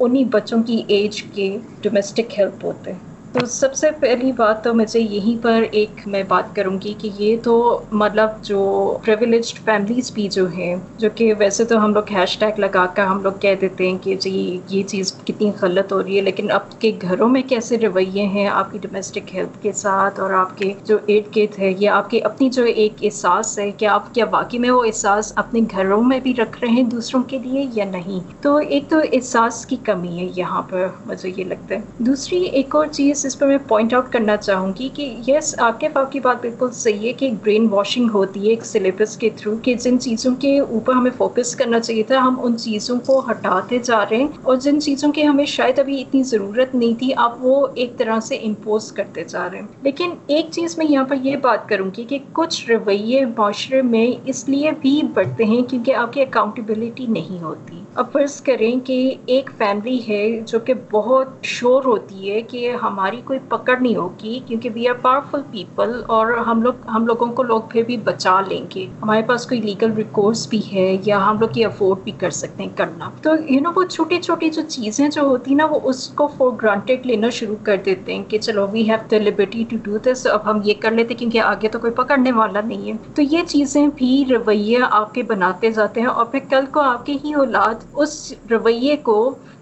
انہیں 0.00 0.24
بچوں 0.30 0.62
کی 0.62 0.82
ایج 0.88 1.22
کے 1.24 1.48
ڈومیسٹک 1.82 2.38
ہیلپ 2.38 2.64
ہوتے 2.64 2.92
ہیں۔ 2.92 3.09
تو 3.32 3.44
سب 3.46 3.74
سے 3.74 3.90
پہلی 4.00 4.30
بات 4.32 4.62
تو 4.64 4.72
مجھے 4.74 5.00
یہیں 5.00 5.42
پر 5.42 5.64
ایک 5.70 6.06
میں 6.06 6.22
بات 6.28 6.54
کروں 6.56 6.78
گی 6.80 6.94
کہ 6.98 7.08
یہ 7.18 7.36
تو 7.42 7.80
مطلب 7.92 8.30
جو 8.42 8.62
پریولیجڈ 9.04 9.58
فیملیز 9.64 10.10
بھی 10.12 10.28
جو 10.28 10.46
ہیں، 10.48 10.74
جو 10.98 11.08
کہ 11.14 11.32
ویسے 11.38 11.64
تو 11.64 11.84
ہم 11.84 11.94
لوگ 11.94 12.10
ہیش 12.10 12.36
ٹیگ 12.38 12.58
لگا 12.60 12.86
کر 12.86 13.06
ہم 13.06 13.22
لوگ 13.22 13.32
کہہ 13.40 13.54
دیتے 13.60 13.88
ہیں 13.90 13.98
کہ 14.02 14.14
جی 14.20 14.60
یہ 14.68 14.82
چیز 14.82 15.12
کتنی 15.24 15.50
غلط 15.62 15.92
ہو 15.92 16.02
رہی 16.02 16.16
ہے، 16.16 16.22
لیکن 16.22 16.50
آپ 16.50 16.80
کے 16.80 16.92
گھروں 17.02 17.28
میں 17.28 17.42
کیسے 17.42 17.78
رویے 17.78 18.26
ہیں؟ 18.26 18.48
آپ 18.48 18.72
کی 18.72 18.78
ڈومیسٹک 18.78 19.34
ہیلتھ 19.34 19.62
کے 19.62 19.72
ساتھ 19.72 20.20
اور 20.20 20.32
آپ 20.32 20.58
کے 20.58 20.72
جو 20.84 20.98
ارد 21.08 21.36
گرد 21.36 21.58
ہے، 21.58 21.72
یا 21.78 21.96
آپ 21.96 22.10
کے 22.10 22.20
اپنی 22.20 22.50
جو 22.50 22.64
ایک 22.64 22.92
احساس 23.02 23.58
ہے 23.58 23.70
کہ 23.70 23.86
آپ 23.86 24.14
کیا 24.14 24.24
واقعی 24.30 24.58
میں 24.58 24.70
وہ 24.70 24.84
احساس 24.84 25.32
اپنے 25.36 25.60
گھروں 25.70 26.02
میں 26.02 26.20
بھی 26.20 26.34
رکھ 26.34 26.58
رہے 26.60 26.72
ہیں 26.72 26.82
دوسروں 26.82 27.22
کے 27.22 27.38
لیے 27.38 27.66
یا 27.74 27.84
نہیں؟ 27.84 28.20
تو 28.42 28.56
ایک 28.56 28.88
تو 28.88 28.98
احساس 29.12 29.64
کی 29.66 29.76
کمی 29.84 30.18
ہے 30.18 30.28
یہاں 30.36 30.62
پر 30.62 30.86
مجھے 31.06 31.32
یہ 31.36 31.44
لگتا 31.44 31.74
ہے۔ 31.74 31.80
دوسری 31.98 32.42
ایک 32.42 32.74
اور 32.74 32.86
چیز 32.86 33.19
اس 33.26 33.38
پر 33.38 33.46
میں 33.46 33.58
پوائنٹ 33.68 33.94
آؤٹ 33.94 34.12
کرنا 34.12 34.36
چاہوں 34.36 34.72
گی 34.78 34.88
کہ 34.94 35.16
یس 35.26 35.54
آپ 35.58 35.80
کے 35.80 35.88
آپ 35.94 36.12
کی 36.12 36.20
بات 36.20 36.36
بالکل 36.40 36.70
صحیح 36.72 37.08
ہے 37.08 37.12
کہ 37.12 37.24
ایک 37.24 37.34
برین 37.42 37.68
واشنگ 37.70 38.08
ہوتی 38.14 38.44
ہے 38.44 38.50
ایک 38.50 38.66
سلیبس 38.66 39.16
کے 39.16 39.30
تھرو 39.36 39.56
کہ 39.62 39.74
جن 39.74 40.00
چیزوں 40.00 40.34
کے 40.34 40.58
اوپر 40.58 40.92
ہمیں 40.92 41.10
فوکس 41.16 41.56
کرنا 41.56 41.80
چاہیے 41.80 42.02
تھا، 42.02 42.18
ہم 42.18 42.34
ان 42.42 42.56
چیزوں 42.56 42.98
کو 43.06 43.22
ہٹاتے 43.30 43.78
جا 43.78 44.04
رہے 44.10 44.16
ہیں 44.16 44.28
اور 44.42 44.56
جن 44.56 44.80
چیزوں 44.80 45.12
کی 45.12 45.26
ہمیں 45.26 45.44
شاید 45.44 45.78
ابھی 45.78 46.00
اتنی 46.00 46.22
ضرورت 46.22 46.74
نہیں 46.74 46.98
تھی 46.98 47.10
آپ 47.16 47.36
وہ 47.40 47.66
ایک 47.74 47.96
طرح 47.96 48.20
سے 48.20 48.36
امپوز 48.36 48.92
کرتے 48.92 49.24
جا 49.24 49.48
رہے 49.52 49.58
ہیں۔ 49.58 49.66
لیکن 49.82 50.10
ایک 50.26 50.46
چیز 50.50 50.78
میں 50.78 50.86
یہاں 50.88 51.04
پر 51.04 51.16
یہ 51.22 51.36
بات 51.36 51.68
کروں 51.68 51.90
گی 51.96 52.04
کہ 52.04 52.18
کچھ 52.32 52.70
رویے 52.70 53.24
معاشرے 53.38 53.82
میں 53.82 54.06
اس 54.24 54.48
لیے 54.48 54.70
بھی 54.80 55.00
بڑھتے 55.14 55.44
ہیں 55.44 55.62
کیونکہ 55.62 55.94
آپ 55.94 56.12
کی 56.12 56.22
اکاؤنٹیبلٹی 56.22 57.06
نہیں 57.06 57.42
ہوتی۔ 57.42 57.76
اب 57.94 58.12
فرض 58.12 58.40
کریں 58.40 58.80
کہ 58.84 59.14
ایک 59.26 59.50
فیملی 59.58 59.98
ہے 60.08 60.40
جو 60.46 60.58
کہ 60.58 60.74
بہت 60.90 61.28
شور 61.42 61.84
ہوتی 61.84 62.30
ہے 62.30 62.40
کہ 62.42 62.70
ہماری 63.10 63.22
کوئی 63.24 63.38
پکڑ 63.48 63.76
نہیں 63.80 63.96
ہوگی 63.96 64.38
کیونکہ 64.46 64.70
وی 64.74 64.86
آر 64.88 64.94
پاورفل 64.94 65.40
پیپل 65.50 66.00
اور 66.06 66.32
ہم 66.46 66.62
لوگ 66.62 66.88
ہم 66.94 67.06
لوگوں 67.06 67.26
کو 67.26 67.42
لوگ 67.42 67.60
پھر 67.70 67.82
بھی 67.82 67.96
بچا 67.96 68.40
لیں 68.48 68.64
گے۔ 68.74 68.86
ہمارے 69.02 69.22
پاس 69.26 69.46
کوئی 69.46 69.60
لیگل 69.60 69.92
ریکورس 69.92 70.46
بھی 70.48 70.60
ہے 70.72 70.96
یا 71.04 71.18
ہم 71.26 71.38
لوگ 71.40 71.58
یہ 71.58 71.66
افورڈ 71.66 71.98
بھی 72.04 72.12
کر 72.18 72.30
سکتے 72.30 72.62
ہیں 72.62 72.70
کرنا۔ 72.76 73.08
تو 73.22 73.30
یو 73.48 73.60
نو 73.60 73.70
وہ 73.76 73.84
چھوٹی 73.84 74.20
چھوٹی 74.22 74.50
جو 74.50 74.62
چیزیں 74.68 75.08
جو 75.08 75.22
ہوتی 75.22 75.54
نا، 75.54 75.64
وہ 75.64 75.80
اس 75.84 76.06
کو 76.08 76.26
فور 76.36 76.52
گرانٹیڈ 76.62 77.06
لینا 77.06 77.30
شروع 77.30 77.56
کر 77.64 77.76
دیتے 77.84 78.14
ہیں 78.14 78.22
کہ 78.28 78.38
چلو 78.38 78.66
we 78.72 78.88
have 78.90 78.98
the 79.10 79.18
liberty 79.18 79.64
to 79.70 79.76
do 79.82 79.98
this 80.04 80.26
اب 80.26 80.50
ہم 80.50 80.60
یہ 80.64 80.74
کر 80.80 80.90
لیتے 80.90 81.14
کیونکہ 81.14 81.40
آگے 81.42 81.68
تو 81.68 81.78
کوئی 81.78 81.92
پکڑنے 81.92 82.32
والا 82.32 82.60
نہیں 82.60 82.88
ہے۔ 82.88 82.96
تو 83.14 83.22
یہ 83.22 83.44
چیزیں 83.48 83.86
بھی 83.96 84.24
رویے 84.30 84.78
آپ 84.90 85.14
کے 85.14 85.22
بناتے 85.22 85.70
جاتے 85.70 86.00
ہیں 86.00 86.08
اور 86.08 86.24
پھر 86.24 86.40
کل 86.50 86.66
کو 86.72 86.80
آپ 86.80 87.06
کے 87.06 87.16
ہی 87.24 87.34
اولاد 87.34 87.84
اس 87.94 88.32
رویے 88.50 88.96
کو 88.96 89.18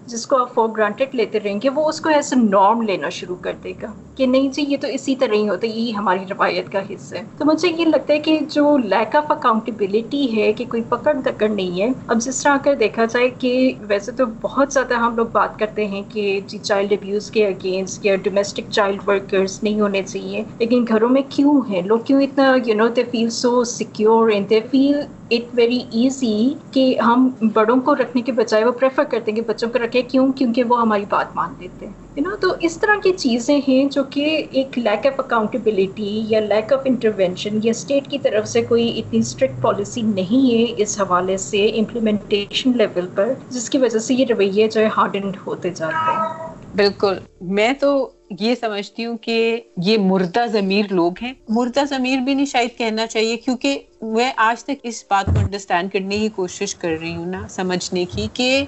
جس 0.09 0.25
کو 0.27 0.37
آپ 0.41 0.53
فور 0.53 0.69
گرانٹیڈ 0.69 1.15
لیتے 1.15 1.39
رہیں 1.39 1.59
گے، 1.61 1.69
وہ 1.69 1.87
اس 1.89 2.01
کو 2.01 2.09
ایز 2.09 2.33
اے 2.33 2.39
نارم 2.43 2.81
لینا 2.81 3.09
شروع 3.09 3.35
کر 3.41 3.53
دے 3.63 3.73
گا۔ 3.81 3.91
کہ 4.19 4.25
نہیں 4.25 4.49
جی 4.49 4.65
یہ 4.67 4.77
تو 4.81 4.87
اسی 4.87 5.15
طرح 5.15 5.33
ہی 5.33 5.49
ہوتا 5.49 5.67
ہے، 5.67 5.71
یہی 5.71 5.95
ہماری 5.95 6.19
روایت 6.29 6.71
کا 6.71 6.79
حصہ 6.89 7.15
ہے۔ 7.15 7.21
تو 7.37 7.45
مجھے 7.45 7.69
یہ 7.77 7.85
لگتا 7.85 8.13
ہے 8.13 8.19
کہ 8.19 8.39
جو 8.51 8.77
لیک 8.77 9.15
آف 9.15 9.31
اکاؤنٹیبلٹی 9.31 10.37
ہے 10.37 10.53
کہ 10.53 10.65
کوئی 10.69 10.83
پکڑ 10.89 11.13
دکڑ 11.13 11.49
نہیں 11.49 11.81
ہے، 11.81 11.87
اب 12.07 12.21
جس 12.21 12.43
طرح 12.43 12.53
اگر 12.53 12.75
دیکھا 12.75 13.05
جائے 13.05 13.29
کہ 13.39 13.71
ویسے 13.81 14.11
تو 14.11 14.23
بہت 14.41 14.73
زیادہ 14.73 14.93
ہم 14.93 15.15
لوگ 15.15 15.25
بات 15.31 15.59
کرتے 15.59 15.85
ہیں 15.87 16.01
کہ 16.09 16.39
جی 16.47 16.57
چائلڈ 16.57 16.93
ابیوز 16.93 17.31
کے 17.31 17.47
اگینسٹ 17.47 18.05
یا 18.05 18.15
ڈومیسٹک 18.15 18.71
چائلڈ 18.71 19.07
ورکرز 19.07 19.59
نہیں 19.63 19.81
ہونے 19.81 20.01
چاہیے۔ 20.07 20.43
لیکن 20.59 20.85
گھروں 20.87 21.09
میں 21.09 21.21
کیوں 21.29 21.61
ہیں؟ 21.69 21.81
لوگ 21.81 21.99
کیوں 21.99 22.21
اتنا 22.21 22.55
you 22.65 22.75
know 22.75 22.87
they 22.87 23.03
feel 23.11 23.29
so 23.29 23.63
secure 23.63 24.29
and 24.29 24.49
they 24.49 24.59
feel 24.71 24.99
it 25.31 25.45
very 25.53 25.79
easy 25.91 26.53
کہ 26.71 26.99
ہم 26.99 27.29
بڑوں 27.53 27.79
کو 27.81 27.95
رکھنے 27.95 28.21
کے 28.21 28.31
بجائے 28.31 28.65
وہ 28.65 28.71
پریفر 28.71 29.03
کرتے 29.03 29.31
ہیں 29.31 29.35
کہ 29.35 29.45
بچوں 29.47 29.69
کو 29.69 29.79
رکھے 29.83 30.01
کیوں؟ 30.01 30.33
کیونکہ 30.33 30.63
وہ 30.63 30.81
ہماری 30.81 31.05
بات 31.09 31.35
مان 31.35 31.53
دیتے 31.59 31.85
ہیں۔ 31.85 31.93
یو 32.19 32.29
نو 32.29 32.35
تو 32.35 32.47
اس 32.61 32.77
طرح 32.77 32.95
کی 33.03 33.11
چیزیں 33.17 33.59
ہیں 33.67 33.85
جو 33.85 34.03
کہ 34.03 34.45
ایک 34.51 34.77
لیک 34.77 35.05
آف 35.05 35.13
اکاؤنٹیبلٹی 35.17 36.23
یا 36.29 36.39
لیک 36.39 36.73
آف 36.73 36.79
انٹروینشن 36.85 37.59
یا 37.63 37.69
اسٹیٹ 37.69 38.07
کی 38.07 38.17
طرف 38.17 38.47
سے 38.47 38.61
کوئی 38.61 38.99
اتنی 38.99 39.19
اسٹرکٹ 39.19 39.61
پالیسی 39.61 40.01
نہیں 40.01 40.51
ہے 40.51 40.73
اس 40.77 41.01
حوالے 41.01 41.37
سے 41.37 41.65
امپلیمنٹیشن 41.65 42.71
لیول 42.77 43.07
پر، 43.15 43.33
جس 43.49 43.69
کی 43.69 43.77
وجہ 43.77 43.99
سے 43.99 44.13
یہ 44.13 44.25
رویے 44.29 44.67
جو 44.67 44.81
ہے 44.81 44.89
ہارڈ 44.97 45.15
اینڈ 45.15 45.37
ہوتے 45.47 45.69
جاتے 45.69 46.11
ہیں۔ 46.11 46.47
بالکل۔ 46.75 47.13
میں 47.41 47.73
تو 47.73 48.09
یہ 48.39 48.55
سمجھتی 48.55 49.05
ہوں 49.05 49.17
کہ 49.17 49.61
یہ 49.77 49.97
مردہ 49.97 50.45
ضمیر 50.51 50.85
لوگ 50.89 51.11
ہیں۔ 51.21 51.33
مردہ 51.49 51.83
ضمیر 51.89 52.19
بھی 52.19 52.33
نہیں 52.33 52.45
شاید 52.45 52.77
کہنا 52.77 53.07
چاہیے، 53.07 53.37
کیونکہ 53.37 53.79
میں 54.01 54.31
آج 54.35 54.63
تک 54.63 54.71
اس 54.83 55.03
بات 55.09 55.25
کو 55.25 55.39
انڈرسٹینڈ 55.39 55.91
کرنے 55.91 56.17
کی 56.17 56.29
کوشش 56.35 56.75
کر 56.75 56.95
رہی 57.01 57.15
ہوں 57.15 57.25
نا، 57.25 57.47
سمجھنے 57.49 58.05
کی 58.05 58.27
کہ 58.33 58.65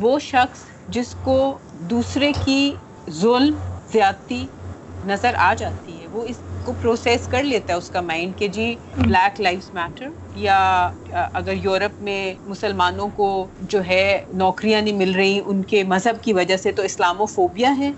وہ 0.00 0.18
شخص 0.18 0.64
جس 0.88 1.14
کو 1.24 1.58
دوسرے 1.80 2.32
کی 2.44 2.74
ظلم 3.10 3.54
زیادتی 3.92 4.46
نظر 5.06 5.34
آ 5.36 5.54
جاتی 5.54 6.00
ہے۔ 6.00 6.06
وہ 6.12 6.24
اس 6.28 6.36
کو 6.64 6.72
پروسیس 6.80 7.28
کر 7.28 7.42
لیتا 7.42 7.72
ہے 7.72 7.78
اس 7.78 7.90
کا 7.90 8.00
مائنڈ 8.00 8.36
کہ 8.36 8.48
جی 8.48 8.74
بلیک 8.96 9.40
لائف 9.40 9.74
میٹر 9.74 10.08
یا 10.36 10.58
اگر 11.32 11.52
یورپ 11.52 12.02
میں 12.02 12.34
مسلمانوں 12.46 13.08
کو 13.16 13.28
جو 13.62 13.84
ہے 13.86 14.24
نوکریاں 14.34 14.82
نہیں 14.82 14.94
مل 14.94 15.14
رہی، 15.14 15.40
ان 15.46 15.62
کے 15.62 15.84
مذہب 15.84 16.22
کی 16.22 16.32
وجہ 16.32 16.56
سے 16.56 16.72
تو 16.72 16.82
اسلام 16.82 17.20
و 17.20 17.26
فوبیا 17.26 17.78
ہے۔ 17.78 17.92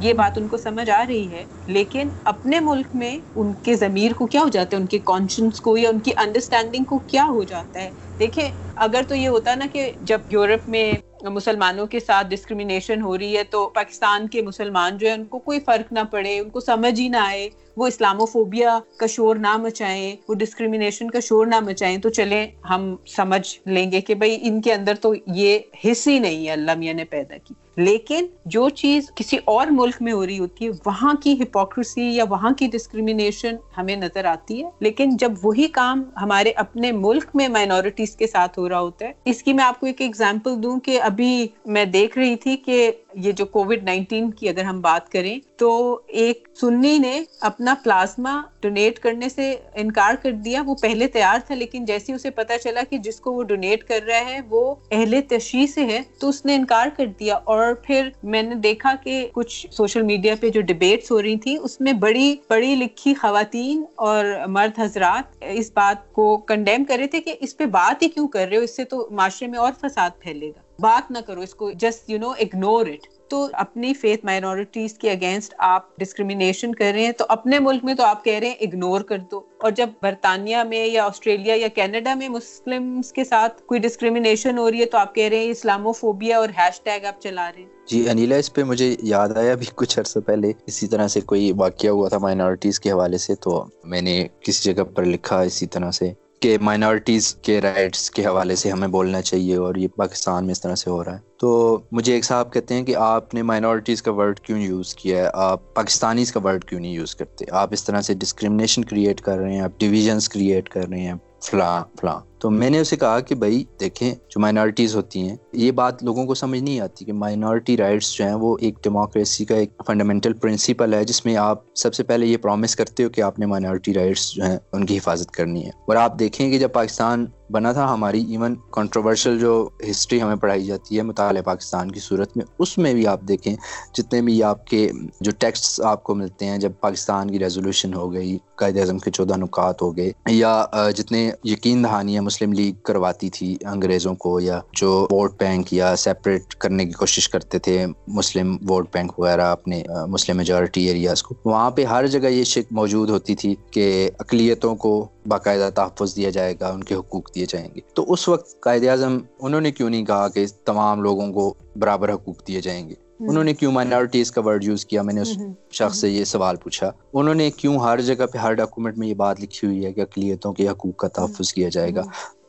یہ 0.00 0.12
بات 0.12 0.38
ان 0.38 0.48
کو 0.48 0.56
سمجھ 0.56 0.90
آ 0.90 1.02
رہی 1.08 1.30
ہے۔ 1.30 1.44
لیکن 1.66 2.08
اپنے 2.24 2.60
ملک 2.60 2.86
میں 2.94 3.18
ان 3.36 3.52
کے 3.62 3.74
ضمیر 3.74 4.12
کو 4.12 4.26
کیا 4.26 4.40
ہو 4.40 4.48
جاتا 4.48 4.76
ہے؟ 4.76 4.80
ان 4.80 4.86
کے 4.86 4.98
کانشنس 5.04 5.60
کو 5.60 5.76
یا 5.76 5.88
ان 5.88 5.98
کی 5.98 6.10
انڈرسٹینڈنگ 6.16 6.84
کو 6.84 6.98
کیا 7.06 7.24
ہو 7.24 7.42
جاتا 7.42 7.80
ہے؟ 7.80 7.90
دیکھیں، 8.18 8.48
اگر 8.76 9.02
تو 9.08 9.14
یہ 9.14 9.28
ہوتا 9.28 9.54
نا 9.54 9.66
کہ 9.72 9.90
جب 10.02 10.20
یورپ 10.30 10.68
میں 10.68 10.92
مسلمانوں 11.22 11.86
کے 11.86 12.00
ساتھ 12.00 12.26
ڈسکریمنیشن 12.26 13.02
ہو 13.02 13.18
رہی 13.18 13.36
ہے 13.36 13.44
تو 13.44 13.68
پاکستان 13.68 14.28
کے 14.28 14.42
مسلمان 14.42 14.98
جو 14.98 15.06
ہے 15.06 15.12
ان 15.12 15.24
کو 15.24 15.38
کوئی 15.38 15.60
فرق 15.60 15.92
نہ 15.92 16.00
پڑے، 16.10 16.38
ان 16.38 16.50
کو 16.50 16.60
سمجھ 16.60 17.00
ہی 17.00 17.08
نہ 17.08 17.16
آئے۔ 17.16 17.48
وہ 17.76 17.86
اسلامو 17.86 18.26
فوبیا 18.26 18.78
کا 18.96 19.06
شور 19.06 19.36
نہ 19.36 19.56
مچائیں، 19.56 20.16
وہ 20.28 20.34
ڈسکریمنیشن 20.34 21.10
کا 21.10 21.20
شور 21.20 21.46
نہ 21.46 21.60
مچائیں 21.60 21.98
تو 21.98 22.08
چلیں 22.08 22.46
ہم 22.70 22.96
سمجھ 23.06 23.68
لیں 23.68 23.92
گے 23.92 24.00
کہ 24.00 24.14
بھائی 24.14 24.38
ان 24.42 24.60
کے 24.60 24.72
اندر 24.72 24.94
تو 24.94 25.14
یہ 25.26 25.58
حص 25.84 26.08
ہی 26.08 26.18
نہیں 26.18 26.46
ہے 26.46 26.52
اللہ 26.52 26.70
میاں 26.78 26.94
نے 26.94 27.04
پیدا 27.04 27.36
کی۔ 27.36 27.54
لیکن 27.76 28.26
جو 28.44 28.68
چیز 28.68 29.10
کسی 29.14 29.36
اور 29.44 29.66
ملک 29.70 29.94
میں 30.00 30.12
ہو 30.12 30.26
رہی 30.26 30.38
ہوتی 30.38 30.64
ہے، 30.64 30.70
وہاں 30.86 31.14
کی 31.22 31.42
ہپوکریسی 31.42 32.02
یا 32.02 32.24
وہاں 32.28 32.50
کی 32.50 32.66
ڈسکریمنیشن 32.72 33.56
ہمیں 33.78 33.96
نظر 33.96 34.24
آتی 34.24 34.64
ہے۔ 34.64 34.70
لیکن 34.80 35.16
جب 35.16 35.32
وہی 35.42 35.66
کام 35.68 36.02
ہمارے 36.22 36.52
اپنے 36.56 36.92
ملک 36.92 37.24
میں 37.34 37.48
مائنورٹیز 37.48 38.16
کے 38.16 38.26
ساتھ 38.26 38.58
ہو 38.58 38.68
رہا 38.68 38.80
ہوتا 38.80 39.06
ہے، 39.06 39.12
اس 39.24 39.42
کی 39.42 39.52
میں 39.52 39.64
آپ 39.64 39.80
کو 39.80 39.86
ایک 39.86 40.00
ایگزامپل 40.00 40.62
دوں 40.62 40.80
کہ 40.80 41.00
ابھی 41.02 41.48
میں 41.64 41.84
دیکھ 41.84 42.18
رہی 42.18 42.36
تھی 42.36 42.56
کہ 42.56 42.90
یہ 43.16 43.32
جو 43.32 43.46
کووڈ 43.46 43.84
نائنٹین 43.84 44.30
کی 44.30 44.48
اگر 44.48 44.64
ہم 44.64 44.80
بات 44.80 45.08
کریں، 45.08 45.40
تو 45.56 46.00
ایک 46.06 46.48
سنی 46.60 46.98
نے 46.98 47.22
اپنا 47.40 47.74
پلازما 47.84 48.42
ڈونیٹ 48.60 48.98
کرنے 48.98 49.28
سے 49.28 49.56
انکار 49.74 50.14
کر 50.22 50.32
دیا۔ 50.32 50.62
وہ 50.66 50.74
پہلے 50.74 51.06
تیار 51.06 51.38
تھا، 51.46 51.54
لیکن 51.54 51.84
جیسے 51.84 52.12
اسے 52.12 52.30
پتا 52.30 52.58
چلا 52.58 52.80
کہ 52.90 52.98
جس 52.98 53.20
کو 53.20 53.32
وہ 53.32 53.42
ڈونیٹ 53.42 53.84
کر 53.84 53.98
رہا 54.06 54.30
ہے، 54.30 54.40
وہ 54.48 54.74
اہل 54.90 55.20
تشریح 55.28 55.66
سے 55.66 55.84
ہے، 55.84 56.00
تو 56.20 56.28
اس 56.28 56.44
نے 56.44 56.54
انکار 56.54 56.86
کر 56.96 57.06
دیا۔ 57.06 57.36
اور 57.44 57.74
پھر 57.74 58.08
میں 58.22 58.42
نے 58.42 58.54
دیکھا 58.54 58.94
کہ 59.04 59.28
کچھ 59.32 59.66
سوشل 59.70 60.02
میڈیا 60.02 60.34
پہ 60.40 60.48
جو 60.48 60.60
ڈبیٹس 60.60 61.10
ہو 61.10 61.22
رہی 61.22 61.36
تھی، 61.36 61.56
اس 61.62 61.80
میں 61.80 61.92
بڑی 61.92 62.36
پڑھی 62.48 62.74
لکھی 62.74 63.14
خواتین 63.14 63.84
اور 63.94 64.24
مرد 64.46 64.78
حضرات 64.78 65.36
اس 65.40 65.70
بات 65.74 66.12
کو 66.12 66.36
کنڈیم 66.36 66.84
کر 66.84 66.96
رہے 66.98 67.06
تھے 67.06 67.20
کہ 67.20 67.34
اس 67.40 67.56
پہ 67.56 67.66
بات 67.66 68.02
ہی 68.02 68.08
کیوں 68.08 68.28
کر 68.28 68.48
رہے 68.48 68.56
ہو؟ 68.56 68.62
اس 68.62 68.76
سے 68.76 68.84
تو 68.84 69.08
معاشرے 69.10 69.48
میں 69.48 69.58
اور 69.58 69.72
فساد 69.80 70.10
پھیلے 70.20 70.48
گا۔ 70.48 70.65
بات 70.78 71.10
نہ 71.10 71.18
کرو، 71.26 71.40
اس 71.40 71.54
کو 71.54 71.70
just 71.70 72.10
you 72.10 72.18
know 72.18 72.30
ignore 72.30 72.86
it 72.86 73.06
تو 73.30 73.48
اپنی 73.52 73.94
فیتھ 73.94 74.24
مائنورٹیز 74.24 74.92
کے 74.94 75.10
اگینسٹ 75.10 75.54
آپ 75.58 75.96
ڈسکریمنیشن 75.98 76.74
کر 76.74 76.90
رہے 76.94 77.04
ہیں، 77.04 77.12
تو 77.12 77.24
اپنے 77.28 77.58
ملک 77.58 77.84
میں 77.84 77.94
تو 77.94 78.04
آپ 78.04 78.24
کہہ 78.24 78.38
رہے 78.38 78.48
ہیں 78.48 78.54
اگنور 78.60 79.00
کر 79.00 79.18
دو۔ 79.18 79.40
اور 79.58 79.70
جب 79.70 79.88
برطانیہ 80.02 80.56
میں 80.68 80.86
یا 80.86 81.04
آسٹریلیا 81.04 81.54
یا 81.54 81.68
کینیڈا 81.68 82.14
میں 82.14 82.28
مسلم 82.28 83.00
کے 83.14 83.24
ساتھ 83.24 83.62
کوئی 83.62 83.80
ڈسکریمنیشن 83.80 84.58
ہو 84.58 84.70
رہی 84.70 84.80
ہے، 84.80 84.86
تو 84.86 84.98
آپ 84.98 85.14
کہہ 85.14 85.28
رہے 85.28 85.38
ہیں 85.38 85.50
اسلامو 85.50 85.92
فوبیا 85.92 86.38
اور 86.38 86.48
ہیش 86.48 86.80
ٹیگ 86.80 87.04
آپ 87.04 87.20
چلا 87.20 87.50
رہے 87.56 87.62
ہیں۔ 87.62 87.68
جی 87.86 88.08
انیلا، 88.08 88.36
اس 88.36 88.52
پہ 88.52 88.62
مجھے 88.62 88.96
یاد 89.02 89.28
آیا 89.36 89.54
بھی 89.54 89.66
کچھ 89.74 89.98
عرصہ 89.98 90.18
پہلے، 90.18 90.52
اسی 90.66 90.86
طرح 90.86 91.08
سے 91.08 91.20
کوئی 91.20 91.52
واقعہ 91.52 91.90
ہوا 91.90 92.08
تھا 92.08 92.18
مائنورٹیز 92.18 92.80
کے 92.80 92.90
حوالے 92.90 93.18
سے، 93.18 93.34
تو 93.34 93.64
میں 93.84 94.02
نے 94.02 94.28
کسی 94.40 94.72
جگہ 94.72 94.82
پر 94.82 95.04
لکھا 95.04 95.40
اسی 95.40 95.66
طرح 95.66 95.90
سے۔ 95.90 96.12
کہ 96.40 96.58
مائنورٹیز 96.60 97.34
کے 97.34 97.60
رائٹس 97.60 98.10
کے 98.10 98.26
حوالے 98.26 98.56
سے 98.56 98.70
ہمیں 98.70 98.88
بولنا 98.88 99.22
چاہیے 99.22 99.56
اور 99.56 99.74
یہ 99.74 99.88
پاکستان 99.96 100.44
میں 100.44 100.52
اس 100.52 100.60
طرح 100.60 100.74
سے 100.74 100.90
ہو 100.90 101.04
رہا 101.04 101.12
ہے۔ 101.12 101.18
تو 101.40 101.80
مجھے 101.92 102.14
ایک 102.14 102.24
صاحب 102.24 102.52
کہتے 102.52 102.74
ہیں 102.74 102.84
کہ 102.84 102.96
آپ 102.96 103.34
نے 103.34 103.42
مائنورٹیز 103.42 104.02
کا 104.02 104.12
ورڈ 104.12 104.40
کیوں 104.40 104.58
یوز 104.58 104.94
کیا 104.94 105.24
ہے؟ 105.24 105.30
آپ 105.34 105.74
پاکستانیز 105.74 106.32
کا 106.32 106.40
ورڈ 106.44 106.64
کیوں 106.64 106.80
نہیں 106.80 106.92
یوز 106.92 107.14
کرتے؟ 107.14 107.44
آپ 107.50 107.68
اس 107.72 107.84
طرح 107.84 108.00
سے 108.00 108.14
ڈسکرمنیشن 108.14 108.84
کریٹ 108.84 109.20
کر 109.20 109.38
رہے 109.38 109.52
ہیں، 109.52 109.60
آپ 109.60 109.80
ڈویژنس 109.80 110.28
کریٹ 110.28 110.68
کر 110.68 110.88
رہے 110.88 111.00
ہیں، 111.00 111.14
فلاں 111.42 111.84
فلاں۔ 112.00 112.20
تو 112.40 112.50
میں 112.50 112.68
نے 112.70 112.78
اسے 112.80 112.96
کہا 112.96 113.20
کہ 113.20 113.34
بھائی 113.34 113.62
دیکھیں 113.80 114.10
جو 114.28 114.40
مائنورٹیز 114.40 114.96
ہوتی 114.96 115.20
ہیں، 115.20 115.36
یہ 115.52 115.70
بات 115.72 116.02
لوگوں 116.04 116.24
کو 116.26 116.34
سمجھ 116.34 116.60
نہیں 116.60 116.80
آتی 116.80 117.04
کہ 117.04 117.12
مائنورٹی 117.12 117.76
رائٹس 117.76 118.12
جو 118.14 118.24
ہیں 118.24 118.34
وہ 118.34 118.56
ایک 118.60 118.82
ڈیموکریسی 118.84 119.44
کا 119.44 119.56
ایک 119.56 119.72
فنڈامنٹل 119.86 120.32
پرنسپل 120.32 120.94
ہے، 120.94 121.04
جس 121.04 121.24
میں 121.26 121.36
آپ 121.36 121.62
سب 121.74 121.94
سے 121.94 122.02
پہلے 122.02 122.26
یہ 122.26 122.36
پرومس 122.36 122.76
کرتے 122.76 123.04
ہو 123.04 123.08
کہ 123.08 123.20
آپ 123.20 123.38
نے 123.38 123.46
مائنورٹی 123.46 123.94
رائٹس 123.94 124.30
جو 124.32 124.44
ہیں 124.44 124.58
ان 124.72 124.86
کی 124.86 124.96
حفاظت 124.96 125.30
کرنی 125.30 125.64
ہے۔ 125.64 125.70
اور 125.86 125.96
آپ 125.96 126.18
دیکھیں 126.18 126.50
کہ 126.50 126.58
جب 126.58 126.72
پاکستان 126.72 127.26
بنا 127.52 127.72
تھا 127.72 127.92
ہماری 127.92 128.20
ایون 128.30 128.54
کنٹروورشل 128.72 129.38
جو 129.38 129.52
ہسٹری 129.90 130.20
ہمیں 130.22 130.36
پڑھائی 130.36 130.64
جاتی 130.64 130.96
ہے 130.96 131.02
مطالعہ 131.02 131.42
پاکستان 131.42 131.90
کی 131.90 132.00
صورت 132.00 132.36
میں، 132.36 132.44
اس 132.58 132.76
میں 132.78 132.92
بھی 132.94 133.06
آپ 133.06 133.20
دیکھیں 133.28 133.54
جتنے 133.94 134.20
بھی 134.22 134.42
آپ 134.42 134.66
کے 134.66 134.88
جو 135.20 135.30
ٹیکسٹ 135.38 135.80
آپ 135.80 136.02
کو 136.04 136.14
ملتے 136.14 136.46
ہیں، 136.46 136.56
جب 136.58 136.72
پاکستان 136.80 137.30
کی 137.30 137.38
ریزولوشن 137.38 137.94
ہو 137.94 138.12
گئی، 138.12 138.36
قائد 138.54 138.78
اعظم 138.78 138.98
کے 138.98 139.10
چودہ 139.10 139.36
نکات 139.36 139.82
ہو 139.82 139.96
گئے، 139.96 140.10
یا 140.26 140.64
جتنے 140.96 141.30
یقین 141.44 141.84
دہانیاں 141.84 142.22
مسلم 142.26 142.52
لیگ 142.52 142.74
کرواتی 142.82 143.30
تھی 143.30 143.56
انگریزوں 143.64 144.14
کو 144.14 144.40
یا 144.40 144.60
جو 144.72 145.06
ووٹ 145.10 145.38
بینک 145.38 145.72
یا 145.72 145.96
سیپریٹ 145.96 146.54
کرنے 146.54 146.84
کی 146.84 146.92
کوشش 146.92 147.28
کرتے 147.28 147.58
تھے 147.58 147.86
مسلم 148.08 148.56
ووٹ 148.68 148.86
بینک 148.92 149.18
وغیرہ 149.18 149.46
اپنے 149.46 149.82
مسلم 150.08 150.36
میجورٹی 150.36 150.84
ایریاز 150.84 151.22
کو۔ 151.22 151.34
وہاں 151.44 151.70
پہ 151.70 151.84
ہر 151.84 152.06
جگہ 152.06 152.28
یہ 152.28 152.44
شک 152.44 152.72
موجود 152.72 153.10
ہوتی 153.10 153.34
تھی 153.34 153.54
کہ 153.70 154.10
اقلیتوں 154.18 154.74
کو 154.76 155.08
باقاعدہ 155.26 155.70
تحفظ 155.74 156.16
دیا 156.16 156.30
جائے 156.30 156.54
گا، 156.60 156.68
ان 156.68 156.84
کے 156.84 156.94
حقوق 156.94 157.34
دیے 157.34 157.46
جائیں 157.48 157.68
گے۔ 157.74 157.80
تو 157.94 158.12
اس 158.12 158.28
وقت 158.28 158.60
قائد 158.60 158.86
اعظم 158.86 159.18
انہوں 159.40 159.60
نے 159.60 159.70
کیوں 159.70 159.90
نہیں 159.90 160.04
کہا 160.04 160.28
کہ 160.28 160.46
تمام 160.64 161.02
لوگوں 161.02 161.32
کو 161.32 161.54
برابر 161.76 162.12
حقوق 162.12 162.48
دیے 162.48 162.60
جائیں 162.60 162.88
گے؟ 162.88 163.05
انہوں 163.20 163.44
نے 163.44 163.54
کیوں 163.54 163.72
مائنورٹیز 163.72 164.30
کا 164.32 164.40
ورڈ 164.40 164.64
یوز 164.64 164.86
کیا؟ 164.86 165.02
میں 165.02 165.14
نے 165.14 165.20
اس 165.20 165.38
شخص 165.70 166.00
سے 166.00 166.08
یہ 166.10 166.24
سوال 166.24 166.56
پوچھا۔ 166.56 166.90
انہوں 167.12 167.34
نے 167.34 167.50
کیوں 167.50 167.78
ہر 167.78 168.00
جگہ 168.00 168.26
پہ 168.26 168.38
ہر 168.38 168.52
ڈاکومنٹ 168.52 168.98
میں 168.98 169.08
یہ 169.08 169.14
بات 169.14 169.40
لکھی 169.40 169.68
ہوئی 169.68 169.84
ہے 169.86 169.92
کہ 169.92 170.00
اقلیتوں 170.00 170.52
کے 170.52 170.68
حقوق 170.68 170.96
کا 170.96 171.08
تحفظ 171.08 171.52
کیا 171.52 171.68
جائے 171.68 171.94
گا؟ 171.94 172.02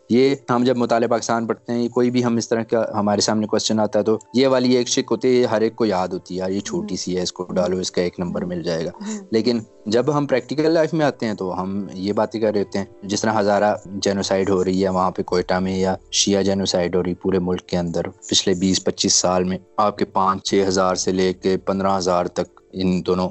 یہ 0.09 0.35
ہم 0.49 0.63
جب 0.63 0.77
مطالعہ 0.77 1.07
پاکستان 1.07 1.47
پڑھتے 1.47 1.73
ہیں 1.73 1.89
کوئی 1.89 2.11
بھی 2.11 2.25
ہم 2.25 2.35
اس 2.35 2.49
طرح 2.49 2.63
کا 2.63 2.85
ہمارے 2.93 3.21
سامنے 3.21 3.47
کوشچن 3.47 3.79
آتا 3.79 3.99
ہے 3.99 4.03
تو 4.03 4.17
یہ 4.33 4.47
والی 4.47 4.75
ایک 4.75 4.87
شک 4.87 5.11
ہوتی 5.11 5.39
ہے 5.39 5.45
ہر 5.45 5.61
ایک 5.61 5.75
کو 5.75 5.85
یاد 5.85 6.07
ہوتی 6.07 6.41
ہے 6.41 6.51
یہ 6.53 6.59
چھوٹی 6.59 6.95
سی 6.95 7.17
ہے 7.17 7.21
اس 7.21 7.33
کو 7.33 7.47
ڈالو 7.53 7.77
اس 7.77 7.91
کا 7.91 8.01
ایک 8.01 8.19
نمبر 8.19 8.45
مل 8.45 8.63
جائے 8.63 8.85
گا۔ 8.85 8.91
لیکن 9.31 9.59
جب 9.85 10.17
ہم 10.17 10.25
پریکٹیکل 10.25 10.71
لائف 10.71 10.93
میں 10.93 11.05
آتے 11.05 11.25
ہیں 11.25 11.33
تو 11.33 11.61
ہم 11.61 11.87
یہ 11.93 12.13
باتیں 12.13 12.41
کر 12.41 12.51
رہے 12.51 12.59
ہوتے 12.59 12.79
ہیں 12.79 12.85
جس 13.03 13.21
طرح 13.21 13.39
ہزارہ 13.39 13.75
جینوسائڈ 13.85 14.49
ہو 14.49 14.63
رہی 14.63 14.83
ہے 14.83 14.89
وہاں 14.89 15.11
پہ 15.11 15.23
کوئٹہ 15.23 15.59
میں 15.59 15.77
یا 15.77 15.95
شیعہ 16.11 16.41
جینوسائڈ 16.43 16.95
ہو 16.95 17.03
رہی 17.03 17.13
پورے 17.13 17.39
ملک 17.39 17.65
کے 17.65 17.77
اندر 17.77 18.09
پچھلے 18.09 18.55
بیس 18.55 18.83
پچیس 18.83 19.13
سال 19.13 19.43
میں 19.43 19.57
آپ 19.77 19.97
کے 19.97 20.05
پانچ 20.05 20.49
چھ 20.49 20.63
ہزار 20.67 20.95
سے 20.95 21.11
لے 21.11 21.33
کے 21.33 21.57
پندرہ 21.57 21.97
ہزار 21.97 22.25
تک 22.25 22.56
ان 22.73 23.05
دونوں 23.05 23.29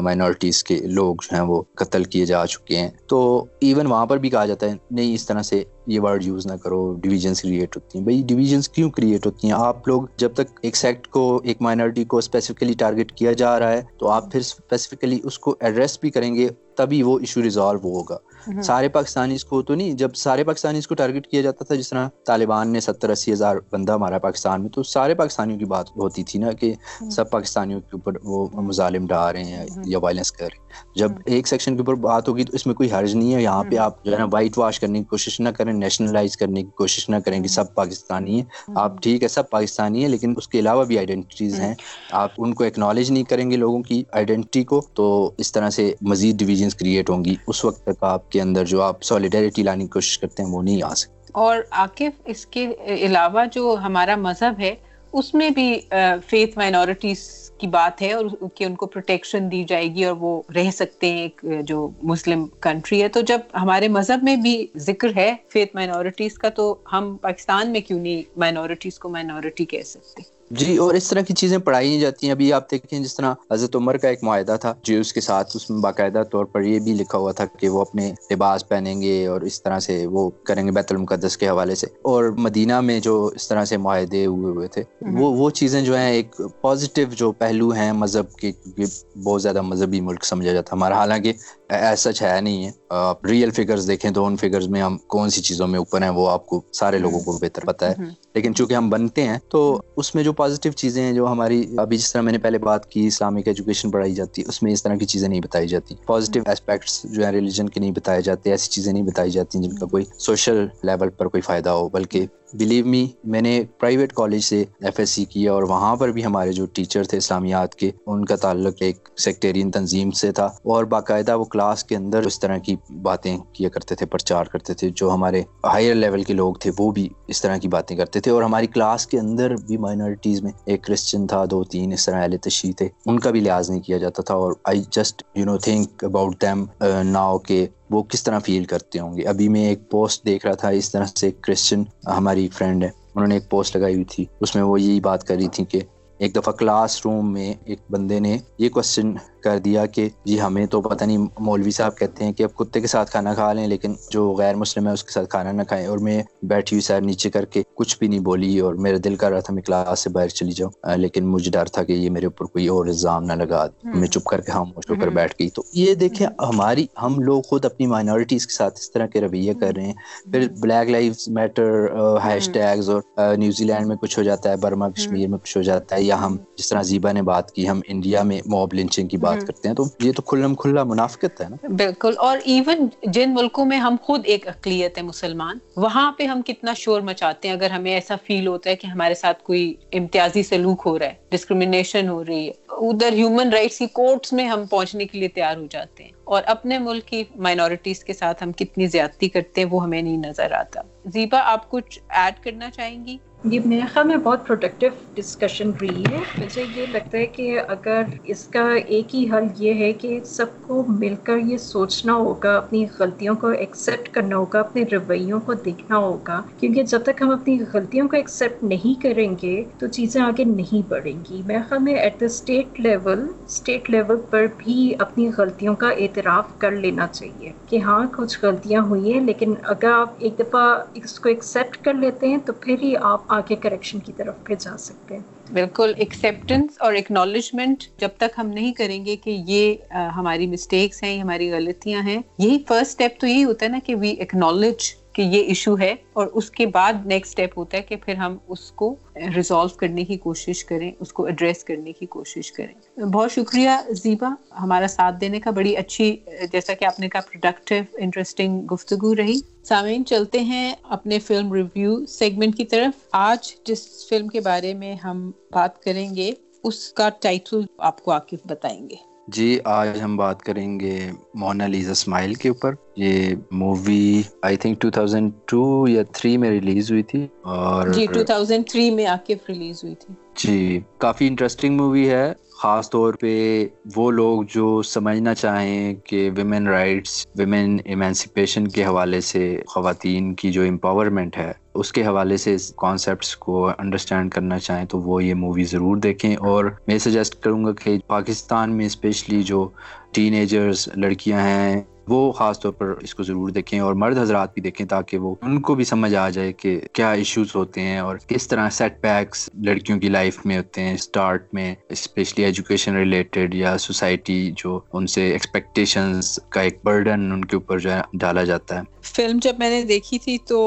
مائنورٹیز 0.00 0.64
کے 0.64 0.76
لوگ 0.76 1.14
جو 1.22 1.36
ہیں 1.36 1.42
وہ 1.42 1.62
قتل 1.74 2.04
کیے 2.04 2.26
جا 2.26 2.46
چکے 2.46 2.76
ہیں۔ 2.76 2.90
تو 3.06 3.44
ایون 3.60 3.86
وہاں 3.86 4.06
پر 4.06 4.18
بھی 4.18 4.30
کہا 4.30 4.46
جاتا 4.46 4.66
ہے، 4.66 4.74
نہیں، 4.90 5.14
اس 5.14 5.26
طرح 5.26 5.42
سے 5.42 5.64
یہ 5.86 6.00
ورڈ 6.00 6.24
یوز 6.24 6.46
نہ 6.46 6.52
کرو 6.52 6.94
ڈویژنس 6.94 7.42
کریٹ 7.42 7.76
ہوتی 7.76 7.98
ہیں۔ 7.98 8.04
بھائی 8.04 8.22
ڈویژنس 8.26 8.68
کیوں 8.68 8.90
کریٹ 8.90 9.26
ہوتی 9.26 9.46
ہیں؟ 9.46 9.54
آپ 9.54 9.88
لوگ 9.88 10.02
جب 10.16 10.34
تک 10.34 10.58
ایک 10.62 10.76
سیکٹ 10.76 11.08
کو، 11.08 11.40
ایک 11.44 11.62
مائنورٹی 11.62 12.04
کو 12.04 12.18
اسپیسیفکلی 12.18 12.72
ٹارگیٹ 12.72 13.12
کیا 13.12 13.32
جا 13.32 13.58
رہا 13.58 13.72
ہے، 13.72 13.82
تو 13.98 14.08
آپ 14.08 14.32
پھر 14.32 14.40
اسپیسیفکلی 14.40 15.18
اس 15.24 15.38
کو 15.38 15.56
ایڈریس 15.60 15.98
بھی 16.00 16.10
کریں 16.10 16.34
گے، 16.34 16.48
تبھی 16.76 17.02
وہ 17.02 17.18
ایشو 17.18 17.42
ریزالو 17.42 17.78
ہوگا۔ 17.78 18.18
سارے 18.62 18.88
پاکستانی 18.88 19.36
کو 19.48 19.62
تو 19.62 19.74
نہیں 19.74 19.92
جب 19.92 20.14
سارے 20.14 20.44
پاکستانی 20.44 20.80
کو 20.80 20.94
ٹارگیٹ 20.94 21.26
کیا 21.26 21.40
جاتا 21.40 21.64
تھا 21.64 21.74
جس 21.74 21.90
طرح 21.90 22.08
طالبان 22.26 22.68
نے 22.68 22.80
ستر 22.80 23.10
اسی 23.10 23.32
ہزار 23.32 23.56
بندہ 23.72 23.96
مارا 23.96 24.18
پاکستان 24.18 24.62
میں 24.62 24.70
تو 24.70 24.82
سارے 24.82 25.14
پاکستانیوں 25.14 25.58
کی 25.58 25.64
بات 25.64 25.90
ہوتی 25.96 26.22
تھی 26.22 26.38
نا 26.38 26.52
کہ 26.52 26.74
سب 27.10 27.30
پاکستانیوں 27.30 27.80
کے 27.80 27.88
اوپر 27.92 28.12
وہ 28.24 28.62
مظالم 28.62 29.06
ڈال 29.06 29.34
رہے 29.34 29.44
ہیں 29.44 29.66
یا 29.84 29.98
وائلنس 29.98 30.32
کر 30.32 30.44
رہے 30.44 30.56
ہیں۔ 30.56 30.64
جب 30.94 31.12
ایک 31.24 31.48
سیکشن 31.48 31.76
کے 31.76 31.80
اوپر 31.80 31.94
بات 31.94 32.28
ہوگی 32.28 32.44
تو 32.44 32.52
اس 32.52 32.66
میں 32.66 32.74
کوئی 32.74 32.90
حرج 32.92 33.14
نہیں 33.14 33.34
ہے۔ 33.34 33.42
یہاں 33.42 33.64
پہ 33.64 33.76
آپ 33.76 34.04
جو 34.04 34.12
ہے 34.12 34.18
نا 34.18 34.26
وائٹ 34.32 34.58
واش 34.58 34.80
کرنے 34.80 34.98
کی 34.98 35.04
کوشش 35.04 35.40
نہ 35.40 35.48
کریں 35.48 35.72
نیشنلائز 35.72 36.36
کرنے 36.36 36.62
کی 36.62 36.70
کوشش 36.74 37.08
نہ 37.08 37.16
کریں 37.24 37.40
کہ 37.42 37.48
سب 37.48 37.74
پاکستانی 37.74 38.34
ہیں۔ 38.34 38.44
آپ 38.74 39.02
ٹھیک 39.02 39.22
ہے 39.22 39.28
سب 39.28 39.50
پاکستانی 39.50 40.02
ہیں 40.02 40.08
لیکن 40.08 40.34
اس 40.36 40.48
کے 40.48 40.58
علاوہ 40.58 40.84
بھی 40.84 40.98
آئیڈینٹیز 40.98 41.60
ہیں۔ 41.60 41.74
آپ 42.10 42.30
ان 42.38 42.54
کو 42.54 42.64
ایکنالج 42.64 43.10
نہیں 43.10 43.24
کریں 43.24 43.50
گے 43.50 43.56
لوگوں 43.56 43.82
کی 43.82 44.02
آئیڈینٹی 44.12 44.64
کو 44.64 44.80
تو 44.94 45.06
اس 45.38 45.52
طرح 45.52 45.70
سے 45.70 45.94
مزید 46.00 46.38
ڈویژنس 46.38 46.74
کریٹ 46.74 47.10
ہوں 47.10 47.24
گی۔ 47.24 47.34
اس 47.46 47.64
وقت 47.64 47.82
تک 47.82 48.04
آپ 48.04 48.30
کے 48.36 48.40
اندر 48.42 48.64
جو 48.64 48.82
آپ 48.82 49.02
سالیڈیرٹی 49.02 49.62
لانے 49.62 49.84
کی 49.84 49.88
کوشش 49.88 50.18
کرتے 50.18 50.42
ہیں، 50.42 50.50
وہ 50.50 50.62
نہیں 50.62 50.82
آ 50.82 50.94
سکتے۔ 50.94 51.14
اور 51.32 51.58
عاقف 51.70 52.20
اس 52.24 52.46
کے 52.46 52.66
علاوہ 52.86 53.44
جو 53.52 53.76
ہمارا 53.82 54.16
مذہب 54.16 54.60
ہے، 54.60 54.74
اس 55.12 55.34
میں 55.34 55.50
بھی 55.50 55.80
فیتھ 56.26 56.58
مائنورٹیز 56.58 57.20
کی 57.58 57.66
بات 57.66 58.02
ہے 58.02 58.12
اور 58.12 58.26
کہ 58.54 58.64
ان 58.64 58.74
کو 58.74 58.86
پروٹیکشن 58.86 59.50
دی 59.50 59.64
جائے 59.64 59.86
گی 59.94 60.04
اور 60.04 60.16
وہ 60.20 60.42
رہ 60.54 60.70
سکتے 60.70 61.10
ہیں 61.10 61.22
ایک، 61.22 61.44
جو 61.62 61.88
مسلم 62.02 62.46
کنٹری 62.60 63.02
ہے۔ 63.02 63.08
تو 63.08 63.20
جب 63.20 63.40
ہمارے 63.54 63.88
مذہب 63.88 64.24
میں 64.24 64.36
بھی 64.36 64.66
ذکر 64.76 65.16
ہے 65.16 65.34
فیتھ 65.52 65.76
مائنورٹیز 65.76 66.38
کا، 66.38 66.48
تو 66.48 66.74
ہم 66.92 67.16
پاکستان 67.20 67.70
میں 67.72 67.80
کیوں 67.80 68.00
نہیں 68.00 68.22
مائنورٹیز 68.36 68.98
کو 68.98 69.08
مائنورٹی 69.08 69.64
کہہ 69.64 69.86
سکتے؟ 69.86 70.35
جی 70.50 70.76
اور 70.76 70.94
اس 70.94 71.08
طرح 71.08 71.20
کی 71.20 71.34
چیزیں 71.34 71.58
پڑھائی 71.58 71.88
نہیں 71.88 72.00
جاتی 72.00 72.26
ہیں۔ 72.26 72.32
ابھی 72.32 72.52
آپ 72.52 72.70
دیکھیں 72.70 72.98
جس 73.00 73.14
طرح 73.14 73.34
حضرت 73.50 73.76
عمر 73.76 73.96
کا 73.96 74.08
ایک 74.08 74.22
معاہدہ 74.22 74.56
تھا 74.60 74.72
جو 74.82 74.98
اس 75.00 75.12
کے 75.12 75.20
ساتھ 75.20 75.56
اس 75.56 75.68
میں 75.70 75.78
باقاعدہ 75.80 76.22
طور 76.30 76.44
پر 76.44 76.62
یہ 76.62 76.78
بھی 76.80 76.92
لکھا 76.92 77.18
ہوا 77.18 77.32
تھا 77.32 77.44
کہ 77.58 77.68
وہ 77.68 77.80
اپنے 77.80 78.12
لباس 78.32 78.68
پہنیں 78.68 79.00
گے 79.02 79.26
اور 79.26 79.40
اس 79.40 79.62
طرح 79.62 79.78
سے 79.78 80.06
وہ 80.06 80.30
کریں 80.44 80.66
گے 80.66 80.70
بیت 80.70 80.92
المقدس 80.92 81.36
کے 81.36 81.48
حوالے 81.48 81.74
سے۔ 81.74 81.86
اور 82.04 82.24
مدینہ 82.38 82.80
میں 82.80 82.98
جو 83.00 83.30
اس 83.34 83.48
طرح 83.48 83.64
سے 83.64 83.76
معاہدے 83.78 84.24
ہوئے 84.26 84.52
ہوئے 84.52 84.68
تھے 84.68 84.82
وہ 85.12 85.32
وہ 85.32 85.50
چیزیں 85.50 85.80
جو 85.82 85.96
ہیں 85.96 86.10
ایک 86.10 86.30
پازیٹیو 86.60 87.06
جو 87.12 87.32
پہلو 87.34 87.70
ہیں 87.70 87.92
مذہب 87.94 88.32
کے 88.32 88.52
کیونکہ 88.52 88.84
بہت 89.18 89.42
زیادہ 89.42 89.62
مذہبی 89.62 90.00
ملک 90.00 90.24
سمجھا 90.24 90.52
جاتا 90.52 90.72
ہمارا 90.72 90.94
حالانکہ 90.94 91.32
ایسا 91.70 92.12
سچ 92.12 92.22
ہے 92.22 92.40
نہیں 92.40 92.64
ہے۔ 92.64 92.70
آپ 92.96 93.26
ریئل 93.26 93.50
فگرز 93.50 93.88
دیکھیں 93.88 94.10
تو 94.10 94.24
ان 94.26 94.36
فگرز 94.36 94.68
میں 94.68 94.82
ہم 94.82 94.98
کون 95.06 95.30
سی 95.30 95.42
چیزوں 95.42 95.66
میں 95.66 95.78
اوپر 95.78 96.02
ہیں 96.02 96.10
وہ 96.10 96.28
آپ 96.30 96.46
کو 96.46 96.60
سارے 96.72 96.98
لوگوں 96.98 97.20
کو 97.20 97.32
بہتر 97.32 97.64
پتہ 97.64 97.84
ہے۔ 97.84 97.94
لیکن 98.34 98.54
چونکہ 98.54 98.74
ہم 98.74 98.90
بنتے 98.90 99.22
ہیں 99.22 99.38
تو 99.48 99.60
اس 99.96 100.14
میں 100.14 100.24
جو 100.24 100.32
پازیٹیو 100.36 100.72
چیزیں 100.72 101.02
ہیں 101.02 101.12
جو 101.12 101.26
ہماری، 101.26 101.64
ابھی 101.76 101.96
جس 101.96 102.12
طرح 102.12 102.22
میں 102.22 102.32
نے 102.32 102.38
پہلے 102.38 102.58
بات 102.58 102.90
کی 102.90 103.06
اسلامک 103.06 103.48
ایجوکیشن 103.48 103.90
پڑھائی 103.90 104.14
جاتی 104.14 104.42
ہے 104.42 104.48
اس 104.48 104.62
میں 104.62 104.72
اس 104.72 104.82
طرح 104.82 104.96
کی 104.96 105.06
چیزیں 105.06 105.28
نہیں 105.28 105.40
بتائی 105.40 105.68
جاتی۔ 105.68 105.94
پازیٹیو 106.06 106.42
اسپیکٹس 106.52 107.02
جو 107.04 107.24
ہیں 107.24 107.32
ریلیجن 107.32 107.68
کے 107.68 107.80
نہیں 107.80 107.90
بتائے 107.90 108.22
جاتے، 108.22 108.50
ایسی 108.50 108.70
چیزیں 108.70 108.92
نہیں 108.92 109.02
بتائی 109.02 109.30
جاتی 109.30 109.58
جن 109.58 109.76
کا 109.76 109.86
کوئی 109.86 110.04
سوشل 110.18 110.66
لیول 110.82 111.10
پر 111.10 111.28
کوئی 111.28 111.40
فائدہ 111.40 111.70
ہو، 111.70 111.88
بلکہ 111.88 112.26
بلیو 112.54 112.86
می 112.86 113.06
میں 113.24 113.40
نے 113.40 113.62
پرائیویٹ 113.78 114.12
کالج 114.12 114.40
سے 114.40 114.64
ایف 114.80 114.98
ایس 114.98 115.10
سی 115.10 115.24
کیا 115.24 115.52
اور 115.52 115.62
وہاں 115.62 115.96
پر 115.96 116.08
بھی 116.08 116.24
ہمارے 116.24 116.52
جو 116.52 116.66
ٹیچر 116.66 117.04
تھے 117.04 117.18
اسلامیات 117.18 117.74
کے، 117.74 117.90
ان 118.06 118.24
کا 118.24 118.36
تعلق 118.36 118.74
ایک 118.80 119.08
سیکٹرین 119.16 119.70
تنظیم 119.70 120.10
سے 120.10 120.32
تھا 120.32 120.44
اور 120.44 120.84
باقاعدہ 120.84 121.38
وہ 121.38 121.44
کلاس 121.44 121.84
کے 121.84 121.96
اندر 121.96 122.22
اس 122.22 122.40
طرح 122.40 122.58
کی 122.58 122.76
باتیں 123.02 123.38
کیا 123.52 123.68
کرتے 123.68 123.94
تھے، 123.94 124.06
پرچار 124.06 124.44
کرتے 124.44 124.74
تھے۔ 124.74 124.90
جو 124.96 125.10
ہمارے 125.10 125.42
ہائر 125.64 125.94
لیول 125.94 126.22
کے 126.22 126.32
لوگ 126.32 126.54
تھے، 126.54 126.70
وہ 126.78 126.90
بھی 126.90 127.08
اس 127.28 127.42
طرح 127.42 127.56
کی 127.56 127.68
باتیں 127.68 127.96
کرتے 127.96 128.20
تھے 128.20 128.30
اور 128.30 128.42
ہماری 128.42 128.66
کلاس 128.66 129.06
کے 129.06 129.18
اندر 129.18 129.54
بھی 129.66 129.76
مائنورٹیز 129.76 130.42
میں 130.42 130.52
ایک 130.64 130.84
کرسچن 130.84 131.26
تھا، 131.26 131.44
دو 131.50 131.64
تین 131.64 131.92
اس 131.92 132.06
طرح 132.06 132.22
اہل 132.22 132.36
تشیح 132.36 132.72
تھے۔ 132.76 132.88
ان 133.06 133.20
کا 133.20 133.30
بھی 133.30 133.40
لحاظ 133.40 133.70
نہیں 133.70 133.80
کیا 133.80 133.98
جاتا 133.98 134.22
تھا 134.22 134.34
اور 134.34 134.52
I 134.64 134.82
just 134.90 135.22
you 135.34 135.44
know 135.44 135.58
think 135.58 136.04
about 136.04 136.42
them 136.42 136.64
now 137.04 137.38
کہ 137.38 137.66
وہ 137.90 138.02
کس 138.02 138.22
طرح 138.22 138.38
فیل 138.38 138.64
کرتے 138.64 138.98
ہوں 138.98 139.16
گے؟ 139.16 139.22
ابھی 139.22 139.48
میں 139.48 139.66
ایک 139.68 139.90
پوسٹ 139.90 140.24
دیکھ 140.24 140.46
رہا 140.46 140.54
تھا، 140.54 140.68
اس 140.68 140.92
طرح 140.92 141.04
سے 141.16 141.30
کرسچن 141.30 141.82
ہماری 142.06 142.48
فرینڈ 142.48 142.84
ہے، 142.84 142.88
انہوں 142.88 143.28
نے 143.28 143.34
ایک 143.34 143.50
پوسٹ 143.50 143.76
لگائی 143.76 143.94
ہوئی 143.94 144.04
تھی، 144.04 144.24
اس 144.40 144.54
میں 144.54 144.62
وہ 144.62 144.80
یہی 144.80 145.00
بات 145.00 145.24
کر 145.24 145.34
رہی 145.34 145.48
تھی 145.48 145.64
کہ 145.64 145.80
ایک 146.18 146.36
دفعہ 146.36 146.52
کلاس 146.52 147.06
روم 147.06 147.32
میں 147.32 147.54
ایک 147.64 147.78
بندے 147.90 148.20
نے 148.20 148.38
یہ 148.58 148.68
کوشچن 148.68 149.14
کر 149.46 149.58
دیا 149.60 149.84
کہ 149.88 150.08
جی 150.24 150.40
ہمیں 150.40 150.64
تو 150.66 150.80
پتہ 150.82 151.04
نہیں 151.04 151.18
مولوی 151.40 151.70
صاحب 151.72 151.96
کہتے 151.96 152.24
ہیں 152.24 152.32
کہ 152.32 152.42
اب 152.42 152.54
کتے 152.56 152.80
کے 152.80 152.86
ساتھ 152.86 153.10
کھانا 153.10 153.34
کھا 153.34 153.52
لیں 153.52 153.66
لیکن 153.66 153.82
جو 154.10 154.30
غیر 154.34 154.54
مسلم 154.56 154.86
ہے 154.86 154.92
اس 154.92 155.04
کے 155.04 155.12
ساتھ 155.12 155.28
کھانا 155.28 155.52
نہ 155.52 155.62
کھائیں۔ 155.64 155.86
اور 155.86 155.98
میں 156.00 156.22
بیٹھی 156.44 156.74
ہوئی 156.74 156.80
سیر 156.82 157.00
نیچے 157.02 157.30
کر 157.30 157.44
کے 157.46 157.62
کچھ 157.74 157.96
بھی 157.98 158.08
نہیں 158.08 158.20
بولی 158.22 158.58
اور 158.60 158.74
میرا 158.78 158.96
دل 159.04 159.16
کر 159.16 159.30
رہا 159.30 159.40
تھا 159.40 159.54
میں 159.54 159.62
کلاس 159.62 160.00
سے 160.00 160.10
باہر 160.10 160.28
چلی 160.30 160.52
جاؤں 160.52 160.70
لیکن 160.96 161.26
مجھے 161.26 161.50
ڈر 161.50 161.66
تھا 161.68 161.82
کہ 161.84 161.92
یہ 161.94 162.10
میرے 162.10 162.26
اوپر 162.26 162.46
کوئی 162.46 162.66
اور 162.68 162.86
الزام 162.86 163.24
نہ 163.24 163.32
لگا۔ 163.34 163.66
میں 163.92 164.08
چپ 164.08 164.24
کر 164.24 164.40
کے 164.40 164.52
ہم 164.52 164.70
ہو 164.80 164.96
کر 164.96 165.08
بیٹھ 165.12 165.34
گئی۔ 165.34 165.48
تو 165.50 165.62
یہ 165.74 165.94
دیکھیں 165.96 166.26
ہماری 166.42 166.86
ہم 167.02 167.18
لوگ 167.20 167.42
خود 167.44 167.64
اپنی 167.64 167.86
مائنورٹیز 167.86 168.46
کے 168.46 168.52
ساتھ 168.52 168.74
اس 168.76 168.90
طرح 168.90 169.06
کے 169.06 169.20
رویے 169.20 169.54
کر 169.54 169.72
رہے 169.76 169.84
ہیں۔ 169.84 169.94
پھر 170.26 170.46
black 170.58 170.88
life 170.88 171.12
matter 171.30 171.86
hash 172.24 172.50
tags 172.50 172.90
اور 172.90 173.02
نیوزی 173.36 173.64
لینڈ 173.64 173.86
میں 173.86 173.96
کچھ 173.96 174.18
ہو 174.18 174.24
جاتا 174.24 174.50
ہے 174.50 174.56
برما 174.58 174.88
کشمیر 174.90 175.28
میں 175.28 175.38
کچھ 175.38 175.56
ہو 175.56 175.62
جاتا 175.62 175.96
ہے 175.96 176.02
یا 176.02 176.16
ہم 176.18 176.36
جس 176.54 176.68
طرح 176.68 176.82
زیبا 176.84 177.12
نے 177.12 177.22
بات 177.24 177.50
کی 177.50 177.68
ہم 177.68 177.80
انڈیا 177.86 178.22
میں 178.22 178.40
موب 178.46 178.74
لنچنگ 178.74 179.08
کی 179.08 179.16
بات 179.18 179.35
کرتے 179.40 179.68
ہیں 179.68 179.74
تو 179.74 179.84
یہ 180.00 180.12
تو 180.12 180.22
کھلم 180.22 180.54
کھلا 180.54 180.84
منافقت 180.84 181.40
ہے 181.40 181.48
نا۔ 181.48 181.56
بالکل 181.76 182.14
اور 182.16 182.38
ایون 182.44 182.86
جن 183.02 183.34
ملکوں 183.34 183.64
میں 183.64 183.78
ہم 183.78 183.96
خود 184.02 184.20
ایک 184.24 184.48
اقلیت 184.48 184.98
ہے 184.98 185.02
مسلمان 185.02 185.58
وہاں 185.76 186.12
پہ 186.12 186.26
ہم 186.26 186.42
کتنا 186.42 186.74
شور 186.74 187.00
مچاتے 187.00 187.48
ہیں۔ 187.48 187.54
اگر 187.54 187.70
ہمیں 187.70 187.92
ایسا 187.92 188.16
فیل 188.24 188.46
ہوتا 188.46 188.70
ہے 188.70 188.76
کہ 188.76 188.86
ہمارے 188.86 189.14
ساتھ 189.14 189.42
کوئی 189.42 189.74
امتیازی 189.92 190.42
سلوک 190.42 190.82
ہو 190.86 190.98
رہا 190.98 191.06
ہے 191.06 191.14
ڈسکریمنیشن 191.30 192.08
ہو 192.08 192.24
رہی 192.24 192.46
ہے 192.46 192.52
ادھر 192.68 193.12
ہیومن 193.12 193.52
رائٹس 193.52 193.78
کی 193.78 193.86
کورٹس 193.92 194.32
میں 194.32 194.46
ہم 194.48 194.66
پہنچنے 194.66 195.04
کے 195.06 195.18
لیے 195.18 195.28
تیار 195.28 195.56
ہو 195.56 195.66
جاتے 195.70 196.04
ہیں۔ 196.04 196.10
اور 196.24 196.42
اپنے 196.46 196.78
ملک 196.78 197.06
کی 197.06 197.24
مائنورٹیز 197.36 198.04
کے 198.04 198.12
ساتھ 198.12 198.42
ہم 198.42 198.52
کتنی 198.52 198.86
زیادتی 198.86 199.28
کرتے 199.28 199.60
ہیں 199.60 199.68
وہ 199.68 199.82
ہمیں 199.82 200.02
نہیں 200.02 200.16
نظر 200.16 200.52
آتا۔ 200.52 200.80
زیبا 201.06 201.40
آپ 201.44 201.70
کچھ 201.70 201.98
ایڈ 202.08 202.44
کرنا 202.44 202.70
چاہیں 202.70 203.04
گی؟ 203.04 203.16
یہ 203.52 203.60
میرے 203.64 203.86
خیال 203.92 204.06
میں 204.06 204.16
بہت 204.16 204.46
پروڈکٹیو 204.46 204.90
ڈسکشن 205.14 205.70
رہی 205.80 206.04
ہے۔ 206.12 206.18
مجھے 206.38 206.64
یہ 206.76 206.86
لگتا 206.92 207.18
ہے 207.18 207.26
کہ 207.26 207.58
اگر 207.68 208.02
اس 208.24 208.44
کا 208.52 208.62
ایک 208.74 209.14
ہی 209.14 209.24
حل 209.32 209.44
یہ 209.58 209.74
ہے 209.74 209.92
کہ 209.92 210.18
سب 210.26 210.46
کو 210.62 210.82
مل 210.88 211.14
کر 211.24 211.36
یہ 211.46 211.56
سوچنا 211.56 212.12
ہوگا، 212.14 212.56
اپنی 212.56 212.84
غلطیوں 212.98 213.34
کو 213.40 213.48
ایکسیپٹ 213.48 214.08
کرنا 214.14 214.36
ہوگا، 214.36 214.60
اپنے 214.60 214.82
رویوں 214.92 215.40
کو 215.40 215.54
دیکھنا 215.64 215.96
ہوگا، 215.96 216.40
کیونکہ 216.60 216.82
جب 216.82 217.02
تک 217.02 217.22
ہم 217.22 217.30
اپنی 217.30 217.58
غلطیوں 217.72 218.08
کو 218.08 218.16
ایکسیپٹ 218.16 218.64
نہیں 218.64 219.00
کریں 219.02 219.34
گے 219.42 219.62
تو 219.78 219.86
چیزیں 219.88 220.20
آگے 220.22 220.44
نہیں 220.46 220.88
بڑھیں 220.88 221.18
گی۔ 221.30 221.42
میرے 221.46 221.60
خیال 221.68 221.82
میں 221.82 221.94
at 221.94 222.20
the 222.20 222.26
state 222.26 222.80
level 222.80 223.26
state 223.46 223.90
level 223.90 224.20
پر 224.30 224.46
بھی 224.56 224.94
اپنی 224.98 225.28
غلطیوں 225.38 225.74
کا 225.76 225.90
اعتراف 225.90 226.58
کر 226.58 226.70
لینا 226.70 227.06
چاہیے 227.12 227.52
کہ 227.68 227.78
ہاں 227.80 228.02
کچھ 228.16 228.38
غلطیاں 228.42 228.82
ہوئی 228.82 229.12
ہیں، 229.12 229.20
لیکن 229.20 229.54
اگر 229.62 229.90
آپ 229.92 230.14
ایک 230.18 230.38
دفعہ 230.38 230.64
اس 230.94 231.18
کو 231.20 231.28
ایکسیپٹ 231.28 231.84
کر 231.84 231.94
لیتے 231.94 232.28
ہیں 232.28 232.38
تو 232.46 232.52
پھر 232.60 232.82
ہی 232.82 232.94
آپ 232.96 233.32
آگے 233.36 233.56
کریکشن 233.56 233.98
کی 233.98 234.12
طرف 234.16 234.44
پھر 234.44 234.54
جا 234.60 234.76
سکتے 234.78 235.14
ہیں۔ 235.14 235.22
بالکل 235.52 235.92
ایکسیپٹنس 235.96 236.80
اور 236.80 236.94
اکنالجمنٹ 236.94 237.84
جب 237.98 238.08
تک 238.16 238.38
ہم 238.38 238.46
نہیں 238.48 238.72
کریں 238.72 239.04
گے 239.06 239.16
کہ 239.16 239.36
یہ 239.46 239.94
ہماری 240.16 240.46
مسٹیکس 240.46 241.02
ہیں، 241.02 241.20
ہماری 241.20 241.50
غلطیاں 241.52 242.02
ہیں، 242.02 242.20
یہی 242.38 242.58
فرسٹ 242.68 242.90
اسٹیپ 242.90 243.20
تو 243.20 243.26
یہی 243.26 243.44
ہوتا 243.44 243.64
ہے 243.66 243.70
نا 243.70 243.78
کہ 243.86 243.94
وی 243.94 244.14
اکنالج 244.20 244.94
کہ 245.16 245.22
یہ 245.22 245.42
ایشو 245.42 245.78
ہے 245.78 245.94
اور 246.12 246.26
اس 246.26 246.50
کے 246.50 246.66
بعد 246.66 246.92
نیکسٹ 247.06 247.30
اسٹیپ 247.30 247.58
ہوتا 247.58 247.76
ہے 247.76 247.82
کہ 247.82 247.96
پھر 247.96 248.14
ہم 248.14 248.36
اس 248.48 248.72
کو 248.72 248.94
ریزالو 249.36 249.68
کرنے 249.68 250.04
کی 250.04 250.16
کوشش 250.16 250.64
کریں، 250.64 250.92
اس 251.00 251.12
کو 251.12 251.24
ایڈریس 251.24 251.64
کرنے 251.64 251.92
کی 251.92 252.06
کوشش 252.06 252.52
کریں۔ 252.52 253.00
بہت 253.00 253.32
شکریہ 253.32 253.70
زیبا۔ 253.90 254.34
ہمارا 254.60 254.88
ساتھ 254.88 255.14
دینے 255.20 255.40
کا 255.40 255.50
بڑی 255.50 255.76
اچھی، 255.76 256.16
جیسا 256.52 256.74
کہ 256.74 256.84
آپ 256.84 257.00
نے 257.00 257.08
کہا 257.08 257.20
پروڈکٹیو 257.20 257.82
انٹرسٹنگ 257.98 258.60
گفتگو 258.60 259.16
رہی۔ 259.16 259.40
سامعین، 259.64 260.04
چلتے 260.04 260.40
ہیں 260.40 260.74
اپنے 260.82 261.18
فلم 261.18 261.52
ریویو 261.52 262.06
سیگمنٹ 262.06 262.56
کی 262.56 262.64
طرف۔ 262.64 263.08
آج 263.12 263.52
جس 263.64 264.08
فلم 264.08 264.28
کے 264.28 264.40
بارے 264.40 264.74
میں 264.74 264.94
ہم 264.94 265.30
بات 265.50 265.82
کریں 265.82 266.14
گے، 266.14 266.32
اس 266.64 266.88
کا 266.88 267.08
ٹائٹل 267.08 267.60
آپ 267.78 268.04
کو 268.04 268.10
آکف 268.10 268.38
بتائیں 268.44 268.90
گے۔ 268.90 268.96
جی 269.28 269.58
آج 269.64 270.00
ہم 270.02 270.16
بات 270.16 270.42
کریں 270.42 270.80
گے 270.80 271.10
مونا 271.34 271.66
لیزا 271.66 271.90
اسمائل 271.90 272.34
کے 272.34 272.48
اوپر۔ 272.48 272.74
یہ 272.96 273.34
مووی 273.50 274.22
آئی 274.42 274.56
تھنک 274.56 274.86
2002 274.86 275.88
یا 275.88 276.02
3 276.18 276.36
میں 276.36 276.50
ریلیز 276.50 276.90
ہوئی 276.90 277.02
تھی 277.02 277.26
اور 277.42 277.88
جی 277.88 278.06
2003 278.06 278.90
میں 278.90 279.06
آکف 279.06 279.48
ریلیز 279.48 279.84
ہوئی 279.84 279.94
تھی۔ 279.94 280.14
جی 280.36 280.80
کافی 280.98 281.26
انٹرسٹنگ 281.26 281.76
مووی 281.76 282.10
ہے۔ 282.10 282.32
خاص 282.50 282.90
طور 282.90 283.14
پہ 283.14 283.66
وہ 283.96 284.10
لوگ 284.10 284.42
جو 284.54 284.82
سمجھنا 284.82 285.34
چاہیں 285.34 285.94
کہ 285.94 286.30
ویمن 286.36 286.66
رائٹس 286.66 287.26
ویمن 287.34 287.76
ایمینسیپیشن 287.84 288.68
کے 288.68 288.84
حوالے 288.84 289.20
سے 289.20 289.62
خواتین 289.68 290.34
کی 290.34 290.52
جو 290.52 290.62
امپاورمنٹ 290.62 291.38
ہے 291.38 291.52
اس 291.74 291.92
کے 291.92 292.06
حوالے 292.06 292.36
سے 292.36 292.56
کانسیپٹس 292.76 293.36
کو 293.36 293.70
انڈرسٹینڈ 293.78 294.30
کرنا 294.30 294.58
چاہیں 294.58 294.84
تو 294.84 295.00
وہ 295.00 295.24
یہ 295.24 295.34
مووی 295.34 295.64
ضرور 295.64 295.96
دیکھیں۔ 295.96 296.36
اور 296.36 296.64
میں 296.86 296.98
سجیسٹ 296.98 297.42
کروں 297.42 297.64
گا 297.64 297.72
کہ 297.72 297.98
پاکستان 298.06 298.76
میں 298.76 298.86
اسپیشلی 298.86 299.42
جو 299.42 299.68
ٹین 300.12 300.34
ایجرز 300.34 300.88
لڑکیاں 300.96 301.40
ہیں 301.40 301.82
وہ 302.08 302.30
خاص 302.32 302.60
طور 302.60 302.72
پر 302.72 302.94
اس 303.00 303.14
کو 303.14 303.22
ضرور 303.22 303.48
دیکھیں 303.50 303.78
اور 303.80 303.94
مرد 303.94 304.18
حضرات 304.18 304.52
بھی 304.54 304.62
دیکھیں 304.62 304.86
تاکہ 304.86 305.18
وہ 305.18 305.34
ان 305.42 305.60
کو 305.60 305.74
بھی 305.74 305.84
سمجھ 305.84 306.14
آ 306.14 306.28
جائے 306.30 306.52
کہ 306.54 306.78
کیا 306.92 307.10
ایشوز 307.12 307.54
ہوتے 307.54 307.80
ہیں 307.80 307.98
اور 307.98 308.16
کس 308.26 308.48
طرح 308.48 308.68
سیٹ 308.70 309.00
بیکس 309.00 309.48
لڑکیوں 309.60 309.98
کی 310.00 310.08
لائف 310.08 310.38
میں 310.44 310.58
ہوتے 310.58 310.82
ہیں 310.82 310.94
اسٹارٹ 310.94 311.52
میں 311.52 311.74
اسپیشلی 311.90 312.44
ایجوکیشن 312.44 312.96
ریلیٹڈ 312.96 313.54
یا 313.54 313.76
سوسائٹی 313.78 314.24
جو 314.56 314.80
ان 314.92 315.06
سے 315.06 315.30
ایکسپیکٹیشنز 315.32 316.38
کا 316.48 316.60
ایک 316.60 316.78
برڈن 316.84 317.32
ان 317.32 317.44
کے 317.44 317.56
اوپر 317.56 317.78
جو 317.78 317.92
ہے 317.92 318.00
ڈالا 318.14 318.44
جاتا 318.44 318.78
ہے۔ 318.78 318.82
فلم 319.04 319.38
جب 319.42 319.58
میں 319.58 319.70
نے 319.70 319.82
دیکھی 319.84 320.18
تھی 320.18 320.38
تو 320.46 320.58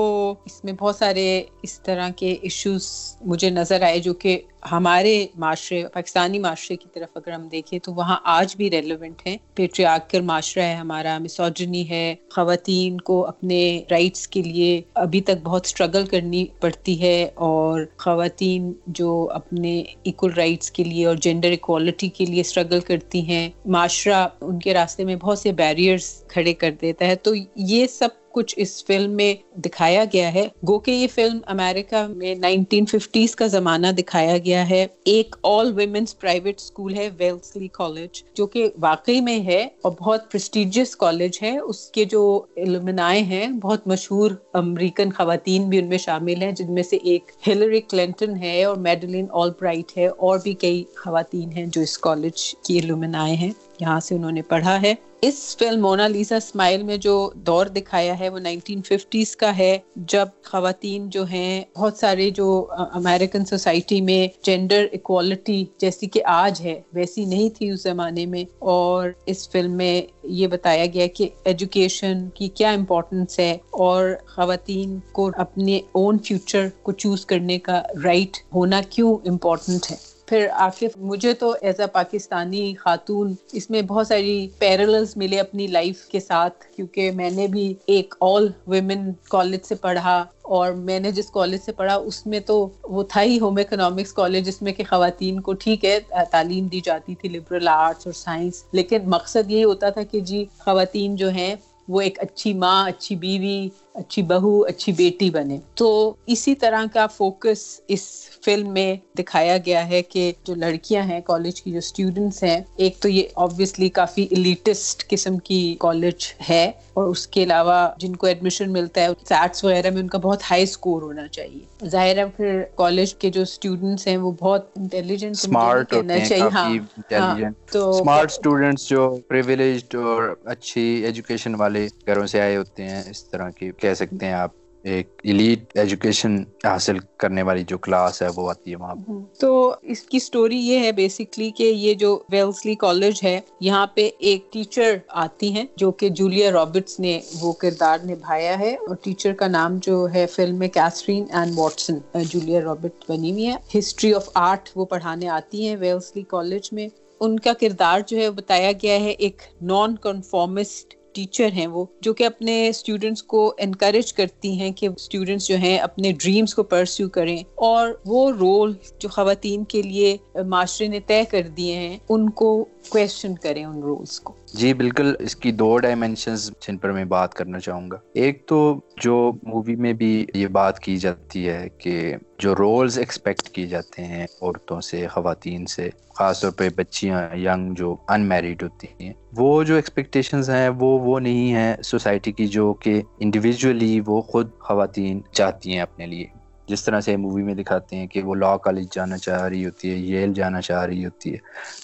اس 0.46 0.64
میں 0.64 0.74
بہت 0.74 0.96
سارے 0.96 1.26
اس 1.62 1.82
طرح 1.82 2.10
کے 2.18 2.36
ایشوز 2.42 2.88
مجھے 3.22 3.50
نظر 3.50 3.82
آئے 3.82 4.00
جو 4.00 4.14
کہ 4.14 4.40
ہمارے 4.72 5.26
معاشرے، 5.36 5.84
پاکستانی 5.94 6.40
معاشرے 6.40 6.78
کی 6.78 6.88
طرف 6.94 7.10
اگر 7.16 7.32
ہم 7.32 7.48
دیکھیں 7.48 7.80
تو 7.80 7.94
وہاں 7.94 8.18
آج 8.24 8.56
بھی 8.56 8.70
ریلیونٹ 8.70 9.28
ہیں۔ 9.28 9.38
پیٹریاکر 9.54 10.22
معاشرہ 10.22 10.64
ہے 10.64 10.74
ہمارا 10.74 11.18
مسوجنی 11.18 11.90
ہے۔ 11.90 12.16
خواتین 12.36 13.02
کو 13.02 13.26
اپنے 13.26 13.82
رائٹس 13.92 14.28
کے 14.28 14.42
لیے 14.42 14.82
ابھی 14.94 15.22
تک 15.22 15.44
بہت 15.44 15.66
اسٹرگل 15.66 16.06
کرنی 16.06 16.46
پڑتی 16.60 17.02
ہے 17.02 17.30
اور 17.36 17.82
خواتین 17.98 18.74
جو 18.88 19.30
اپنے 19.34 19.84
ایکول 20.04 20.34
رائٹس 20.34 20.72
کے 20.72 20.84
لیے 20.84 21.06
اور 21.06 21.16
جینڈر 21.16 21.52
اکوالٹی 21.52 22.10
کے 22.10 22.26
لیے 22.26 22.42
اسٹرگل 22.42 22.80
کرتی 22.80 23.22
ہیں۔ 23.22 23.50
معاشرہ 23.66 24.28
ان 24.42 24.60
کے 24.60 24.74
راستے 24.74 25.04
میں 25.04 25.16
بہت 25.16 25.40
سے 25.40 25.52
بیریئرس 25.52 26.24
کھڑے 26.28 26.54
کر 26.54 26.72
دیتا 26.82 27.06
ہے۔ 27.06 27.16
تو 27.16 27.32
یہ 27.56 27.88
سب 27.88 28.10
کچھ 28.40 28.54
اس 28.58 28.86
فلم 28.86 29.12
میں 29.12 29.60
دکھایا 29.60 30.06
گیا 30.14 30.34
ہے۔ 30.34 30.48
گو 30.68 30.80
کہ 30.80 30.92
یہ 30.92 31.08
فلم 31.16 31.38
امریکہ 31.46 32.08
میں 32.08 32.36
نائنٹین 32.36 32.86
ففٹیز 32.86 33.36
کا 33.36 33.48
زمانہ 33.48 33.88
دکھایا 33.88 34.38
گیا 34.38 34.70
ہے۔ 34.70 34.88
ایک 35.04 35.36
آل 35.44 35.74
ویمنس 35.74 36.20
پرائیویٹ 36.20 36.56
اسکول 36.58 36.94
ہے 36.94 37.10
ویلسلی 37.18 37.68
کالج 37.68 38.24
جو 38.34 38.48
کہ 38.48 38.70
واقعی 38.82 39.22
میں 39.22 39.40
ہے 39.40 39.68
اور 39.82 39.92
بہت 39.92 40.32
پرسٹیجیس 40.32 40.96
کالج 40.96 41.40
ہے۔ 41.42 41.58
اس 41.58 41.90
کے 41.90 42.06
جو 42.06 42.42
علمنائے 42.58 43.22
ہیں، 43.24 43.48
بہت 43.48 43.88
مشہور 43.88 44.32
امریکن 44.54 45.12
خواتین 45.12 45.70
بھی 45.70 45.78
ان 45.78 45.88
میں 45.88 45.98
شامل 45.98 46.42
ہیں، 46.42 46.52
جن 46.52 46.74
میں 46.74 46.84
سے 46.84 46.98
ایک 47.04 47.32
ہلری 47.48 47.82
کلنٹن 47.82 48.38
ہے 48.38 48.64
اور 48.64 48.78
میڈلین 48.78 49.26
آل 49.32 49.50
برائٹ 49.50 49.98
ہے۔ 49.98 50.08
اور 50.08 50.40
بھی 50.44 50.54
کئی 50.54 50.84
خواتین 50.96 51.52
ہیں 51.52 51.66
جو 51.66 51.82
اس 51.82 51.98
کالج 51.98 52.56
کی 52.56 52.80
علمنائے 52.80 53.36
ہیں۔ 53.36 53.52
یہاں 53.82 54.00
سے 54.00 54.16
انہوں 54.16 54.32
نے 54.32 54.42
پڑھا 54.42 54.82
ہے۔ 54.82 54.94
اس 55.22 55.58
فلم 55.58 55.82
مونا 55.82 56.08
لیزا 56.08 56.36
اسمائل 56.36 56.84
میں 56.84 56.98
جو 56.98 57.32
دور 57.36 57.66
دکھایا 57.66 58.20
ہے 58.20 58.30
وہ 58.30 58.40
نائنٹین 58.40 58.82
ففٹیز 58.82 59.36
کا 59.36 59.58
ہے۔ 59.58 59.78
جب 59.96 60.26
خواتین 60.46 61.10
جو 61.10 61.24
ہیں، 61.24 61.64
بہت 61.76 61.98
سارے 61.98 62.30
جو 62.30 62.68
امیرکن 62.70 63.46
سوسائٹی 63.46 64.02
میں 64.02 64.28
جینڈر 64.44 64.86
اکوالٹی 64.94 65.66
جیسی 65.78 66.08
کہ 66.08 66.22
آج 66.26 66.62
ہے، 66.62 66.82
ویسی 66.94 67.26
نہیں 67.26 67.50
تھی 67.50 67.70
اس 67.70 67.84
زمانے 67.84 68.26
میں۔ 68.26 68.44
اور 68.60 69.10
اس 69.26 69.50
فلم 69.50 69.72
میں 69.72 70.02
یہ 70.24 70.48
بتایا 70.48 70.86
گیا 70.86 71.08
کہ 71.08 71.30
ایجوکیشن 71.44 72.30
کی 72.30 72.48
کیا 72.48 72.72
امپورٹنس 72.72 73.40
ہے۔ 73.40 73.58
اور 73.70 74.10
خواتین 74.36 75.00
کو 75.12 75.30
اپنے 75.38 75.80
اون 75.92 76.18
فیوچر 76.20 76.68
کو 76.84 76.92
چوز 76.92 77.26
کرنے 77.26 77.60
کا 77.60 77.82
رائٹ 78.04 78.38
ہونا 78.56 78.82
کیوں 78.90 79.16
امپورٹنٹ 79.28 79.92
ہے؟ 79.92 80.19
پھر 80.30 80.48
آخر 80.54 80.88
مجھے 81.02 81.34
تو 81.34 81.54
ایز 81.62 81.80
اے 81.80 81.86
پاکستانی 81.94 82.74
خاتون 82.80 83.34
اس 83.54 83.70
میں 83.70 83.82
بہت 83.82 84.08
ساری 84.08 84.48
پیرلز 84.60 85.16
ملے 85.18 85.40
اپنی 85.40 85.68
لائف 85.68 86.04
کے 86.06 86.20
ساتھ، 86.20 86.66
کیونکہ 86.76 87.12
میں 87.12 87.30
نے 87.30 87.48
بھی 87.48 87.74
ایک 87.86 88.16
آل 88.22 88.48
ویمن 88.68 89.12
کالج 89.30 89.66
سے 89.68 89.76
پڑھا 89.76 90.24
اور 90.44 90.72
میں 90.74 91.00
نے 91.00 91.12
جس 91.12 91.30
کالج 91.32 91.60
سے 91.66 91.72
پڑھا 91.72 91.96
اس 91.96 92.26
میں 92.26 92.40
تو 92.40 92.56
وہ 92.84 93.04
تھا 93.10 93.22
ہی 93.22 93.40
ہوم 93.40 93.58
اکنامکس 93.58 94.14
کالج 94.14 94.46
جس 94.46 94.62
میں 94.62 94.74
کہ 94.74 94.84
خواتین 94.84 95.40
کو 95.42 95.54
ٹھیک 95.56 95.86
ہے، 95.86 96.00
تعلیم 96.32 96.68
دی 96.68 96.80
جاتی 96.86 97.16
تھی 97.16 97.30
لبرل 97.30 97.68
آرٹس 97.68 98.08
اور 98.08 98.14
سائنس 98.16 98.64
لیکن 98.72 99.10
مقصد 99.10 99.52
یہی 99.52 99.64
ہوتا 99.64 99.90
تھا 99.90 100.04
کہ 100.04 100.20
جی 100.22 100.46
خواتین 100.60 101.16
جو 101.16 101.30
ہیں 101.30 101.56
وہ 101.88 102.02
ایک 102.02 102.20
اچھی 102.20 102.54
ماں، 102.54 102.88
اچھی 102.88 103.16
بیوی 103.16 103.70
اچھی 103.96 104.22
بہو 104.24 104.62
اچھی 104.64 104.92
بیٹی 104.94 105.30
بنے۔ 105.30 105.58
تو 105.74 105.88
اسی 106.28 106.54
طرح 106.56 106.84
کا 106.90 107.06
فوکس 107.10 107.60
اس 107.88 108.02
فلم 108.44 108.70
میں 108.70 108.90
دکھایا 109.18 109.58
گیا 109.58 109.88
ہے 109.88 110.02
کہ 110.04 110.22
جو 110.46 110.56
لڑکیاں 110.56 111.04
ہیں 111.04 111.20
کالج 111.24 111.62
کی 111.62 111.72
جو 111.72 111.78
اسٹوڈنٹس 111.78 112.44
ہیں 112.44 112.60
ایک 112.78 112.98
تو 112.98 113.10
یہ 113.10 113.24
آبویسلی 113.38 113.90
کافی 113.92 114.28
الیٹسٹ 114.32 115.08
قسم 115.10 115.38
کی 115.44 115.60
کالج 115.80 116.16
ہے۔ 116.50 116.66
اور 116.94 117.08
اس 117.08 117.26
کے 117.28 117.44
علاوہ 117.44 117.76
جن 117.98 118.16
کو 118.16 118.28
ایڈمیشن 118.28 118.72
ملتا 118.74 119.02
ہے 119.02 119.08
سیٹس 119.26 119.64
وغیرہ 119.64 119.90
میں 119.90 120.02
ان 120.02 120.08
کا 120.08 120.18
بہت 120.20 120.42
ہائی 120.44 120.64
اسکور 120.64 121.02
ہونا 121.02 121.28
چاہیے۔ 121.30 121.66
ظاہر 121.88 122.18
ہے 122.18 122.26
پھر 122.32 122.48
کالج 122.76 123.14
کے 123.16 123.30
جو 123.30 123.42
اسٹوڈنٹس 123.44 124.08
ہیں 124.08 124.18
وہ 124.18 124.32
بہت 124.40 124.70
انٹیلیجنٹ 124.76 125.36
اسمارٹ 125.36 125.94
چاہیے۔ 126.30 126.80
ہاں 127.14 127.36
تو 127.72 127.82
اسمارٹ 127.92 128.32
اسٹوڈنٹس 128.32 128.88
جو 128.88 129.00
پریویلیجڈ 129.28 129.96
اور 129.98 130.24
اچھی 130.46 130.82
ایجوکیشن 131.06 131.56
والے 131.56 131.88
گھروں 132.08 132.26
سے 132.28 132.42
آئے 132.42 132.56
ہوتے 132.58 132.84
ہیں 132.84 133.04
اس 133.06 133.26
طرح 133.26 133.50
کی 133.52 133.72
کہہ 133.80 133.94
سکتے 133.94 134.26
ہیں 134.26 134.34
آپ، 134.34 134.52
ایک 134.86 135.08
ایلیٹ 135.24 135.78
ایجوکیشن 135.78 136.36
حاصل 136.64 136.98
کرنے 137.18 137.42
والی 137.42 137.64
جو 137.64 137.78
کلاس 137.78 138.22
ہے، 138.22 138.28
وہ 138.36 138.50
آتی 138.50 138.72
ہے 138.72 138.76
وہاں 138.76 138.96
ہاں، 139.10 139.20
تو 139.40 139.50
اس 139.84 140.02
کی 140.02 140.20
سٹوری 140.20 140.58
یہ 140.58 140.80
ہے 140.80 140.92
بیسکلی 140.92 141.50
کہ 141.52 141.64
یہ 141.64 141.94
جو 141.94 142.24
ویلسلی 142.32 142.76
کالج 142.76 143.20
ہے، 143.24 143.40
یہاں 143.60 143.88
پہ 143.88 144.10
ایک 144.20 144.52
ٹیچر 144.54 144.96
آتی 145.24 145.52
ہیں 145.54 145.66
جو 145.76 145.92
کہ 145.92 146.10
جولیا 146.10 146.52
رابرٹس 146.52 147.00
نے 147.00 147.20
وہ 147.42 147.52
کردار 147.54 147.98
نبھایا 148.06 148.58
ہے۔ 148.60 148.74
اور 148.76 148.96
ٹیچر 148.96 149.34
کا 149.34 149.48
نام 149.48 149.78
جو 149.82 150.08
ہے 150.14 150.26
فلم 150.28 150.56
میں 150.56 150.68
Catherine 150.68 151.26
and 151.32 151.58
Watson 151.58 151.98
Julia 152.24 152.62
Robert 152.62 153.10
بنی 153.10 153.32
ہوئی 153.32 153.48
ہے 153.48 153.56
ہسٹری 153.78 154.14
آف 154.14 154.30
آرٹ 154.34 154.70
وہ 154.76 154.86
پڑھانے 154.86 155.28
آتی 155.30 155.68
ہیں 155.68 155.76
ویلسلی 155.76 156.24
کالج 156.28 156.70
میں۔ 156.72 156.88
ان 157.22 157.40
کا 157.40 157.54
کردار 157.54 158.00
جو 158.08 158.18
ہے 158.18 158.30
بتایا 158.32 158.72
گیا 158.84 159.00
ہے، 159.00 159.10
ایک 159.10 159.42
نان 159.62 159.96
کنفارمسٹ 159.98 160.94
ٹیچر 161.20 161.50
ہیں 161.52 161.68
وہ، 161.68 161.86
جو 162.02 162.14
کہ 162.14 162.26
اپنے 162.26 162.68
اسٹوڈینٹس 162.68 163.24
کو 163.24 163.54
انکریج 163.58 164.14
کرتی 164.14 164.52
ہیں 164.52 164.72
کہ 164.72 164.88
اسٹوڈینٹس 164.98 165.48
جو 165.48 165.56
ہیں 165.56 165.78
اپنے 165.78 166.12
ڈریمس 166.12 166.54
کو 166.56 166.64
پرسیو 166.64 167.10
کریں 167.10 167.38
اور 167.56 167.90
وہ 168.06 168.32
رول 168.32 168.74
جو 169.00 169.10
خواتین 169.10 169.64
کے 169.64 169.82
لیے 169.82 170.18
معاشرے 170.48 170.88
نے 170.88 171.00
طے 171.00 171.24
کر 171.32 171.48
دیے 171.58 171.76
ہیں، 171.76 171.98
ان 172.10 172.30
کو 172.30 172.66
کوشچن 172.90 173.36
کریں 173.36 173.66
ان 173.66 173.80
رولس 173.80 174.20
کو۔ 174.20 174.34
جی 174.54 174.74
بالکل 174.74 175.14
اس 175.20 175.36
کی 175.36 175.52
دو 175.52 175.78
ڈائمینشنز 175.78 176.52
جن 176.68 176.78
پر 176.78 176.92
میں 176.92 177.06
بات 177.06 177.34
کرنا 177.34 177.60
چاہوں 177.60 177.92
گا۔ 177.92 177.98
ایک 178.14 178.46
تو 178.46 178.80
جو 179.02 179.32
مووی 179.44 179.76
میں 179.76 179.94
بھی 179.94 180.26
یہ 180.34 180.48
بات 180.48 180.80
کی 180.80 180.98
جاتی 180.98 181.50
ہے 181.50 181.68
کہ 181.78 182.16
جو 182.40 182.54
رولز 182.56 182.98
ایکسپیکٹ 183.00 183.50
کیے 183.50 183.66
جاتے 183.68 184.04
ہیں 184.06 184.26
عورتوں 184.42 184.82
سے، 184.82 185.08
خواتین 185.08 185.66
سے، 185.66 185.90
خاص 186.16 186.42
طور 186.42 186.52
پہ 186.52 186.70
بچیاں 186.76 187.36
ینگ 187.36 187.74
جو 187.74 187.96
ان 188.08 188.22
میریڈ 188.22 188.64
ہوتی 188.64 188.88
ہیں، 189.00 189.14
وہ 189.38 189.64
جو 189.64 189.76
ایکسپیکٹیشنز 189.76 190.50
ہیں، 190.50 190.70
وہ 190.70 191.00
وہ 191.00 191.20
نہیں 191.20 191.54
ہیں 191.54 191.76
سوسائٹی 191.84 192.32
کی 192.32 192.48
جو 192.48 192.74
کہ 192.74 193.02
انڈیویجولی 193.20 194.02
وہ 194.06 194.22
خود 194.22 194.52
خواتین 194.60 195.22
چاہتی 195.32 195.74
ہیں 195.74 195.80
اپنے 195.80 196.06
لیے۔ 196.06 196.26
جس 196.68 196.84
طرح 196.84 197.00
سے 197.00 197.16
مووی 197.18 197.44
میں 197.44 197.54
دکھاتے 197.56 197.96
ہیں 197.96 198.08
کہ 198.08 198.22
وہ 198.22 198.36
لا 198.36 198.56
کالج 198.58 198.88
جانا 198.92 199.18
چاہ 199.18 199.42
رہی 199.42 199.66
ہوتی 199.66 199.92
ہے 199.92 199.96
یل 199.96 200.34
جانا 200.34 200.62
چاہ 200.62 200.86
رہی 200.86 201.06
ہوتی 201.06 201.32
ہے، 201.34 201.38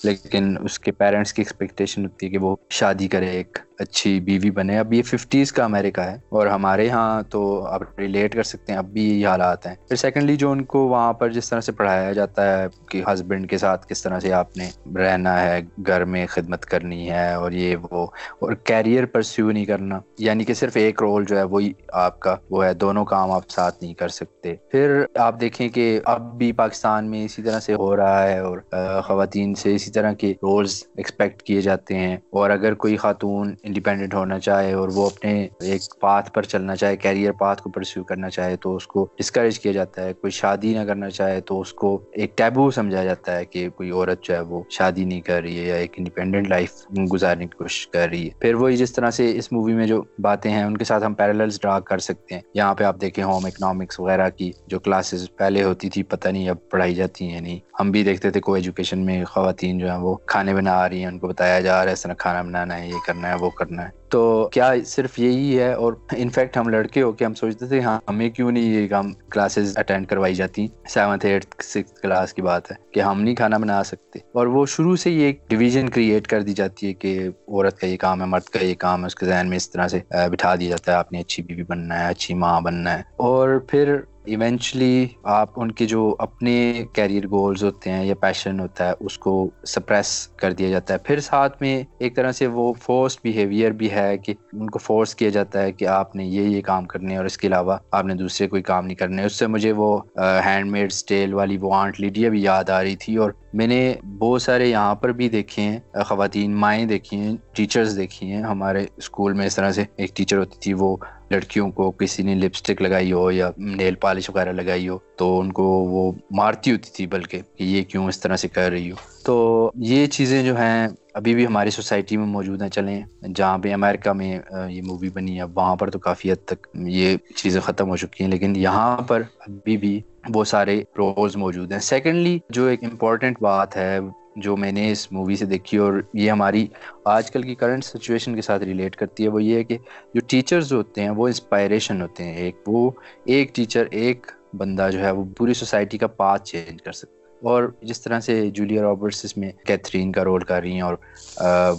لیکن 0.04 0.56
اس 0.64 0.80
کے 0.80 0.92
پیرنٹس 0.92 1.34
کی 1.34 1.42
ایکسپیکٹیشن 1.42 2.04
ہوتی 2.04 2.26
ہے 2.26 2.32
کہ 2.32 2.38
وہ 2.38 2.56
شادی 2.70 3.08
کرے 3.08 3.30
ایک 3.30 3.58
اچھی 3.80 4.20
بیوی 4.20 4.52
بنے۔ 4.52 4.80
اب 4.80 4.94
یہ 4.94 5.04
ففٹیز 5.04 5.52
کا 5.52 5.64
امریکہ 5.64 6.02
ہے 6.02 6.18
اور 6.30 6.48
ہمارے 6.48 6.90
ہاں 6.90 7.22
تو 7.30 7.68
اب 7.68 7.82
ریلیٹ 7.98 8.34
کر 8.34 8.44
سکتے 8.44 8.72
ہیں، 8.72 8.80
اب 8.80 8.86
بھی 8.86 9.10
یہی 9.10 9.26
حالات 9.26 9.68
ہیں۔ 9.68 9.76
پھر 9.88 9.96
سیکنڈلی 9.96 10.36
جو 10.36 10.52
ان 10.52 10.64
کو 10.64 10.88
وہاں 10.88 11.14
پر 11.14 11.30
جس 11.30 11.50
طرح 11.50 11.62
سے 11.62 11.72
پڑھایا 11.72 12.14
جاتا 12.14 12.60
ہے 12.60 12.68
کہ 12.90 13.04
ہسبینڈ 13.14 13.50
کے 13.50 13.58
ساتھ 13.58 13.88
کس 13.88 14.04
طرح 14.04 14.20
سے 14.20 14.34
آپ 14.34 14.58
نے 14.58 14.70
رہنا 14.96 15.42
ہے، 15.42 15.62
گھر 15.88 16.06
میں 16.06 16.26
خدمت 16.26 16.66
کرنی 16.66 17.12
ہے 17.12 17.34
اور 17.34 17.52
یہ 17.52 17.76
وہ، 17.92 18.08
اور 18.40 18.54
کیریئر 18.54 19.06
پرسیو 19.06 19.52
نہیں 19.52 19.66
کرنا۔ 19.66 20.00
یعنی 20.20 20.44
کہ 20.44 20.54
صرف 20.54 20.72
ایک 20.76 21.02
رول 21.02 21.26
جو 21.26 21.38
ہے 21.38 21.44
وہی 21.44 21.74
آپ 21.94 22.20
کا، 22.20 22.36
وہ 22.50 22.66
ہے 22.66 22.74
دونوں 22.74 23.06
کام 23.06 23.32
آپ 23.32 23.50
ساتھ 23.50 23.76
نہیں 23.82 23.94
کر 23.94 24.08
سکتے۔ 24.08 24.56
پھر 24.72 25.04
آپ 25.16 25.42
دیکھیں 25.42 25.70
کہ 25.70 26.00
اب 26.06 26.38
بھی 26.38 26.52
پاکستان 26.52 27.12
میں 27.12 27.26
اسی 27.26 27.42
طرح 27.42 27.60
سے 27.60 27.74
ہو 27.74 27.96
رہا 27.96 28.24
ہے 28.24 28.40
اور 28.40 28.58
خواتین 29.04 29.56
سے 29.56 29.76
اسی 29.76 29.92
طرح 29.92 30.14
کے 30.14 30.32
رولز 30.32 30.84
ایکسپیکٹ 30.98 31.42
کیے 31.42 31.62
جاتے 31.62 31.98
ہیں۔ 31.98 32.18
اور 32.30 32.50
اگر 32.50 32.74
کوئی 32.74 32.98
خاتون 32.98 33.56
انڈیپینڈنٹ 33.66 34.14
ہونا 34.14 34.40
چاہے 34.40 34.74
اور 34.74 34.90
وہ 34.94 35.06
اپنے 35.06 35.48
ایک 35.60 35.82
پاتھ 36.00 36.32
پر 36.32 36.44
چلنا 36.44 36.76
چاہے 36.76 36.98
کیریئر 36.98 37.32
پاتھ 37.32 37.62
کو 37.62 37.70
پرسیو 37.70 38.04
کرنا 38.04 38.30
چاہے 38.30 38.56
تو 38.56 38.76
اس 38.76 38.88
کو 38.88 39.08
ڈسکریج 39.18 39.60
کیا 39.60 39.72
جاتا 39.72 40.04
ہے۔ 40.04 40.14
کوئی 40.14 40.32
شادی 40.32 40.74
نہ 40.74 40.86
کرنا 40.86 41.10
چاہے 41.10 41.42
تو 41.42 41.62
اس 41.62 41.74
کو 41.74 42.02
ایک 42.12 42.38
ٹیبو 42.38 42.72
سمجھا 42.72 43.04
جاتا 43.04 43.36
ہے 43.36 43.46
کہ 43.46 43.70
کوئی 43.70 43.92
عورت 43.92 44.24
جو 44.24 44.34
ہے 44.34 44.40
وہ 44.40 44.64
شادی 44.70 45.06
نہیں 45.06 45.22
کر 45.22 45.42
رہی 45.42 45.60
ہے 45.60 45.66
یا 45.66 45.76
ایک 45.76 45.94
انڈیپینڈنٹ 45.98 46.48
لائف 46.48 46.72
گزارنے 47.14 47.48
کی 47.48 47.58
کوشش 47.58 47.88
کر 47.88 48.10
رہی 48.10 48.26
ہے۔ 48.26 48.30
پھر 48.40 48.54
وہی 48.54 48.78
جس 48.78 48.94
طرح 48.94 49.12
سے 49.12 49.38
اس 49.38 49.52
مووی 49.52 49.74
میں 49.74 49.88
جو 49.88 50.02
باتیں 50.20 50.52
ہیں، 50.52 50.64
ان 50.64 50.78
کے 50.78 50.84
ساتھ 50.84 51.06
ہم 51.06 51.14
پیرلز 51.14 51.62
ڈرا 51.62 51.80
کر 51.80 51.98
سکتے 51.98 52.36
ہیں۔ 52.36 52.42
یہاں 52.54 52.74
پہ 52.74 52.84
آپ 52.84 53.02
دیکھیں 53.02 53.24
ہوم 53.24 53.46
اکنامکس 53.46 54.00
وغیرہ 54.00 54.30
کی 54.30 54.52
جو 54.68 54.80
کلاسز 54.80 55.28
پہلے 55.38 55.64
ہوتی 55.64 55.90
تھی، 55.90 56.04
پتہ 56.04 56.30
نہیں 56.30 56.50
اب 56.50 56.58
پڑھائی 56.70 56.96
جاتی 56.96 57.30
ہیں 57.30 57.42
نہیں۔ 57.42 57.60
ہم 57.80 57.92
بھی 57.92 58.04
دیکھتے 58.04 58.30
تھے 58.30 58.40
کو 58.40 58.54
ایجوکیشن 58.54 59.06
میں 59.06 59.26
خواتین 59.26 59.80
جو 59.80 59.90
ہیں 59.90 59.98
وہ 59.98 60.16
کھانے 60.16 60.54
بنا 60.54 60.90
رہی 60.90 61.00
ہیں، 61.00 61.08
ان 61.08 61.20
کو 61.20 61.28
بتایا 61.28 61.60
جا 61.60 61.80
رہا 61.80 61.88
ہے، 61.88 61.94
اس 61.94 62.02
طرح 62.02 62.14
کھانا 62.14 62.42
بنانا 62.42 62.82
ہے، 62.82 62.88
یہ 62.88 63.08
کرنا 63.08 63.30
ہے، 63.30 63.36
وہ 63.36 63.50
کرنا 63.58 63.84
ہے۔ 63.84 63.90
تو 64.10 64.50
کیا 64.52 64.74
صرف 64.86 65.20
یہی 65.20 65.60
ہے 65.60 65.74
اور 65.74 65.94
انفیکٹ 66.12 66.58
ہم 66.58 66.70
لڑکے 66.70 67.02
ہو 67.02 67.12
کے 67.12 67.26
ہم 67.26 67.34
سوچتے 67.34 67.66
تھے 67.66 67.80
ہاں 67.80 68.00
ہمیں 68.10 68.30
کیوں 68.30 68.52
نہیں 68.52 68.74
یہ 68.74 68.88
کام 68.88 69.14
کلاسز 69.14 69.78
اٹینڈ 69.78 70.08
کروائی 70.08 70.36
جاتی؟ 70.36 70.68
سیونتھ 70.90 71.26
ایٹھ 71.26 71.46
سکس 71.64 72.00
کلاس 72.02 72.34
کی 72.34 72.42
بات 72.42 72.72
ہے 72.72 72.76
کہ 72.94 73.00
ہم 73.00 73.22
نہیں 73.22 73.36
کھانا 73.36 73.58
بنا 73.58 73.84
سکتے۔ 73.84 74.20
اور 74.34 74.48
وہ 74.48 74.66
شروع 74.66 74.96
سے 74.96 75.12
یہ 75.12 75.26
ایک 75.26 75.50
ڈویژن 75.50 75.90
کریٹ 75.90 76.28
کر 76.28 76.42
دی 76.42 76.54
جاتی 76.54 76.88
ہے 76.88 76.94
کہ 76.94 77.30
عورت 77.48 77.80
کا 77.80 77.88
یہ 77.88 77.98
کام 77.98 78.22
ہے، 78.22 78.26
مرد 78.26 78.44
کا 78.44 78.66
یہ 78.66 78.76
کام 78.76 79.02
ہے، 79.02 79.08
اس 79.08 79.16
کے 79.16 79.26
ذہن 79.26 79.48
میں 79.50 79.58
اس 79.58 79.72
طرح 79.72 79.88
سے 79.88 80.00
بٹھا 80.32 80.56
دیا 80.56 80.70
جاتا 80.70 80.92
ہے، 80.92 80.98
آپ 80.98 81.12
نے 81.12 81.20
اچھی 81.20 81.44
بیوی 81.44 81.64
بننا 81.64 82.00
ہے، 82.00 82.10
اچھی 82.10 82.34
ماں 82.34 82.62
بننا 82.62 82.98
ہے۔ 82.98 83.04
اور 83.18 83.60
پھر 83.68 83.98
ایونچولی 84.26 85.08
آپ 85.24 85.60
ان 85.62 85.72
کے 85.72 85.86
جو 85.86 86.16
اپنے 86.20 86.84
کیریئر 86.94 87.28
گولز 87.28 87.64
ہوتے 87.64 87.92
ہیں 87.92 88.06
یا 88.06 88.16
پیشن 88.16 88.60
ہوتا 88.60 88.88
ہے، 88.88 88.94
اس 89.00 89.18
کو 89.18 89.34
سپریس 89.68 90.28
کر 90.38 90.52
دیا 90.52 90.70
جاتا 90.70 90.94
ہے۔ 90.94 91.00
پھر 91.00 91.20
ساتھ 91.20 91.62
میں 91.62 91.84
ایک 92.00 92.16
طرح 92.16 92.32
سے 92.32 92.48
وہ 92.48 92.72
فورس 92.82 93.18
بیہیویئر 93.24 93.72
بھی 93.72 93.92
ہے 93.92 94.18
کہ 94.18 94.34
ان 94.54 94.70
کو 94.70 94.80
فورس 94.80 95.16
کیا 95.16 95.30
جاتا 95.30 95.62
ہے 95.62 95.72
کہ 95.72 95.88
آپ 95.88 96.16
نے 96.16 96.26
یہ 96.26 96.48
یہ 96.48 96.62
کام 96.62 96.86
کرنے 96.86 97.18
اور 97.18 97.26
اس 97.26 97.38
کے 97.38 97.48
علاوہ 97.48 97.78
آپ 97.92 98.06
نے 98.06 98.14
دوسرے 98.14 98.48
کوئی 98.48 98.62
کام 98.62 98.86
نہیں 98.86 98.96
کرنے۔ 98.96 99.24
اس 99.26 99.40
سے 99.40 99.48
مجھے 99.48 99.72
وہ 99.72 99.98
ہینڈ 100.46 100.72
میڈ 100.72 100.92
اسٹیل 100.92 101.34
والی 101.34 101.58
وہ 101.58 101.74
آنٹ 101.76 102.00
لیڈیا 102.00 102.30
بھی 102.30 102.44
یاد 102.44 102.70
آ 102.70 102.82
رہی 102.84 102.96
تھی 102.96 103.16
اور 103.16 103.32
میں 103.54 103.68
نے 103.68 103.94
بہت 104.20 104.42
سارے 104.42 104.68
یہاں 104.68 104.96
پر 104.96 105.12
بھی 105.12 105.30
دیکھے 105.30 105.62
ہیں 105.62 105.80
خواتین 106.06 106.56
مائیں 106.56 106.86
دیکھی 106.86 107.18
ہیں 107.18 107.36
ٹیچرز 107.56 107.96
دیکھی 107.98 108.32
ہیں۔ 108.32 108.42
ہمارے 108.42 108.86
اسکول 108.98 109.34
میں 109.34 109.46
اس 109.46 109.56
طرح 109.56 109.72
سے 109.72 109.84
ایک 109.98 110.16
ٹیچر 110.16 110.38
ہوتی 110.38 110.60
تھی، 110.60 110.74
وہ 110.74 110.96
لڑکیوں 111.36 111.72
کو 111.72 111.92
کسی 111.92 112.24
نے 112.24 112.36
لپسٹک 112.36 112.82
لگائی 112.82 113.12
ہو 113.12 113.32
یا 113.32 113.50
نیل 113.58 113.96
پالش 113.96 114.30
وغیرہ 114.30 114.52
لگائی 114.52 114.88
ہو، 114.90 114.98
تو 115.16 115.40
ان 115.40 115.52
کو 115.52 115.64
وہ 115.64 116.12
مارتی 116.32 116.72
ہوتی 116.72 116.90
تھی 116.94 117.08
بلکہ 117.08 117.42
کہ 117.56 117.64
یہ 117.64 117.84
کیوں 117.84 118.08
اس 118.08 118.20
طرح 118.20 118.36
سے 118.36 118.48
کر 118.48 118.70
رہی 118.72 118.92
ہو۔ 118.92 118.96
تو 119.26 119.72
یہ 119.76 120.06
چیزیں 120.08 120.44
جو 120.44 120.58
ہیں 120.58 120.88
ابھی 121.14 121.34
بھی 121.36 121.46
ہماری 121.46 121.70
سوسائٹی 121.70 122.18
میں 122.18 122.26
موجود 122.26 122.62
ہیں، 122.62 122.70
چلیں۔ 122.70 123.02
جہاں 123.36 123.58
پہ 123.58 123.74
امریکہ 123.74 124.14
میں 124.14 124.40
یہ 124.70 124.82
مووی 124.82 125.10
بنی 125.10 125.38
ہے 125.38 125.44
وہاں 125.44 125.76
پر 125.76 125.90
تو 125.90 126.00
کافی 126.00 126.32
حد 126.32 126.46
تک 126.46 126.68
یہ 126.88 127.16
چیزیں 127.36 127.62
ختم 127.62 127.90
ہو 127.90 127.98
چکی 127.98 128.24
ہیں، 128.24 128.32
لیکن 128.32 128.56
یہاں 128.56 128.98
پر 128.98 129.24
ابھی 129.40 129.78
بھی 129.78 130.00
وہ 130.30 130.44
سارے 130.44 130.82
رولز 130.98 131.36
موجود 131.36 131.72
ہیں۔ 131.72 131.80
سیکنڈلی 131.80 132.38
جو 132.50 132.66
ایک 132.66 132.84
امپورٹنٹ 132.84 133.42
بات 133.42 133.78
ہے 133.78 134.00
جو 134.36 134.56
میں 134.58 134.72
نے 134.72 134.92
اس 134.92 135.12
مووی 135.12 135.36
سے 135.36 135.46
دیکھی 135.46 135.78
اور 135.78 135.94
یہ 136.14 136.32
ہماری 136.32 136.66
آج 137.06 137.32
کل 137.32 137.42
کی 137.42 137.56
کرنٹ 137.56 137.84
سچویشن 137.84 138.36
کے 138.36 138.42
ساتھ 138.42 138.64
ریلیٹ 138.64 138.96
کرتی 138.96 139.24
ہے 139.24 139.30
وہ 139.30 139.44
یہ 139.44 139.56
ہے 139.56 139.64
کہ 139.64 139.78
جو 140.14 140.22
ٹیچرز 140.28 140.74
ہوتے 140.74 141.02
ہیں 141.02 141.10
وہ 141.10 141.28
انسپائریشن 141.28 142.02
ہوتے 142.02 142.24
ہیں، 142.24 142.36
ایک 142.36 142.56
وہ 142.68 142.90
ایک 143.26 143.56
ٹیچر 143.56 143.86
ایک 143.92 144.28
بندہ 144.54 144.90
جو 144.92 145.00
ہے 145.00 145.12
وہ 145.12 145.24
پوری 145.38 145.54
سوسائٹی 145.54 145.98
کا 145.98 146.08
پاتھ 146.08 146.44
چینج 146.44 146.82
کر 146.82 146.92
سکتا 146.92 147.14
اور 147.42 147.64
جس 147.82 148.02
طرح 148.02 148.20
سے 148.20 148.50
جولیا 148.50 148.82
رابرٹس 148.82 149.26
اس 149.26 149.38
میں 149.38 149.52
کیتھرین 149.66 150.12
کا 150.12 150.24
رول 150.24 150.44
کر 150.44 150.62
رہی 150.62 150.74
ہیں 150.74 150.82
اور 150.82 150.96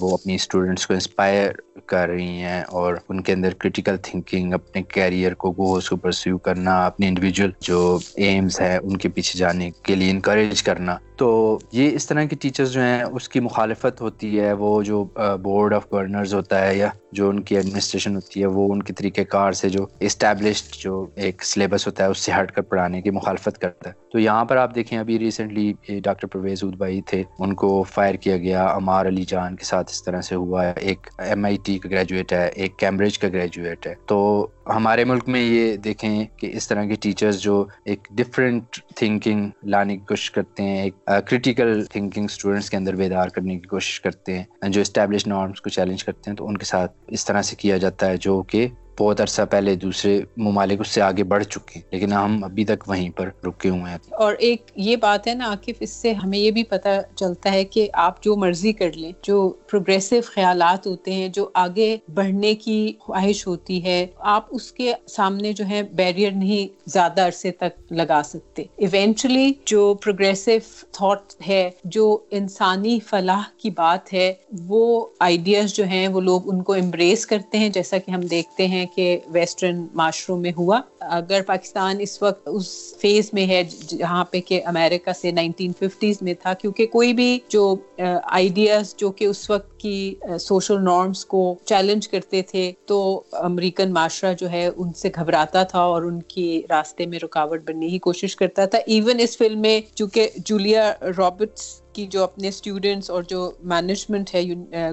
وہ 0.00 0.14
اپنی 0.14 0.34
اسٹوڈنٹس 0.34 0.86
کو 0.86 0.94
انسپائر 0.94 1.52
کر 1.86 2.08
رہی 2.08 2.42
ہیں 2.42 2.62
اور 2.62 2.94
ان 3.08 3.20
کے 3.20 3.32
اندر 3.32 3.54
کرٹیکل 3.54 3.96
تھنکنگ 3.96 4.52
اپنے 4.52 4.82
کیریئر 4.82 5.34
کو 5.34 5.50
گوز 5.50 5.88
کو 5.88 5.96
پرسیو 5.96 6.38
کرنا، 6.38 6.86
اپنے 6.86 7.08
انڈیویجول 7.08 7.50
جو 7.60 7.98
ایمز 8.16 8.60
ہیں 8.60 8.78
ان 8.78 8.96
کے 8.96 9.08
پیچھے 9.08 9.38
جانے 9.38 9.70
کے 9.82 9.94
لیے 9.94 10.10
انکریج 10.10 10.62
کرنا۔ 10.62 10.96
تو 11.16 11.58
یہ 11.72 11.90
اس 11.92 12.06
طرح 12.06 12.24
کے 12.24 12.36
ٹیچرز 12.36 12.72
جو 12.72 12.80
ہیں، 12.80 13.02
اس 13.02 13.28
کی 13.28 13.40
مخالفت 13.40 14.00
ہوتی 14.00 14.40
ہے، 14.40 14.52
وہ 14.52 14.82
جو 14.82 15.04
بورڈ 15.42 15.74
آف 15.74 15.92
گورنرز 15.92 16.34
ہوتا 16.34 16.66
ہے 16.66 16.76
یا 16.76 16.88
جو 17.12 17.28
ان 17.28 17.40
کی 17.40 17.56
ایڈمنسٹریشن 17.56 18.16
ہوتی 18.16 18.40
ہے، 18.40 18.46
وہ 18.46 18.72
ان 18.72 18.82
کے 18.82 18.92
طریقہ 18.92 19.20
کار 19.20 19.52
سے 19.52 19.68
جو 19.68 19.86
اسٹیبلشڈ 20.00 20.74
جو 20.74 21.06
ایک 21.14 21.44
سلیبس 21.44 21.86
ہوتا 21.86 22.04
ہے، 22.04 22.08
اس 22.08 22.18
سے 22.18 22.32
ہٹ 22.32 22.52
کر 22.52 22.62
پڑھانے 22.62 23.02
کی 23.02 23.10
مخالفت 23.10 23.58
کرتا 23.58 23.88
ہے۔ 23.88 23.94
تو 24.12 24.18
یہاں 24.18 24.44
پر 24.44 24.56
آپ 24.56 24.74
دیکھیں، 24.74 24.98
ابھی 24.98 25.18
ریسنٹلی 25.18 25.72
ڈاکٹر 26.04 26.26
پرویز 26.26 26.64
ادبائی 26.64 27.00
تھے، 27.00 27.22
ان 27.38 27.54
کو 27.54 27.82
فائر 27.82 28.14
کیا 28.14 28.36
گیا، 28.36 28.64
امار 28.64 29.06
علی 29.06 29.24
جان 29.24 29.56
کے 29.56 29.64
ساتھ 29.64 29.90
اس 29.90 30.04
طرح 30.04 30.20
سے 30.20 30.34
ہوا 30.34 30.66
ہے۔ 30.66 30.72
ایک 30.76 31.06
ایم 31.18 31.44
آئی 31.44 31.56
ٹی 31.66 31.78
کا 31.78 31.88
گریجویٹ 31.90 32.32
ہے، 32.32 32.46
ایک 32.46 32.76
کیمبرج 32.78 33.18
کا 33.18 33.28
گریجویٹ 33.28 33.86
ہے. 33.86 33.94
تو 34.06 34.46
ہمارے 34.66 35.04
ملک 35.04 35.28
میں 35.28 35.40
یہ 35.40 35.76
دیکھیں 35.76 36.24
کہ 36.38 36.50
اس 36.54 36.68
طرح 36.68 36.84
کے 36.84 36.94
ٹیچرز 37.00 37.40
جو 37.40 37.64
ایک 37.84 38.08
ڈفرینٹ 38.10 38.78
تھنکنگ 38.96 39.48
لانے 39.64 39.96
کی 39.96 40.04
کوشش 40.08 40.30
کرتے 40.30 40.62
ہیں، 40.62 40.82
ایک 40.82 40.94
کرٹیکل 41.28 41.84
تھنکنگ 41.84 42.24
اسٹوڈنٹس 42.24 42.70
کے 42.70 42.76
اندر 42.76 42.94
بیدار 42.96 43.28
کرنے 43.28 43.58
کی 43.58 43.68
کوشش 43.68 44.00
کرتے 44.00 44.38
ہیں، 44.38 44.68
جو 44.68 44.80
اسٹیبلش 44.80 45.26
نارمس 45.26 45.60
کو 45.60 45.70
چیلنج 45.70 46.04
کرتے 46.04 46.30
ہیں، 46.30 46.36
تو 46.36 46.48
ان 46.48 46.56
کے 46.58 46.64
ساتھ 46.64 46.92
اس 47.08 47.24
طرح 47.24 47.42
سے 47.42 47.56
کیا 47.56 47.76
جاتا 47.76 48.10
ہے 48.10 48.16
جو 48.16 48.42
کہ 48.42 48.66
بہت 48.98 49.20
عرصہ 49.20 49.42
پہلے 49.50 49.74
دوسرے 49.74 50.20
ممالک 50.36 50.80
اس 50.80 50.88
سے 50.88 51.00
آگے 51.00 51.24
بڑھ 51.24 51.44
چکے 51.44 51.78
ہیں، 51.78 51.82
لیکن 51.90 52.12
ہم 52.12 52.44
ابھی 52.44 52.64
تک 52.64 52.88
وہیں 52.88 53.10
پر 53.10 53.28
رکے 53.44 53.68
ہوئے 53.68 53.90
ہیں۔ 53.90 53.98
اور 54.10 54.34
ایک 54.38 54.70
یہ 54.76 54.96
بات 54.96 55.26
ہے 55.26 55.34
نا 55.34 55.50
عاقف 55.50 55.76
اس 55.80 55.90
سے 55.90 56.12
ہمیں 56.12 56.38
یہ 56.38 56.50
بھی 56.50 56.64
پتہ 56.64 56.88
چلتا 57.16 57.52
ہے 57.52 57.64
کہ 57.64 57.88
آپ 57.92 58.22
جو 58.22 58.36
مرضی 58.36 58.72
کر 58.72 58.92
لیں، 58.92 59.12
جو 59.22 59.48
پروگریسو 59.48 60.16
خیالات 60.24 60.86
ہوتے 60.86 61.12
ہیں، 61.12 61.28
جو 61.28 61.48
آگے 61.54 61.96
بڑھنے 62.14 62.54
کی 62.54 62.92
خواہش 63.00 63.46
ہوتی 63.46 63.84
ہے، 63.84 64.06
آپ 64.18 64.46
اس 64.50 64.72
کے 64.72 64.92
سامنے 65.06 65.52
جو 65.52 65.64
ہے 65.68 65.82
بیریئر 65.82 66.32
نہیں 66.32 66.74
زیادہ 66.86 67.26
عرصے 67.26 67.50
تک 67.50 67.92
لگا 67.92 68.22
سکتے۔ 68.24 68.64
ایونچولی 68.76 69.52
جو 69.64 69.94
پروگریسو 69.94 70.50
تھاٹ 70.92 71.32
ہے، 71.48 71.70
جو 71.84 72.18
انسانی 72.30 73.00
فلاح 73.00 73.42
کی 73.58 73.70
بات 73.70 74.12
ہے، 74.12 74.32
وہ 74.66 75.06
آئیڈیاز 75.20 75.74
جو 75.74 75.84
ہیں، 75.84 76.08
وہ 76.08 76.20
لوگ 76.20 76.54
ان 76.54 76.62
کو 76.62 76.72
امبریس 76.72 77.26
کرتے 77.26 77.58
ہیں، 77.58 77.68
جیسا 77.68 77.98
کہ 77.98 78.10
ہم 78.10 78.20
دیکھتے 78.20 78.66
ہیں 78.66 78.85
کہ 78.94 79.18
ویسٹرن 79.26 79.86
معاشروں 79.94 80.38
میں 80.38 80.52
ہوا۔ 80.58 80.80
اگر 81.00 81.42
پاکستان 81.46 81.96
اس 82.00 82.20
وقت 82.22 82.48
اس 82.52 82.68
فیز 83.00 83.30
میں 83.32 83.46
ہے 83.46 83.62
جہاں 83.88 84.24
پہ 84.24 84.40
کہ 84.40 84.60
امریکہ 84.66 85.12
سے 85.12 85.30
نائنٹین 85.30 85.72
ففٹیز 85.78 86.22
میں 86.22 86.34
تھا، 86.34 86.52
کیونکہ 86.54 86.86
کوئی 86.86 87.12
بھی 87.12 87.38
جو 87.48 87.74
آئیڈیاز 87.98 88.94
جو 88.96 89.10
کہ 89.10 89.24
اس 89.24 89.48
وقت 89.50 89.78
کی 89.80 90.14
سوشل 90.40 90.84
نارمس 90.84 91.24
کو 91.24 91.54
چیلنج 91.64 92.08
کرتے 92.08 92.42
تھے، 92.42 92.72
تو 92.86 93.22
امریکن 93.32 93.92
معاشرہ 93.92 94.32
جو 94.32 94.50
ہے 94.50 94.66
ان 94.76 94.92
سے 94.92 95.10
گھبراتا 95.14 95.62
تھا 95.62 95.80
اور 95.80 96.02
ان 96.02 96.20
کی 96.22 96.62
راستے 96.70 97.06
میں 97.06 97.18
رکاوٹ 97.22 97.62
بننے 97.66 97.88
کی 97.88 97.98
کوشش 97.98 98.36
کرتا 98.36 98.64
تھا۔ 98.64 98.78
ایون 98.86 99.20
اس 99.20 99.36
فلم 99.38 99.60
میں، 99.60 99.80
چونکہ 99.94 100.28
جولیا 100.36 100.92
رابرٹس 101.18 101.82
کی 101.96 102.06
جو 102.06 102.22
اپنے 102.22 102.48
اسٹوڈینٹس 102.48 103.10
اور 103.10 103.22
جو 103.22 103.50
مینجمنٹ 103.64 104.34
ہے 104.34 104.42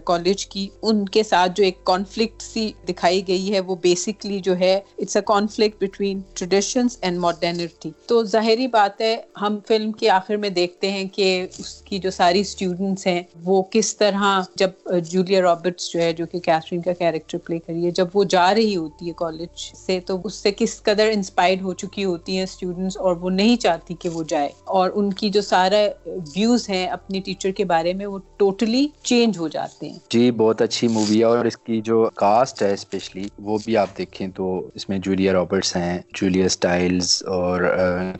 کالج 0.06 0.43
uh, 0.43 0.49
کی، 0.49 0.68
ان 0.82 1.06
کے 1.10 1.24
ساتھ 1.24 1.51
جو 1.56 1.64
ایک 1.64 1.84
کانفلکٹ 1.84 2.41
سی 2.41 2.72
دکھائی 2.89 3.28
گئی 3.28 3.54
ہے، 3.54 3.60
وہ 3.60 3.76
بیسکلی 3.82 4.39
جو 4.39 4.58
ہے 4.60 4.74
it's 4.97 5.16
a 5.16 5.22
conflict 5.28 5.82
between 5.82 6.20
traditions 6.34 6.97
and 7.01 7.20
modernity 7.20 7.91
تو 8.06 8.24
ظاہری 8.24 8.68
بات 8.68 9.01
ہے، 9.01 9.16
ہم 9.41 9.58
فلم 9.68 9.91
کے 9.91 10.10
آخر 10.10 10.38
میں 10.38 10.49
دیکھتے 10.49 10.91
ہیں 10.91 11.04
کہ 11.14 11.26
اس 11.58 11.74
کی 11.82 11.99
جو 11.99 12.12
ساری 12.12 12.39
اسٹوڈنٹس 12.41 13.08
ہیں، 13.08 13.22
وہ 13.43 13.62
کس 13.72 13.95
طرح 13.97 14.41
جب 14.56 14.70
uh, 14.93 14.99
جولیا 15.01 15.41
رابرٹس 15.41 15.91
جو 15.91 16.01
ہے، 16.01 16.12
جو 16.14 16.26
کہ 16.26 16.39
کیتھرین 16.39 16.82
کا 16.82 16.93
کیریکٹر 16.93 17.38
پلے 17.38 17.60
کری 17.60 17.86
ہے، 17.86 17.91
جب 17.91 18.08
وہ 18.14 18.24
جا 18.30 18.54
رہی 18.56 18.76
ہوتی 18.76 19.08
ہے 19.08 19.14
کالج 19.18 19.72
سے، 19.78 19.99
تو 19.99 20.18
اس 20.24 20.34
سے 20.34 20.51
کس 20.58 20.82
قدر 20.84 21.10
انسپائرڈ 21.14 21.62
ہو 21.62 21.74
چکی 21.74 22.04
ہوتی 22.06 22.36
ہیں 22.36 22.43
اسٹوڈنٹس 22.43 22.97
اور 22.97 23.16
وہ 23.22 23.30
نہیں 23.30 23.56
چاہتی 23.62 23.95
کہ 23.99 24.10
وہ 24.10 24.24
جائے. 24.30 24.49
اور 24.66 24.89
ان 24.93 25.12
کی 25.14 25.30
جو 25.30 25.41
سارا 25.41 25.78
ویوز 26.06 26.70
ہیں 26.70 26.86
اپنی 26.94 27.20
ٹیچر 27.20 27.52
کے 27.52 27.66
بارے 27.66 27.94
میں 27.94 28.06
وہ 28.06 28.20
ٹوٹلی 28.38 28.88
چینج 29.04 29.38
ہو 29.38 29.48
جاتے 29.48 29.89
ہیں۔ 29.89 29.98
جی 30.10 30.30
بہت 30.38 30.62
اچھی 30.62 30.88
مووی 30.88 31.20
ہے 31.20 31.24
اور 31.24 31.46
اس 31.46 31.58
کی 31.58 31.82
جو 31.82 32.04
کاسٹ 32.16 32.62
ہے 32.62 32.72
اسپیشلی 32.74 33.28
وہ 33.39 33.58
بھی 33.66 33.78
آپ 33.78 33.98
دیکھیں 33.98 34.28
تو 34.36 34.46
اس 34.76 34.88
میں 34.89 34.98
جولیا 35.00 35.34
رابرٹس 35.34 35.76
ہیں، 35.76 35.98
جولیا 36.14 36.46
اسٹائلز 36.46 37.12
اور 37.28 37.62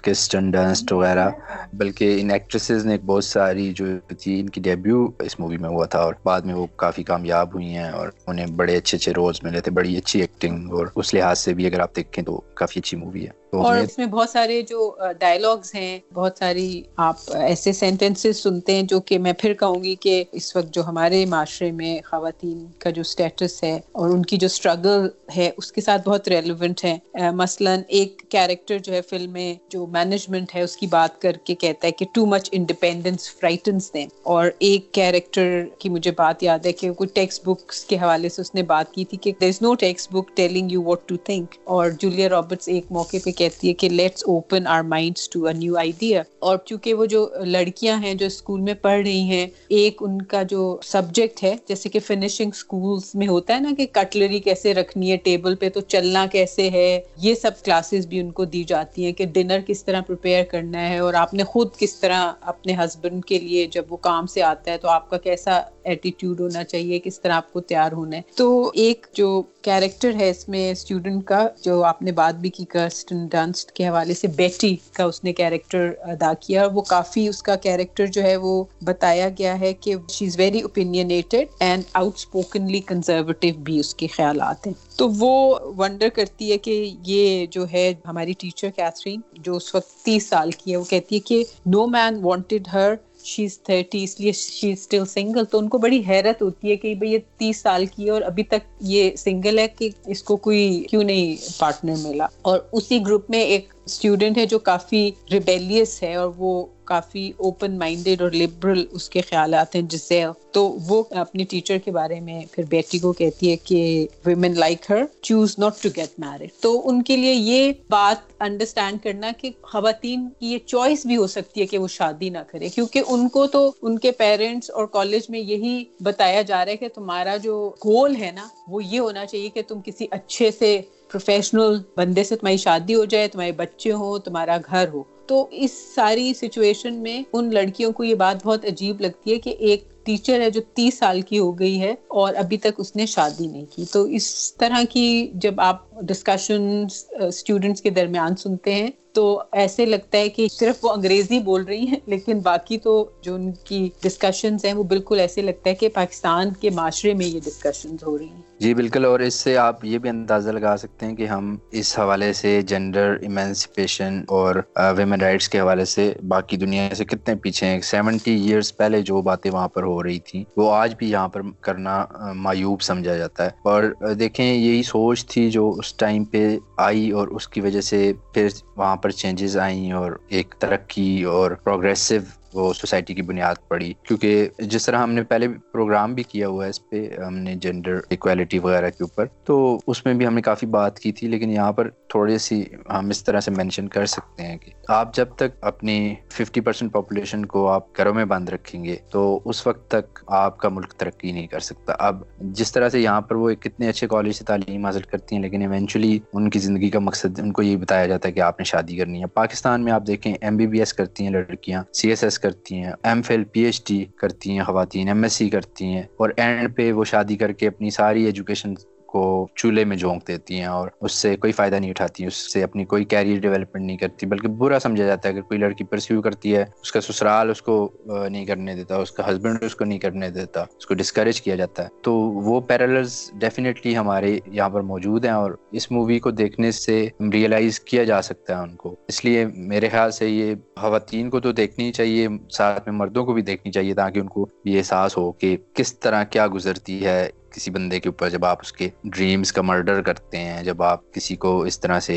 کرسٹن 0.04 0.52
ڈنسٹ 0.52 0.92
وغیرہ۔ 0.92 1.30
بلکہ 1.74 2.18
ان 2.22 2.32
ایکٹریسز 2.32 2.86
نے 2.86 2.98
بہت 3.06 3.24
ساری 3.26 3.72
جو 3.74 3.86
تھی، 4.20 4.40
ان 4.40 4.50
کی 4.50 4.62
ڈیبیو 4.62 5.06
اس 5.20 5.40
مووی 5.40 5.58
میں 5.58 5.70
ہوا 5.70 5.86
تھا 5.86 6.00
اور 6.00 6.14
بعد 6.24 6.42
میں 6.42 6.56
وہ 6.56 6.66
کافی 6.76 7.04
کامیاب 7.04 7.54
ہوئی 7.54 7.76
ہیں 7.76 7.90
اور 7.92 8.10
انہیں 8.28 8.48
بڑے 8.56 8.76
اچھے 8.78 8.98
اچھے 8.98 9.12
رولز 9.12 9.44
ملے 9.44 9.60
تھے، 9.60 9.72
بڑی 9.72 9.98
اچھی 9.98 10.22
ایکٹنگ 10.22 10.74
اور 10.74 10.88
اس 10.96 11.14
لحاظ 11.14 11.40
سے 11.40 11.54
بھی 11.54 11.66
اگر 11.66 11.80
آپ 11.80 11.96
دیکھیں 11.96 12.24
تو 12.24 12.40
کافی 12.56 12.80
اچھی 12.80 12.98
مووی 12.98 13.26
ہے۔ 13.26 13.43
اور 13.54 13.78
اس 13.78 13.97
میں 13.97 14.06
بہت 14.06 14.30
سارے 14.30 14.62
جو 14.62 14.89
ڈائلگس 15.20 15.74
ہیں 15.76 15.97
بہت 16.14 16.38
ساری 16.39 16.82
آپ 16.97 17.32
ایسے 17.36 17.74
سینٹینسز 17.74 18.38
سنتے 18.38 18.76
ہیں 18.76 18.84
جو 18.84 18.99
کہ 18.99 19.18
میں 19.20 19.34
پھر 19.34 19.54
کہوں 19.54 19.84
گی 19.84 19.95
کہ 19.95 20.24
اس 20.32 20.56
وقت 20.56 20.74
جو 20.74 20.84
ہمارے 20.88 21.24
معاشرے 21.26 21.72
میں 21.72 21.99
خواتین 22.06 22.66
کا 22.80 22.89
جو 22.89 23.01
اسٹیٹس 23.01 23.64
ہے 23.64 23.74
اور 23.91 24.10
ان 24.10 24.22
کی 24.22 24.38
جو 24.38 24.45
اسٹرگل 24.45 25.08
ہے 25.36 25.49
اس 25.58 25.72
کے 25.72 25.82
ساتھ 25.82 26.08
بہت 26.10 26.28
ریلیونٹ 26.28 26.84
ہے 26.86 26.97
مثلاً 27.34 27.82
ایک 27.89 28.24
کیریکٹر 28.30 28.78
جو 28.78 28.93
ہے 28.93 29.01
فلم 29.01 29.32
میں 29.32 29.54
جو 29.70 29.86
مینجمنٹ 29.88 30.56
ہے 30.56 30.62
اس 30.62 30.76
کی 30.78 30.88
بات 30.88 31.22
کر 31.22 31.38
کے 31.43 31.56
کہتا 31.56 31.88
ہے 31.88 31.91
کہ 31.91 32.06
ٹو 32.14 32.26
مچ 32.26 32.49
انڈیپینڈنس 32.51 33.30
فرائٹنس 33.36 33.93
دیں 33.93 34.06
اور 34.24 34.49
ایک 34.60 34.91
کیریکٹر 34.93 35.64
کی 35.80 35.89
مجھے 35.89 36.12
بات 36.12 36.43
یاد 36.43 36.66
ہے 36.66 36.72
کہ 36.72 36.91
کوئی 36.93 37.08
ٹیکسٹ 37.14 37.45
بکس 37.45 37.84
کے 37.86 37.97
حوالے 37.97 38.30
سے 38.30 38.41
اس 38.41 38.54
نے 38.56 38.64
بات 38.64 38.93
کی 38.93 39.06
تھی 39.06 39.18
کہ 39.18 39.32
there 39.41 39.47
is 39.47 39.62
no 39.62 39.74
text 39.76 40.12
book 40.12 40.36
telling 40.36 40.72
you 40.72 40.84
what 40.84 41.08
to 41.08 41.18
think 41.24 41.56
اور 41.64 41.89
جولیا 41.99 42.30
رابرٹس 42.30 42.68
ایک 42.68 42.91
موقع 42.91 43.18
پہ 43.26 43.32
کہتی 43.44 43.68
ہے 43.68 43.74
کہ 43.74 43.89
let's 43.89 44.24
open 44.28 44.68
our 44.68 44.82
minds 44.88 45.30
to 45.30 45.46
a 45.46 45.54
new 45.54 45.78
idea 45.78 46.22
اور 46.39 46.58
چونکہ 46.66 46.94
وہ 46.94 47.06
جو 47.06 47.28
لڑکیاں 47.46 47.98
ہیں 48.04 48.14
جو 48.14 48.26
اسکول 48.26 48.62
میں 48.62 48.74
پڑھ 48.82 49.02
رہی 49.02 49.22
ہیں، 49.22 49.46
ایک 49.70 50.02
ان 50.02 50.22
کا 50.22 50.41
جو 50.44 50.62
سبجیکٹ 50.84 51.44
ہے، 51.44 51.56
جیسے 51.68 51.89
کہ 51.89 52.00
فنیشنگ 52.00 52.52
اسکولس 52.54 53.14
میں 53.16 53.28
ہوتا 53.28 53.56
ہے 53.56 53.60
نا 53.60 53.72
کہ 53.78 53.86
کٹلری 53.91 54.39
کیسے 54.39 54.74
رکھنی 54.74 55.12
ہے 55.12 55.18
ٹیبل 55.18 55.56
پہ 55.56 55.70
تو 55.70 55.82
چلنا 55.88 56.26
کیسے 56.32 56.70
ہے، 56.70 57.00
یہ 57.18 57.36
سب 57.36 57.64
کلاسز 57.66 58.08
بھی 58.08 58.20
ان 58.20 58.32
کو 58.32 58.46
دی 58.46 58.64
جاتی 58.64 59.06
ہیں 59.06 59.12
کہ 59.12 59.26
ڈنر 59.26 59.60
کس 59.68 59.84
طرح 59.84 60.02
پریپیئر 60.02 60.44
کرنا 60.44 60.89
ہے 60.89 60.98
اور 60.98 61.14
آپ 61.14 61.34
نے 61.34 61.44
خود 61.44 61.76
کس 61.78 61.96
طرح 61.96 62.32
اپنے 62.41 62.74
ہسبینڈ 62.76 63.26
کے 63.26 63.39
لیے 63.39 63.66
جب 63.72 63.84
وہ 63.89 63.98
کام 63.98 64.26
سے 64.26 64.44
آتا 64.44 64.72
ہے 64.72 64.78
تو 64.78 64.89
آپ 64.89 65.10
کا 65.10 65.18
کیسا 65.18 65.62
ایٹیٹیوڈ 65.84 66.39
ہونا 66.41 66.64
چاہیے، 66.64 67.00
کس 67.00 67.20
طرح 67.20 67.34
آپ 67.34 67.54
کو 67.54 67.62
تیار 67.62 67.91
ہونا 67.91 68.18
ہے۔ 68.18 68.22
تو 68.36 68.72
ایک 68.76 69.08
جو 69.14 69.41
کیریکٹر 69.64 70.14
ہے 70.16 70.30
اس 70.30 70.49
میں 70.49 70.72
اسٹوڈنٹ 70.72 71.26
کا، 71.26 71.47
جو 71.61 71.84
آپ 71.84 72.01
نے 72.01 72.11
بات 72.11 72.36
بھی 72.36 72.49
کی، 72.49 72.66
کرسٹن 72.66 73.26
ڈانسٹ 73.28 73.72
کے 73.72 73.88
حوالے 73.88 74.14
سے 74.14 74.28
بیٹی 74.28 74.76
کا 74.93 75.03
اس 75.03 75.24
نے 75.24 75.34
کیریکٹر 75.34 75.91
ادا 76.01 76.34
کیا۔ 76.39 76.68
وہ 76.74 76.82
کافی 76.82 77.28
اس 77.28 77.41
کا 77.43 77.55
کیریکٹر 77.55 78.05
جو 78.05 78.24
ہے 78.24 78.36
وہ 78.38 78.64
بتایا 78.82 79.30
گیا 79.39 79.59
ہے 79.59 79.74
کہ 79.74 79.95
she 80.09 80.26
is 80.26 80.39
very 80.39 80.61
opinionated 80.61 81.45
and 81.59 81.84
outspokenly 82.16 82.80
conservative 82.80 83.47
بھی 83.59 83.80
اس 83.80 83.95
کے 83.95 84.07
خیالات 84.07 84.68
ہیں۔ 84.68 84.74
تو 84.97 85.09
وہ 85.09 85.59
ونڈر 85.78 86.09
کرتی 86.09 86.51
ہے 86.51 86.57
کہ 86.57 86.93
یہ 87.05 87.45
جو 87.45 87.66
ہے 87.74 87.93
ہماری 88.05 88.34
ٹیچر 88.34 88.70
کیتھرین 88.70 89.22
جو 89.34 89.55
اس 89.55 89.76
وقت 89.76 89.89
تیس 90.05 90.28
سال 90.28 90.51
کی 90.51 90.72
ہے، 90.72 90.78
وہ 90.78 90.84
کہتی 90.84 91.16
ہے 91.16 91.20
کہ 91.20 91.43
نو 91.66 91.86
مین 91.88 92.20
wanted 92.22 92.68
Hare 92.74 92.93
she 93.24 93.46
is 93.46 93.58
thirty 93.60 94.04
اس 94.04 94.20
لیے 94.20 94.32
شی 94.32 94.72
از 94.72 94.78
اسٹل 94.80 95.06
سنگل 95.06 95.46
تو 95.46 95.60
ان 95.60 95.70
کو 95.70 95.78
بڑی 95.78 96.02
حیرت 96.08 96.42
ہوتی 96.42 96.72
ہے 96.72 96.76
کہ 96.76 96.94
بھائی 96.96 97.12
یہ 97.14 97.20
تیس 97.38 97.58
سال 97.58 97.86
کی 97.86 98.06
ہے 98.06 98.10
اور 98.10 98.22
ابھی 98.22 98.44
تک 98.44 98.64
یہ 98.88 99.16
سنگل 99.18 99.60
ہے 99.60 99.68
کہ 99.70 99.90
اس 100.06 100.24
کو 100.24 100.38
کوئی 100.38 100.84
کیوں 100.90 101.04
نہیں 101.04 101.36
پارٹنر 101.60 101.96
ملا۔ 102.04 102.28
اور 102.42 102.60
اسی 102.72 103.00
گروپ 103.08 103.30
میں 103.30 103.44
ایک 103.46 103.74
اسٹوڈینٹ 103.86 104.38
ہے 104.38 104.46
جو 104.46 104.60
کافی 104.62 105.10
ریبیلیس 105.32 106.02
ہے 106.04 106.14
اور 106.16 106.32
وہ 106.38 106.66
کافی 106.86 107.32
اوپن 107.38 107.78
مائنڈیڈ 107.78 108.22
اور 108.22 108.32
لبرل 108.32 108.86
اس 108.92 109.10
کے 109.10 109.22
خیالات 109.22 109.76
ہیں 109.76 109.82
جسے 109.82 110.24
تو 110.52 110.64
وہ 110.88 111.04
اپنی 111.12 111.44
ٹیچر 111.44 111.78
کے 111.78 111.92
بارے 111.92 112.20
میں 112.20 112.42
پھر 112.52 112.64
بیٹی 112.70 113.00
کو 113.00 113.14
کہتی 113.14 113.52
ہے 113.52 113.56
کہ 113.56 114.08
women 114.26 114.60
like 114.60 114.90
her 114.90 115.04
choose 115.22 115.56
not 115.60 115.82
to 115.84 115.90
get 115.96 116.20
married 116.20 116.50
تو 116.62 116.90
ان 116.90 117.02
کے 117.04 117.18
لیے 117.18 117.34
یہ 117.34 117.72
بات 117.90 118.32
انڈرسٹینڈ 118.40 119.04
کرنا 119.04 119.32
کہ 119.38 119.50
خواتین 119.62 120.28
کی 120.40 120.52
یہ 120.52 120.58
چوائس 120.66 121.06
بھی 121.06 121.18
ہو 121.18 121.28
سکتی 121.28 121.62
ہے 121.62 121.66
کہ 121.66 121.78
وہ 121.78 121.88
شادی 121.88 122.30
نہ 122.30 122.38
کرے، 122.52 122.70
کیونکہ 122.70 123.04
ان 123.08 123.28
کو 123.30 123.48
تو 123.48 123.72
ان 123.82 124.00
کے 124.00 124.12
پیرنٹس 124.12 124.70
اور 124.70 124.86
کالج 124.86 125.30
میں 125.30 125.40
یہی 125.40 125.84
بتایا 126.00 126.42
جا 126.42 126.64
رہا 126.66 126.72
ہے 126.72 126.78
کہ 126.78 126.88
تمہارا 126.88 127.38
جو 127.38 127.56
گول 127.86 128.16
ہے 128.16 128.32
نا، 128.32 128.48
وہ 128.68 128.84
یہ 128.84 129.00
ہونا 129.00 129.26
چاہیے 129.26 129.50
کہ 129.50 129.62
تم 129.68 129.80
کسی 129.86 130.08
اچھے 130.12 130.52
سے 130.52 130.80
پروفیشنل 131.12 131.78
بندے 131.96 132.24
سے 132.24 132.36
تمہاری 132.36 132.58
شادی 132.58 132.96
ہو 132.96 133.06
جائے، 133.06 133.28
تمہارے 133.28 133.52
بچے 133.52 133.92
ہوں، 133.92 134.20
تمہارا 134.20 134.58
گھر 134.72 134.88
ہو۔ 134.94 135.04
تو 135.28 135.48
اس 135.52 135.72
ساری 135.96 136.34
سچویشن 136.34 136.94
میں 136.94 137.22
ان 137.34 137.54
لڑکیوں 137.54 137.92
کو 137.92 138.04
یہ 138.04 138.16
بات 138.16 138.46
بہت 138.46 138.66
عجیب 138.66 139.02
لگتی 139.02 139.34
ہے 139.34 139.40
کہ 139.40 139.50
ایک 139.50 139.84
ٹیچر 140.06 140.41
ہے 140.41 140.49
جو 140.49 140.62
تیس 140.74 140.97
سال 140.97 141.22
کی 141.22 141.39
ہو 141.39 141.51
گئی 141.60 141.80
ہے 141.82 141.93
اور 142.08 142.34
ابھی 142.38 142.58
تک 142.58 142.80
اس 142.80 142.95
نے 142.95 143.06
شادی 143.06 143.47
نہیں 143.47 143.66
کی۔ 143.76 143.86
تو 143.91 144.04
اس 144.18 144.54
طرح 144.56 144.84
کی 144.89 145.32
جب 145.36 145.62
آپ 145.62 146.01
ڈسکشن 146.01 146.86
اسٹوڈینٹس 147.20 147.80
uh, 147.80 147.84
کے 147.84 147.89
درمیان 147.91 148.36
سنتے 148.36 148.74
ہیں 148.74 148.89
تو 149.14 149.24
ایسے 149.51 149.86
لگتا 149.86 150.18
ہے 150.18 150.30
کہ 150.30 150.47
صرف 150.51 150.86
وہ 150.86 150.89
انگریزی 150.89 151.39
بول 151.39 151.64
رہی 151.64 151.86
ہیں، 151.88 151.97
لیکن 152.08 152.39
باقی 152.39 152.78
تو 152.78 152.93
جو 153.22 153.34
ان 153.36 153.51
کی 153.66 153.89
ڈسکشنز 154.04 154.66
ہیں 154.66 154.74
وہ 154.74 154.84
بالکل 154.84 155.20
ایسے 155.20 155.41
لگتا 155.41 155.70
ہے 155.70 155.76
کہ 155.76 155.89
پاکستان 155.93 156.54
کے 156.62 156.70
معاشرے 156.70 157.14
میں 157.14 157.26
یہ 157.26 157.39
ڈسکشنز 157.45 158.04
ہو 158.04 158.18
رہی 158.18 158.26
ہیں۔ 158.26 158.41
جی 158.60 158.74
بالکل، 158.74 159.06
اور 159.06 159.20
اس 159.20 159.34
سے 159.34 159.56
آپ 159.58 159.84
یہ 159.86 159.97
بھی 159.97 160.10
اندازہ 160.10 160.49
لگا 160.49 160.76
سکتے 160.78 161.06
ہیں 161.06 161.16
کہ 161.16 161.26
ہم 161.28 161.56
اس 161.72 161.97
حوالے 161.99 162.32
سے 162.34 162.62
جینڈر 162.62 163.18
ایمینسپیشن 163.22 164.22
اور 164.28 164.56
uh, 164.56 164.93
ویمن 164.97 165.22
رائٹس 165.22 165.49
کے 165.49 165.60
حوالے 165.60 165.86
سے 165.86 166.12
باقی 166.28 166.58
دنیا 166.58 166.89
سے 166.95 167.06
کتنے 167.06 167.36
پیچھے 167.36 167.68
ہیں۔ 167.68 167.80
سیونٹی 167.84 168.36
ایئرس 168.41 168.76
پہلے 168.78 169.01
جو 169.01 169.22
باتیں 169.22 169.49
وہاں 169.51 169.68
پر 169.68 169.84
ہو 169.84 169.93
ہو 169.94 170.04
رہی 170.04 170.20
تھیں 170.20 170.44
وہ 170.58 170.74
آج 170.74 170.96
بھی 170.98 171.12
یہاں 171.12 171.28
پر 171.28 171.41
کرنا 171.62 172.06
معیوب 172.36 172.82
سمجھا 172.82 173.16
جاتا 173.16 173.46
ہے۔ 173.46 173.50
اور 173.64 173.84
دیکھیں، 174.20 174.46
یہی 174.46 174.84
سوچ 174.84 175.26
تھی 175.26 175.50
جو 175.50 175.70
اس 175.78 175.94
ٹائم 175.94 176.24
پہ 176.24 176.58
آئی 176.78 177.12
اور 177.12 177.28
اس 177.28 177.48
کی 177.48 177.62
وجہ 177.62 177.82
سے 177.82 178.12
پھر 178.34 178.48
وہاں 178.78 178.96
پر 178.96 179.10
چینجز 179.12 179.58
آئیں 179.58 179.91
اور 179.91 180.12
ایک 180.28 180.56
ترقی 180.60 181.24
اور 181.24 181.52
پروگریسو 181.64 182.16
وہ 182.54 182.74
سوسائٹی 182.74 183.14
کی 183.14 183.22
بنیاد 183.22 183.56
پڑی۔ 183.68 183.93
کیونکہ 184.04 184.47
جس 184.60 184.86
طرح 184.86 184.97
ہم 184.97 185.12
نے 185.12 185.24
پہلے 185.24 185.47
پروگرام 185.72 186.14
بھی 186.14 186.24
کیا 186.24 186.47
ہوا 186.47 186.66
ہے 186.66 186.70
اس 186.70 186.89
پہ، 186.89 187.08
ہم 187.28 187.36
نے 187.36 187.56
جینڈر 187.56 187.99
اکویلٹی 188.12 188.60
وغیرہ 188.60 188.89
کے 188.89 189.04
اوپر، 189.04 189.26
تو 189.43 189.80
اس 189.88 190.06
میں 190.06 190.14
بھی 190.14 190.28
ہم 190.28 190.34
نے 190.34 190.41
کافی 190.41 190.66
بات 190.66 190.99
کی 190.99 191.12
تھی، 191.12 191.28
لیکن 191.28 191.49
یہاں 191.49 191.72
پر 191.72 191.89
تھوڑی 192.10 192.38
سی 192.38 192.64
ہم 192.89 193.10
اس 193.10 193.24
طرح 193.24 193.39
سے 193.39 193.51
مینشن 193.51 193.88
کر 193.88 194.06
سکتے 194.06 194.43
ہیں 194.43 194.58
کہ 194.58 194.72
آپ 194.88 195.16
جب 195.16 195.28
تک 195.36 195.58
اپنی 195.62 196.16
ففٹی 196.32 196.62
پرسینٹ 196.62 196.91
پاپولیشن 196.91 197.45
کو 197.45 197.68
آپ 197.68 197.97
گھروں 197.97 198.14
میں 198.14 198.26
بند 198.26 198.49
رکھیں 198.49 198.84
گے، 198.84 198.95
تو 199.10 199.39
اس 199.45 199.68
وقت 199.68 199.88
تک 199.88 200.20
آپ 200.28 200.58
کا 200.58 200.70
ملک 200.70 200.93
ترقی 200.93 201.32
نہیں 201.32 201.47
کر 201.47 201.60
سکتا۔ 201.60 201.93
اب 201.99 202.22
جس 202.39 202.72
طرح 202.72 202.89
سے 202.89 202.99
یہاں 202.99 203.22
پر 203.22 203.36
وہ 203.36 203.51
کتنے 203.51 203.89
اچھے 203.89 204.08
کالج 204.08 204.32
سے 204.32 204.43
تعلیم 204.45 204.86
حاصل 204.86 205.01
کرتی 205.01 205.36
ہیں، 205.36 205.41
لیکن 205.43 205.62
ایونچولی 205.62 206.20
ان 206.34 206.49
کی 206.49 206.60
زندگی 206.60 206.89
کا 206.89 206.99
مقصد، 206.99 207.39
ان 207.39 207.51
کو 207.51 207.62
یہ 207.62 207.78
بتایا 207.78 208.08
جاتا 208.08 208.28
ہے 208.28 208.34
کہ 208.34 208.39
آپ 208.39 208.60
نے 208.60 208.64
شادی 208.64 208.97
کرنی 208.97 209.22
ہے۔ 209.22 209.28
پاکستان 209.34 209.84
میں 209.84 209.91
آپ 209.91 210.08
دیکھیں 210.08 210.34
ایم 210.41 210.58
بی 210.58 210.68
بی 210.68 210.80
ایس 210.80 210.93
کرتی 210.93 211.24
ہیں 211.24 211.32
لڑکیاں 211.32 211.84
سی 211.93 212.10
ایس 212.10 212.24
ایس 212.24 212.39
کرتی 212.44 212.76
ہیں 212.76 212.91
M 213.04 213.22
Phil 213.22 213.44
P 213.44 213.62
H 213.62 213.84
D 213.88 214.04
کرتی 214.16 214.52
ہیں، 214.52 214.64
خواتین 214.64 215.08
ایم 215.08 215.24
ایس 215.24 215.34
سی 215.34 215.50
کرتی 215.50 215.86
ہیں 215.86 216.04
اور 216.18 216.30
اینڈ 216.38 216.76
پہ 216.76 216.91
وہ 216.91 217.04
شادی 217.04 217.36
کر 217.36 217.52
کے 217.52 217.68
اپنی 217.68 217.89
ساری 217.89 218.24
ایجوکیشن 218.24 218.74
کو 219.14 219.47
چولہے 219.55 219.84
میں 219.86 219.97
جھونک 219.97 220.28
دیتی 220.28 220.57
ہیں 220.57 220.66
اور 220.66 220.89
اس 221.01 221.11
سے 221.11 221.36
کوئی 221.36 221.53
فائدہ 221.53 221.76
نہیں 221.76 221.89
اٹھاتی، 221.89 222.26
اس 222.26 222.36
سے 222.53 222.64
اپنی 222.64 222.86
کوئی 222.86 223.05
کیریئر 223.05 223.39
ڈیولپمنٹ 223.39 223.86
نہیں 223.86 223.97
کرتی، 223.97 224.26
بلکہ 224.26 224.47
برا 224.47 224.80
سمجھا 224.80 225.05
جاتا 225.05 225.30
ہے۔ 225.30 225.34
اگر 225.34 225.41
کوئی 225.41 225.59
لڑکی 225.59 225.84
پرسیو 225.84 226.22
کرتی 226.22 226.55
ہے، 226.55 226.64
اس 226.82 226.91
کا 226.91 227.01
سسرال 227.01 227.49
اس 227.49 227.61
کو 227.61 227.76
نہیں 228.05 228.45
کرنے 228.45 228.76
دیتا، 228.76 228.95
اس 228.95 229.11
کا 229.11 229.30
ہسبینڈ 229.30 229.64
اس 229.64 229.76
کو 229.76 229.86
نہیں 229.86 229.99
کرنے 229.99 230.30
دیتا، 230.30 230.61
اس 230.78 230.86
کو 230.86 230.93
ڈسکریج 230.93 231.41
کیا 231.41 231.55
جاتا 231.55 231.84
ہے۔ 231.84 231.88
تو 232.01 232.14
وہ 232.45 232.59
پیرلرز 232.61 233.16
ڈیفینیٹلی 233.34 233.95
ہمارے 233.97 234.38
یہاں 234.45 234.70
پر 234.70 234.82
موجود 234.82 235.26
ہیں 235.26 235.32
اور 235.32 235.51
اس 235.72 235.91
مووی 235.91 236.20
کو 236.20 236.32
دیکھنے 236.32 236.72
سے 236.72 237.07
ریئلائز 237.34 237.80
کیا 237.80 238.03
جا 238.03 238.22
سکتا 238.22 238.57
ہے 238.57 238.64
ان 238.64 238.76
کو۔ 238.76 238.95
اس 239.07 239.24
لیے 239.26 239.45
میرے 239.55 239.89
خیال 239.89 240.11
سے 240.11 240.30
یہ 240.30 240.55
خواتین 240.78 241.30
کو 241.30 241.39
تو 241.39 241.51
دیکھنی 241.51 241.91
چاہیے، 241.91 242.28
ساتھ 242.51 242.88
میں 242.88 242.97
مردوں 242.97 243.26
کو 243.26 243.34
بھی 243.34 243.41
دیکھنی 243.41 243.72
چاہیے 243.72 243.93
تاکہ 243.93 244.20
ان 244.20 244.28
کو 244.28 244.47
یہ 244.66 244.78
احساس 244.78 245.18
ہو 245.18 245.32
کہ 245.32 245.55
کس 245.74 245.99
طرح 245.99 246.24
کیا 246.24 246.47
گزرتی 246.53 247.03
ہے 247.05 247.30
کسی 247.54 247.72
بندے 247.72 247.99
کے 247.99 248.10
اوپر 248.10 248.30
جب 248.30 248.45
آپ 248.45 248.58
اس 248.62 248.72
کے 248.74 248.89
ڈریمز 249.04 249.51
کا 249.54 249.62
مرڈر 249.62 250.01
کرتے 250.01 250.38
ہیں، 250.38 250.64
جب 250.64 250.84
آپ 250.84 251.14
کسی 251.14 251.36
کو 251.36 251.62
اس 251.62 251.80
طرح 251.80 251.99
سے 251.99 252.16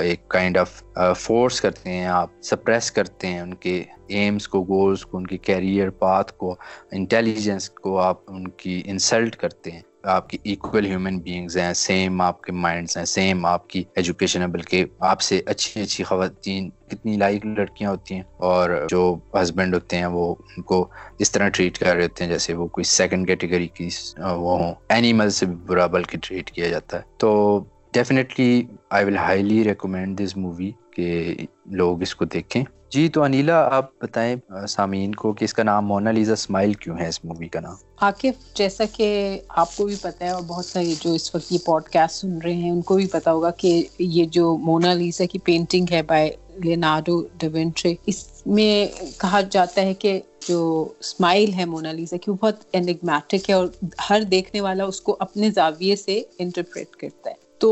ایک 0.00 0.28
کائنڈ 0.28 0.58
آف 0.58 0.82
فورس 1.16 1.60
کرتے 1.60 1.90
ہیں، 1.90 2.06
آپ 2.06 2.30
سپریس 2.42 2.90
کرتے 2.90 3.26
ہیں 3.26 3.40
ان 3.40 3.54
کے 3.54 3.82
ایمز 4.08 4.48
کو 4.48 4.62
گولز 4.64 5.04
کو، 5.06 5.16
ان 5.18 5.26
کے 5.26 5.38
کیریئر 5.38 5.90
پاتھ 5.90 6.32
کو 6.32 6.54
انٹیلیجنس 6.92 7.70
کو، 7.70 7.98
آپ 7.98 8.20
ان 8.26 8.48
کی 8.48 8.82
انسلٹ 8.86 9.36
کرتے 9.36 9.70
ہیں۔ 9.70 9.82
آپ 10.04 10.28
کی 10.28 10.38
ایکول 10.42 10.86
ہیومن 10.86 11.18
بینگز 11.18 11.56
ہیں 11.56 11.72
سیم 11.72 12.20
آپ 12.20 12.42
کے 12.42 12.52
مائنڈس 12.52 12.96
ہیں 12.96 13.04
سیم 13.04 13.46
آپ 13.46 13.68
کی 13.68 13.84
ایجوکیشن 13.96 14.42
ہے 14.42 14.46
بلکہ 14.46 14.84
آپ 15.00 15.20
سے 15.20 15.42
اچھی 15.46 15.82
اچھی 15.82 16.04
خواتین 16.04 16.70
کتنی 16.70 17.16
لائق 17.16 17.46
لڑکیاں 17.46 17.90
ہوتی 17.90 18.14
ہیں 18.14 18.22
اور 18.36 18.86
جو 18.90 19.16
ہسبینڈ 19.42 19.74
ہوتے 19.74 19.98
ہیں 19.98 20.06
وہ 20.06 20.34
ان 20.56 20.62
کو 20.62 20.88
اس 21.18 21.32
طرح 21.32 21.48
ٹریٹ 21.48 21.78
کر 21.78 21.94
رہے 21.94 22.02
ہوتے 22.02 22.24
ہیں 22.24 22.30
جیسے 22.30 22.54
وہ 22.54 22.66
کوئی 22.66 22.84
سیکنڈ 22.84 23.26
کیٹیگری 23.26 23.68
کی 23.68 23.88
وہ 24.18 24.58
ہوں۔ 24.58 24.74
اینیمل 24.88 25.30
سے 25.30 25.46
بھی 25.46 25.54
برا 25.54 25.86
بلکہ 25.86 26.18
ٹریٹ 26.22 26.50
کیا 26.50 26.68
جاتا 26.68 26.96
ہے۔ 26.96 27.02
تو 27.16 27.60
definitely 27.92 28.62
I 28.90 29.04
will 29.04 29.16
highly 29.16 29.64
recommend 29.64 30.20
this 30.20 30.36
movie 30.36 30.70
کہ 30.90 31.34
لوگ 31.66 32.02
اس 32.02 32.14
کو 32.14 32.24
دیکھیں۔ 32.24 32.64
جی 32.94 33.08
تو 33.08 33.22
انیلا، 33.22 33.56
آپ 33.76 33.90
بتائیں 34.00 34.36
سامعین 34.68 35.14
کو 35.14 35.32
کہ 35.32 35.44
اس 35.44 35.54
کا 35.54 35.62
نام 35.62 35.86
مونا 35.86 36.10
لیزا 36.10 36.32
اسمائل 36.32 36.74
کیوں 36.74 36.98
ہے 36.98 37.08
اس 37.08 37.24
مووی 37.24 37.48
کا 37.48 37.60
نام؟ 37.60 37.74
عاقف 37.96 38.54
جیسا 38.54 38.84
کہ 38.92 39.38
آپ 39.48 39.76
کو 39.76 39.84
بھی 39.84 39.94
پتا 40.02 40.24
ہے 40.24 40.30
اور 40.30 40.42
بہت 40.42 40.64
سارے 40.64 40.94
جو 41.00 41.12
اس 41.12 41.34
وقت 41.34 41.52
یہ 41.52 41.58
پوڈ 41.64 41.82
کاسٹ 41.82 42.14
سن 42.14 42.38
رہے 42.38 42.54
ہیں، 42.54 42.70
ان 42.70 42.82
کو 42.82 42.94
بھی 42.94 43.06
پتا 43.06 43.32
ہوگا 43.32 43.50
کہ 43.50 43.86
یہ 43.98 44.24
جو 44.24 44.56
مونا 44.56 44.94
لیزا 44.94 45.24
کی 45.24 45.38
پینٹنگ 45.38 45.86
ہے 45.90 46.02
بائی 46.02 46.30
لینارڈو 46.64 47.22
ڈوینٹرے 47.38 47.94
اس 48.06 48.26
میں 48.46 48.86
کہا 49.18 49.40
جاتا 49.40 49.82
ہے 49.82 49.94
کہ 49.94 50.20
جو 50.48 50.88
اسمائل 51.00 51.52
ہے 51.54 51.64
مونا 51.64 51.92
کی، 51.92 52.30
وہ 52.30 52.36
بہت 52.40 52.64
انگمیٹک 52.72 53.50
ہے 53.50 53.54
اور 53.54 53.66
ہر 54.10 54.22
دیکھنے 54.22 54.60
والا 54.60 54.84
اس 54.84 55.00
کو 55.00 55.16
اپنے 55.18 55.50
زاویے 55.50 55.96
سے 55.96 56.22
انٹرپریٹ 56.38 56.96
کرتا 56.96 57.30
ہے۔ 57.30 57.43
تو 57.60 57.70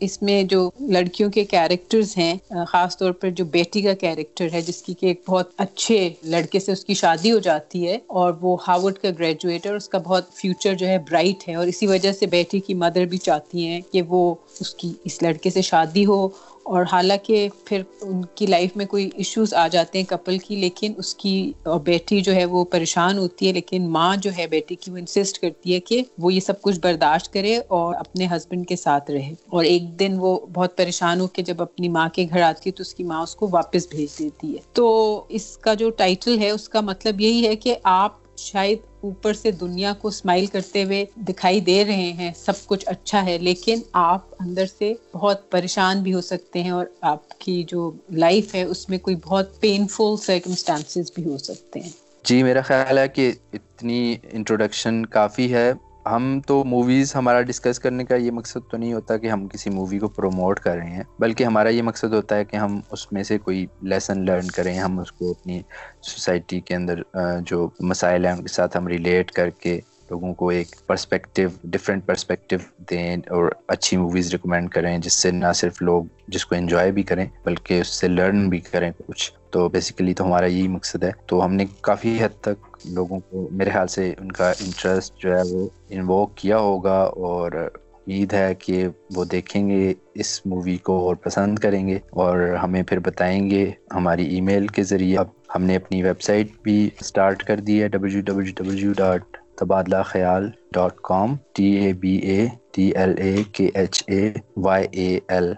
اس 0.00 0.20
میں 0.22 0.42
جو 0.42 0.68
لڑکیوں 0.88 1.30
کے 1.30 1.44
کیریکٹرز 1.44 2.16
ہیں، 2.16 2.34
خاص 2.68 2.96
طور 2.98 3.12
پر 3.12 3.30
جو 3.30 3.44
بیٹی 3.44 3.82
کا 3.82 3.94
کیریکٹر 3.94 4.48
ہے، 4.52 4.60
جس 4.60 4.82
کی 4.82 4.94
کہ 4.94 5.06
ایک 5.06 5.22
بہت 5.28 5.50
اچھے 5.56 5.98
لڑکے 6.24 6.60
سے 6.60 6.72
اس 6.72 6.84
کی 6.84 6.94
شادی 6.94 7.32
ہو 7.32 7.38
جاتی 7.38 7.86
ہے 7.88 7.98
اور 8.08 8.32
وہ 8.40 8.56
ہارورڈ 8.68 8.98
کا 8.98 9.08
گریجویٹ 9.18 9.66
ہے 9.66 9.70
اور 9.70 9.76
اس 9.76 9.88
کا 9.88 9.98
بہت 9.98 10.32
فیوچر 10.34 10.74
جو 10.74 10.88
ہے 10.88 10.98
برائٹ 11.10 11.48
ہے 11.48 11.54
اور 11.54 11.66
اسی 11.66 11.86
وجہ 11.86 12.12
سے 12.12 12.26
بیٹی 12.26 12.60
کی 12.60 12.74
مدر 12.74 13.04
بھی 13.04 13.18
چاہتی 13.18 13.66
ہیں 13.66 13.80
کہ 13.92 14.02
وہ 14.08 14.34
اس 14.60 14.74
کی، 14.74 14.92
اس 15.04 15.22
لڑکے 15.22 15.50
سے 15.50 15.62
شادی 15.62 16.04
ہو 16.06 16.26
اور 16.70 16.84
حالانکہ 16.92 17.48
پھر 17.64 17.82
ان 18.00 18.24
کی 18.24 18.46
لائف 18.46 18.76
میں 18.76 18.86
کوئی 18.86 19.10
ایشوز 19.14 19.54
آ 19.54 19.68
جاتے 19.68 19.98
ہیں 19.98 20.04
کپل 20.06 20.38
کی، 20.38 20.56
لیکن 20.56 20.92
اس 20.96 21.14
کی 21.14 21.52
بیٹی 21.84 22.20
جو 22.20 22.34
ہے 22.34 22.44
وہ 22.44 22.64
پریشان 22.64 23.18
ہوتی 23.18 23.48
ہے، 23.48 23.52
لیکن 23.52 23.88
ماں 23.88 24.16
جو 24.16 24.30
ہے 24.38 24.46
بیٹی 24.46 24.74
کی 24.74 24.90
وہ 24.90 24.96
انسسٹ 24.96 25.38
کرتی 25.38 25.74
ہے 25.74 25.80
کہ 25.80 26.02
وہ 26.18 26.34
یہ 26.34 26.40
سب 26.40 26.62
کچھ 26.62 26.80
برداشت 26.82 27.32
کرے 27.32 27.56
اور 27.68 27.94
اپنے 27.94 28.26
ہسبینڈ 28.26 28.68
کے 28.68 28.76
ساتھ 28.76 29.10
رہے۔ 29.10 29.34
اور 29.46 29.64
ایک 29.64 30.00
دن 30.00 30.14
وہ 30.18 30.40
بہت 30.54 30.76
پریشان 30.76 31.20
ہو 31.20 31.26
کے 31.26 31.42
جب 31.42 31.62
اپنی 31.62 31.88
ماں 31.88 32.08
کے 32.08 32.26
گھر 32.30 32.42
آتی 32.42 32.70
ہے 32.70 32.74
تو 32.74 32.80
اس 32.80 32.94
کی 32.94 33.04
ماں 33.04 33.22
اس 33.22 33.34
کو 33.34 33.48
واپس 33.50 33.88
بھیج 33.90 34.18
دیتی 34.18 34.52
ہے۔ 34.52 34.58
تو 34.72 35.24
اس 35.28 35.56
کا 35.58 35.74
جو 35.74 35.90
ٹائٹل 35.90 36.38
ہے، 36.38 36.50
اس 36.50 36.68
کا 36.68 36.80
مطلب 36.80 37.20
یہی 37.20 37.46
ہے 37.46 37.56
کہ 37.56 37.74
آپ 37.82 38.36
شاید 38.36 38.78
اوپر 39.02 39.32
سے 39.32 39.50
دنیا 39.50 39.92
کو 39.92 40.08
اسمائل 40.08 40.46
کرتے 40.46 40.84
ہوئے 40.84 41.04
دکھائی 41.16 41.60
دے 41.60 41.84
رہے 41.84 42.12
ہیں، 42.12 42.30
سب 42.36 42.52
کچھ 42.66 42.84
اچھا 42.86 43.24
ہے، 43.24 43.38
لیکن 43.38 43.80
آپ 43.92 44.20
اندر 44.40 44.66
سے 44.78 44.94
بہت 45.12 45.50
پریشان 45.50 46.02
بھی 46.02 46.14
ہو 46.14 46.20
سکتے 46.20 46.62
ہیں 46.62 46.70
اور 46.70 46.86
آپ 47.00 47.40
کی 47.40 47.62
جو 47.68 47.92
لائف 48.10 48.54
ہے، 48.54 48.62
اس 48.62 48.88
میں 48.88 48.98
کوئی 48.98 49.16
بہت 49.16 49.60
پینفل 49.60 50.16
سرکمسٹانسز 50.16 51.12
بھی 51.14 51.24
ہو 51.24 51.38
سکتے 51.38 51.80
ہیں۔ 51.80 51.90
جی 52.24 52.42
میرا 52.42 52.60
خیال 52.60 52.98
ہے 52.98 53.08
کہ 53.08 53.32
اتنی 53.52 54.16
انٹروڈکشن 54.32 55.06
کافی 55.06 55.54
ہے۔ 55.54 55.72
ہم 56.06 56.40
تو 56.46 56.64
موویز 56.64 57.14
ہمارا 57.16 57.40
ڈسکس 57.42 57.78
کرنے 57.78 58.04
کا 58.04 58.14
یہ 58.14 58.30
مقصد 58.30 58.70
تو 58.70 58.76
نہیں 58.76 58.92
ہوتا 58.92 59.16
کہ 59.16 59.30
ہم 59.30 59.48
کسی 59.48 59.70
مووی 59.70 59.98
کو 59.98 60.08
پروموٹ 60.08 60.60
کر 60.60 60.76
رہے 60.76 60.90
ہیں، 60.90 61.02
بلکہ 61.18 61.44
ہمارا 61.44 61.68
یہ 61.68 61.82
مقصد 61.82 62.14
ہوتا 62.14 62.36
ہے 62.36 62.44
کہ 62.44 62.56
ہم 62.56 62.80
اس 62.90 63.12
میں 63.12 63.22
سے 63.22 63.38
کوئی 63.38 63.66
لیسن 63.82 64.24
لرن 64.26 64.48
کریں، 64.48 64.78
ہم 64.78 64.98
اس 65.00 65.12
کو 65.12 65.30
اپنی 65.30 65.60
سوسائٹی 66.02 66.60
کے 66.60 66.74
اندر 66.74 67.02
جو 67.46 67.68
مسائل 67.80 68.26
ہیں 68.26 68.32
ان 68.32 68.42
کے 68.42 68.52
ساتھ 68.52 68.76
ہم 68.76 68.88
ریلیٹ 68.88 69.30
کر 69.30 69.50
کے 69.50 69.80
لوگوں 70.10 70.32
کو 70.34 70.48
ایک 70.48 70.74
پرسپیکٹیو 70.86 71.48
ڈفرینٹ 71.64 72.06
پرسپیکٹیو 72.06 72.58
دیں 72.90 73.16
اور 73.30 73.50
اچھی 73.68 73.96
موویز 73.96 74.30
ریکمینڈ 74.32 74.70
کریں، 74.70 74.96
جس 74.98 75.12
سے 75.12 75.30
نہ 75.30 75.52
صرف 75.54 75.82
لوگ 75.82 76.04
جس 76.28 76.46
کو 76.46 76.54
انجوائے 76.54 76.90
بھی 76.92 77.02
کریں 77.02 77.26
بلکہ 77.44 77.80
اس 77.80 77.88
سے 77.88 78.08
لرن 78.08 78.48
بھی 78.48 78.58
کریں 78.72 78.90
کچھ۔ 79.06 79.32
تو 79.50 79.68
بیسیکلی 79.68 80.14
تو 80.14 80.24
ہمارا 80.24 80.46
یہی 80.46 80.68
مقصد 80.68 81.02
ہے۔ 81.02 81.10
تو 81.26 81.44
ہم 81.44 81.54
نے 81.54 81.64
کافی 81.80 82.18
حد 82.22 82.40
تک 82.40 82.69
لوگوں 82.84 83.18
کو 83.20 83.48
میرے 83.52 83.70
خیال 83.70 83.86
سے 83.86 84.14
ان 84.20 84.32
کا 84.32 84.50
انٹرسٹ 84.50 85.16
جو 85.18 85.36
ہے 85.36 85.42
وہ 85.50 85.68
انوو 85.88 86.26
کیا 86.26 86.58
ہوگا 86.58 86.98
اور 87.00 87.52
امید 87.52 88.32
ہے 88.32 88.54
کہ 88.54 88.86
وہ 89.16 89.24
دیکھیں 89.24 89.68
گے 89.70 89.92
اس 90.14 90.46
مووی 90.46 90.76
کو 90.76 91.06
اور 91.06 91.16
پسند 91.16 91.58
کریں 91.58 91.88
گے 91.88 91.98
اور 92.10 92.54
ہمیں 92.62 92.82
پھر 92.82 92.98
بتائیں 92.98 93.50
گے 93.50 93.70
ہماری 93.94 94.26
ای 94.26 94.40
میل 94.40 94.66
کے 94.66 94.82
ذریعے۔ 94.82 95.18
اب 95.18 95.26
ہم 95.54 95.62
نے 95.62 95.76
اپنی 95.76 96.02
ویب 96.02 96.20
سائٹ 96.20 96.46
بھی 96.62 96.90
اسٹارٹ 97.00 97.42
کر 97.42 97.60
دی 97.60 97.82
ہے 97.82 97.88
W 97.88 98.20
W 98.20 98.52
W 98.56 98.92
dot 98.92 99.36
Tabadla 99.56 100.02
Khayal 100.06 100.50
dot 100.72 101.00
com 101.00 101.36
T 101.52 101.64
A 101.64 101.92
B 101.92 102.16
A 102.16 102.46
T 102.72 102.90
L 102.96 103.14
A 103.18 103.42
K 103.52 103.70
H 103.74 104.04
A 104.06 104.30
Y 104.56 104.86
A 104.90 105.18
L 105.28 105.52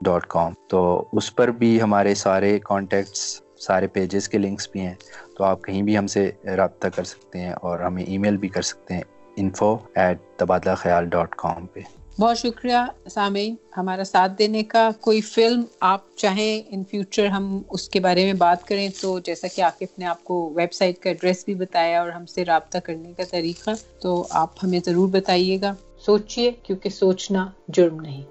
dot 0.00 0.26
com 0.26 0.52
تو 0.68 1.08
اس 1.12 1.34
پر 1.34 1.48
بھی 1.48 1.82
ہمارے 1.82 2.14
سارے 2.14 2.58
کانٹیکٹس 2.58 3.40
سارے 3.58 3.86
پیجز 3.86 4.28
کے 4.28 4.38
لنکس 4.38 4.68
بھی 4.72 4.80
ہیں۔ 4.80 4.94
تو 5.36 5.44
آپ 5.44 5.62
کہیں 5.62 5.82
بھی 5.82 5.98
ہم 5.98 6.06
سے 6.06 6.30
رابطہ 6.44 6.88
کر 6.88 7.04
سکتے 7.04 7.38
ہیں 7.38 7.52
اور 7.52 7.78
ہمیں 7.78 8.02
ای 8.02 8.18
میل 8.18 8.36
بھی 8.36 8.48
کر 8.48 8.62
سکتے 8.62 8.94
ہیں 8.94 9.02
انفو 9.36 9.76
ایٹ 9.94 10.18
تبادلہ 10.36 10.74
خیال 10.74 11.06
ڈاٹ 11.08 11.34
کام 11.36 11.66
پہ۔ 11.66 11.80
بہت 12.20 12.38
شکریہ 12.38 13.08
سامعین۔ 13.10 13.54
ہمارا 13.76 14.04
ساتھ 14.04 14.32
دینے 14.38 14.62
کا 14.62 14.90
کوئی 15.00 15.20
فلم 15.20 15.62
آپ 15.80 16.00
چاہیں 16.16 16.62
ان 16.68 16.84
فیوچر 16.90 17.26
ہم 17.26 17.62
اس 17.70 17.88
کے 17.88 18.00
بارے 18.00 18.24
میں 18.24 18.32
بات 18.32 18.64
کریں 18.64 18.88
تو 19.00 19.18
جیسا 19.18 19.46
کہ 19.54 19.62
عاقف 19.62 19.98
نے 19.98 20.04
آپ 20.04 20.24
کو 20.24 20.52
ویب 20.56 20.72
سائٹ 20.72 20.98
کا 20.98 21.10
ایڈریس 21.10 21.44
بھی 21.44 21.54
بتایا 21.54 22.02
اور 22.02 22.08
ہم 22.08 22.26
سے 22.26 22.44
رابطہ 22.44 22.78
کرنے 22.78 23.12
کا 23.12 23.22
طریقہ، 23.30 23.70
تو 24.00 24.26
آپ 24.30 24.48
ہمیں 24.62 24.80
ضرور 24.86 25.08
بتائیے 25.08 25.58
گا۔ 25.62 25.74
سوچئے 26.06 26.50
کیونکہ 26.62 26.90
سوچنا 26.90 27.46
جرم 27.68 28.00
نہیں۔ 28.00 28.22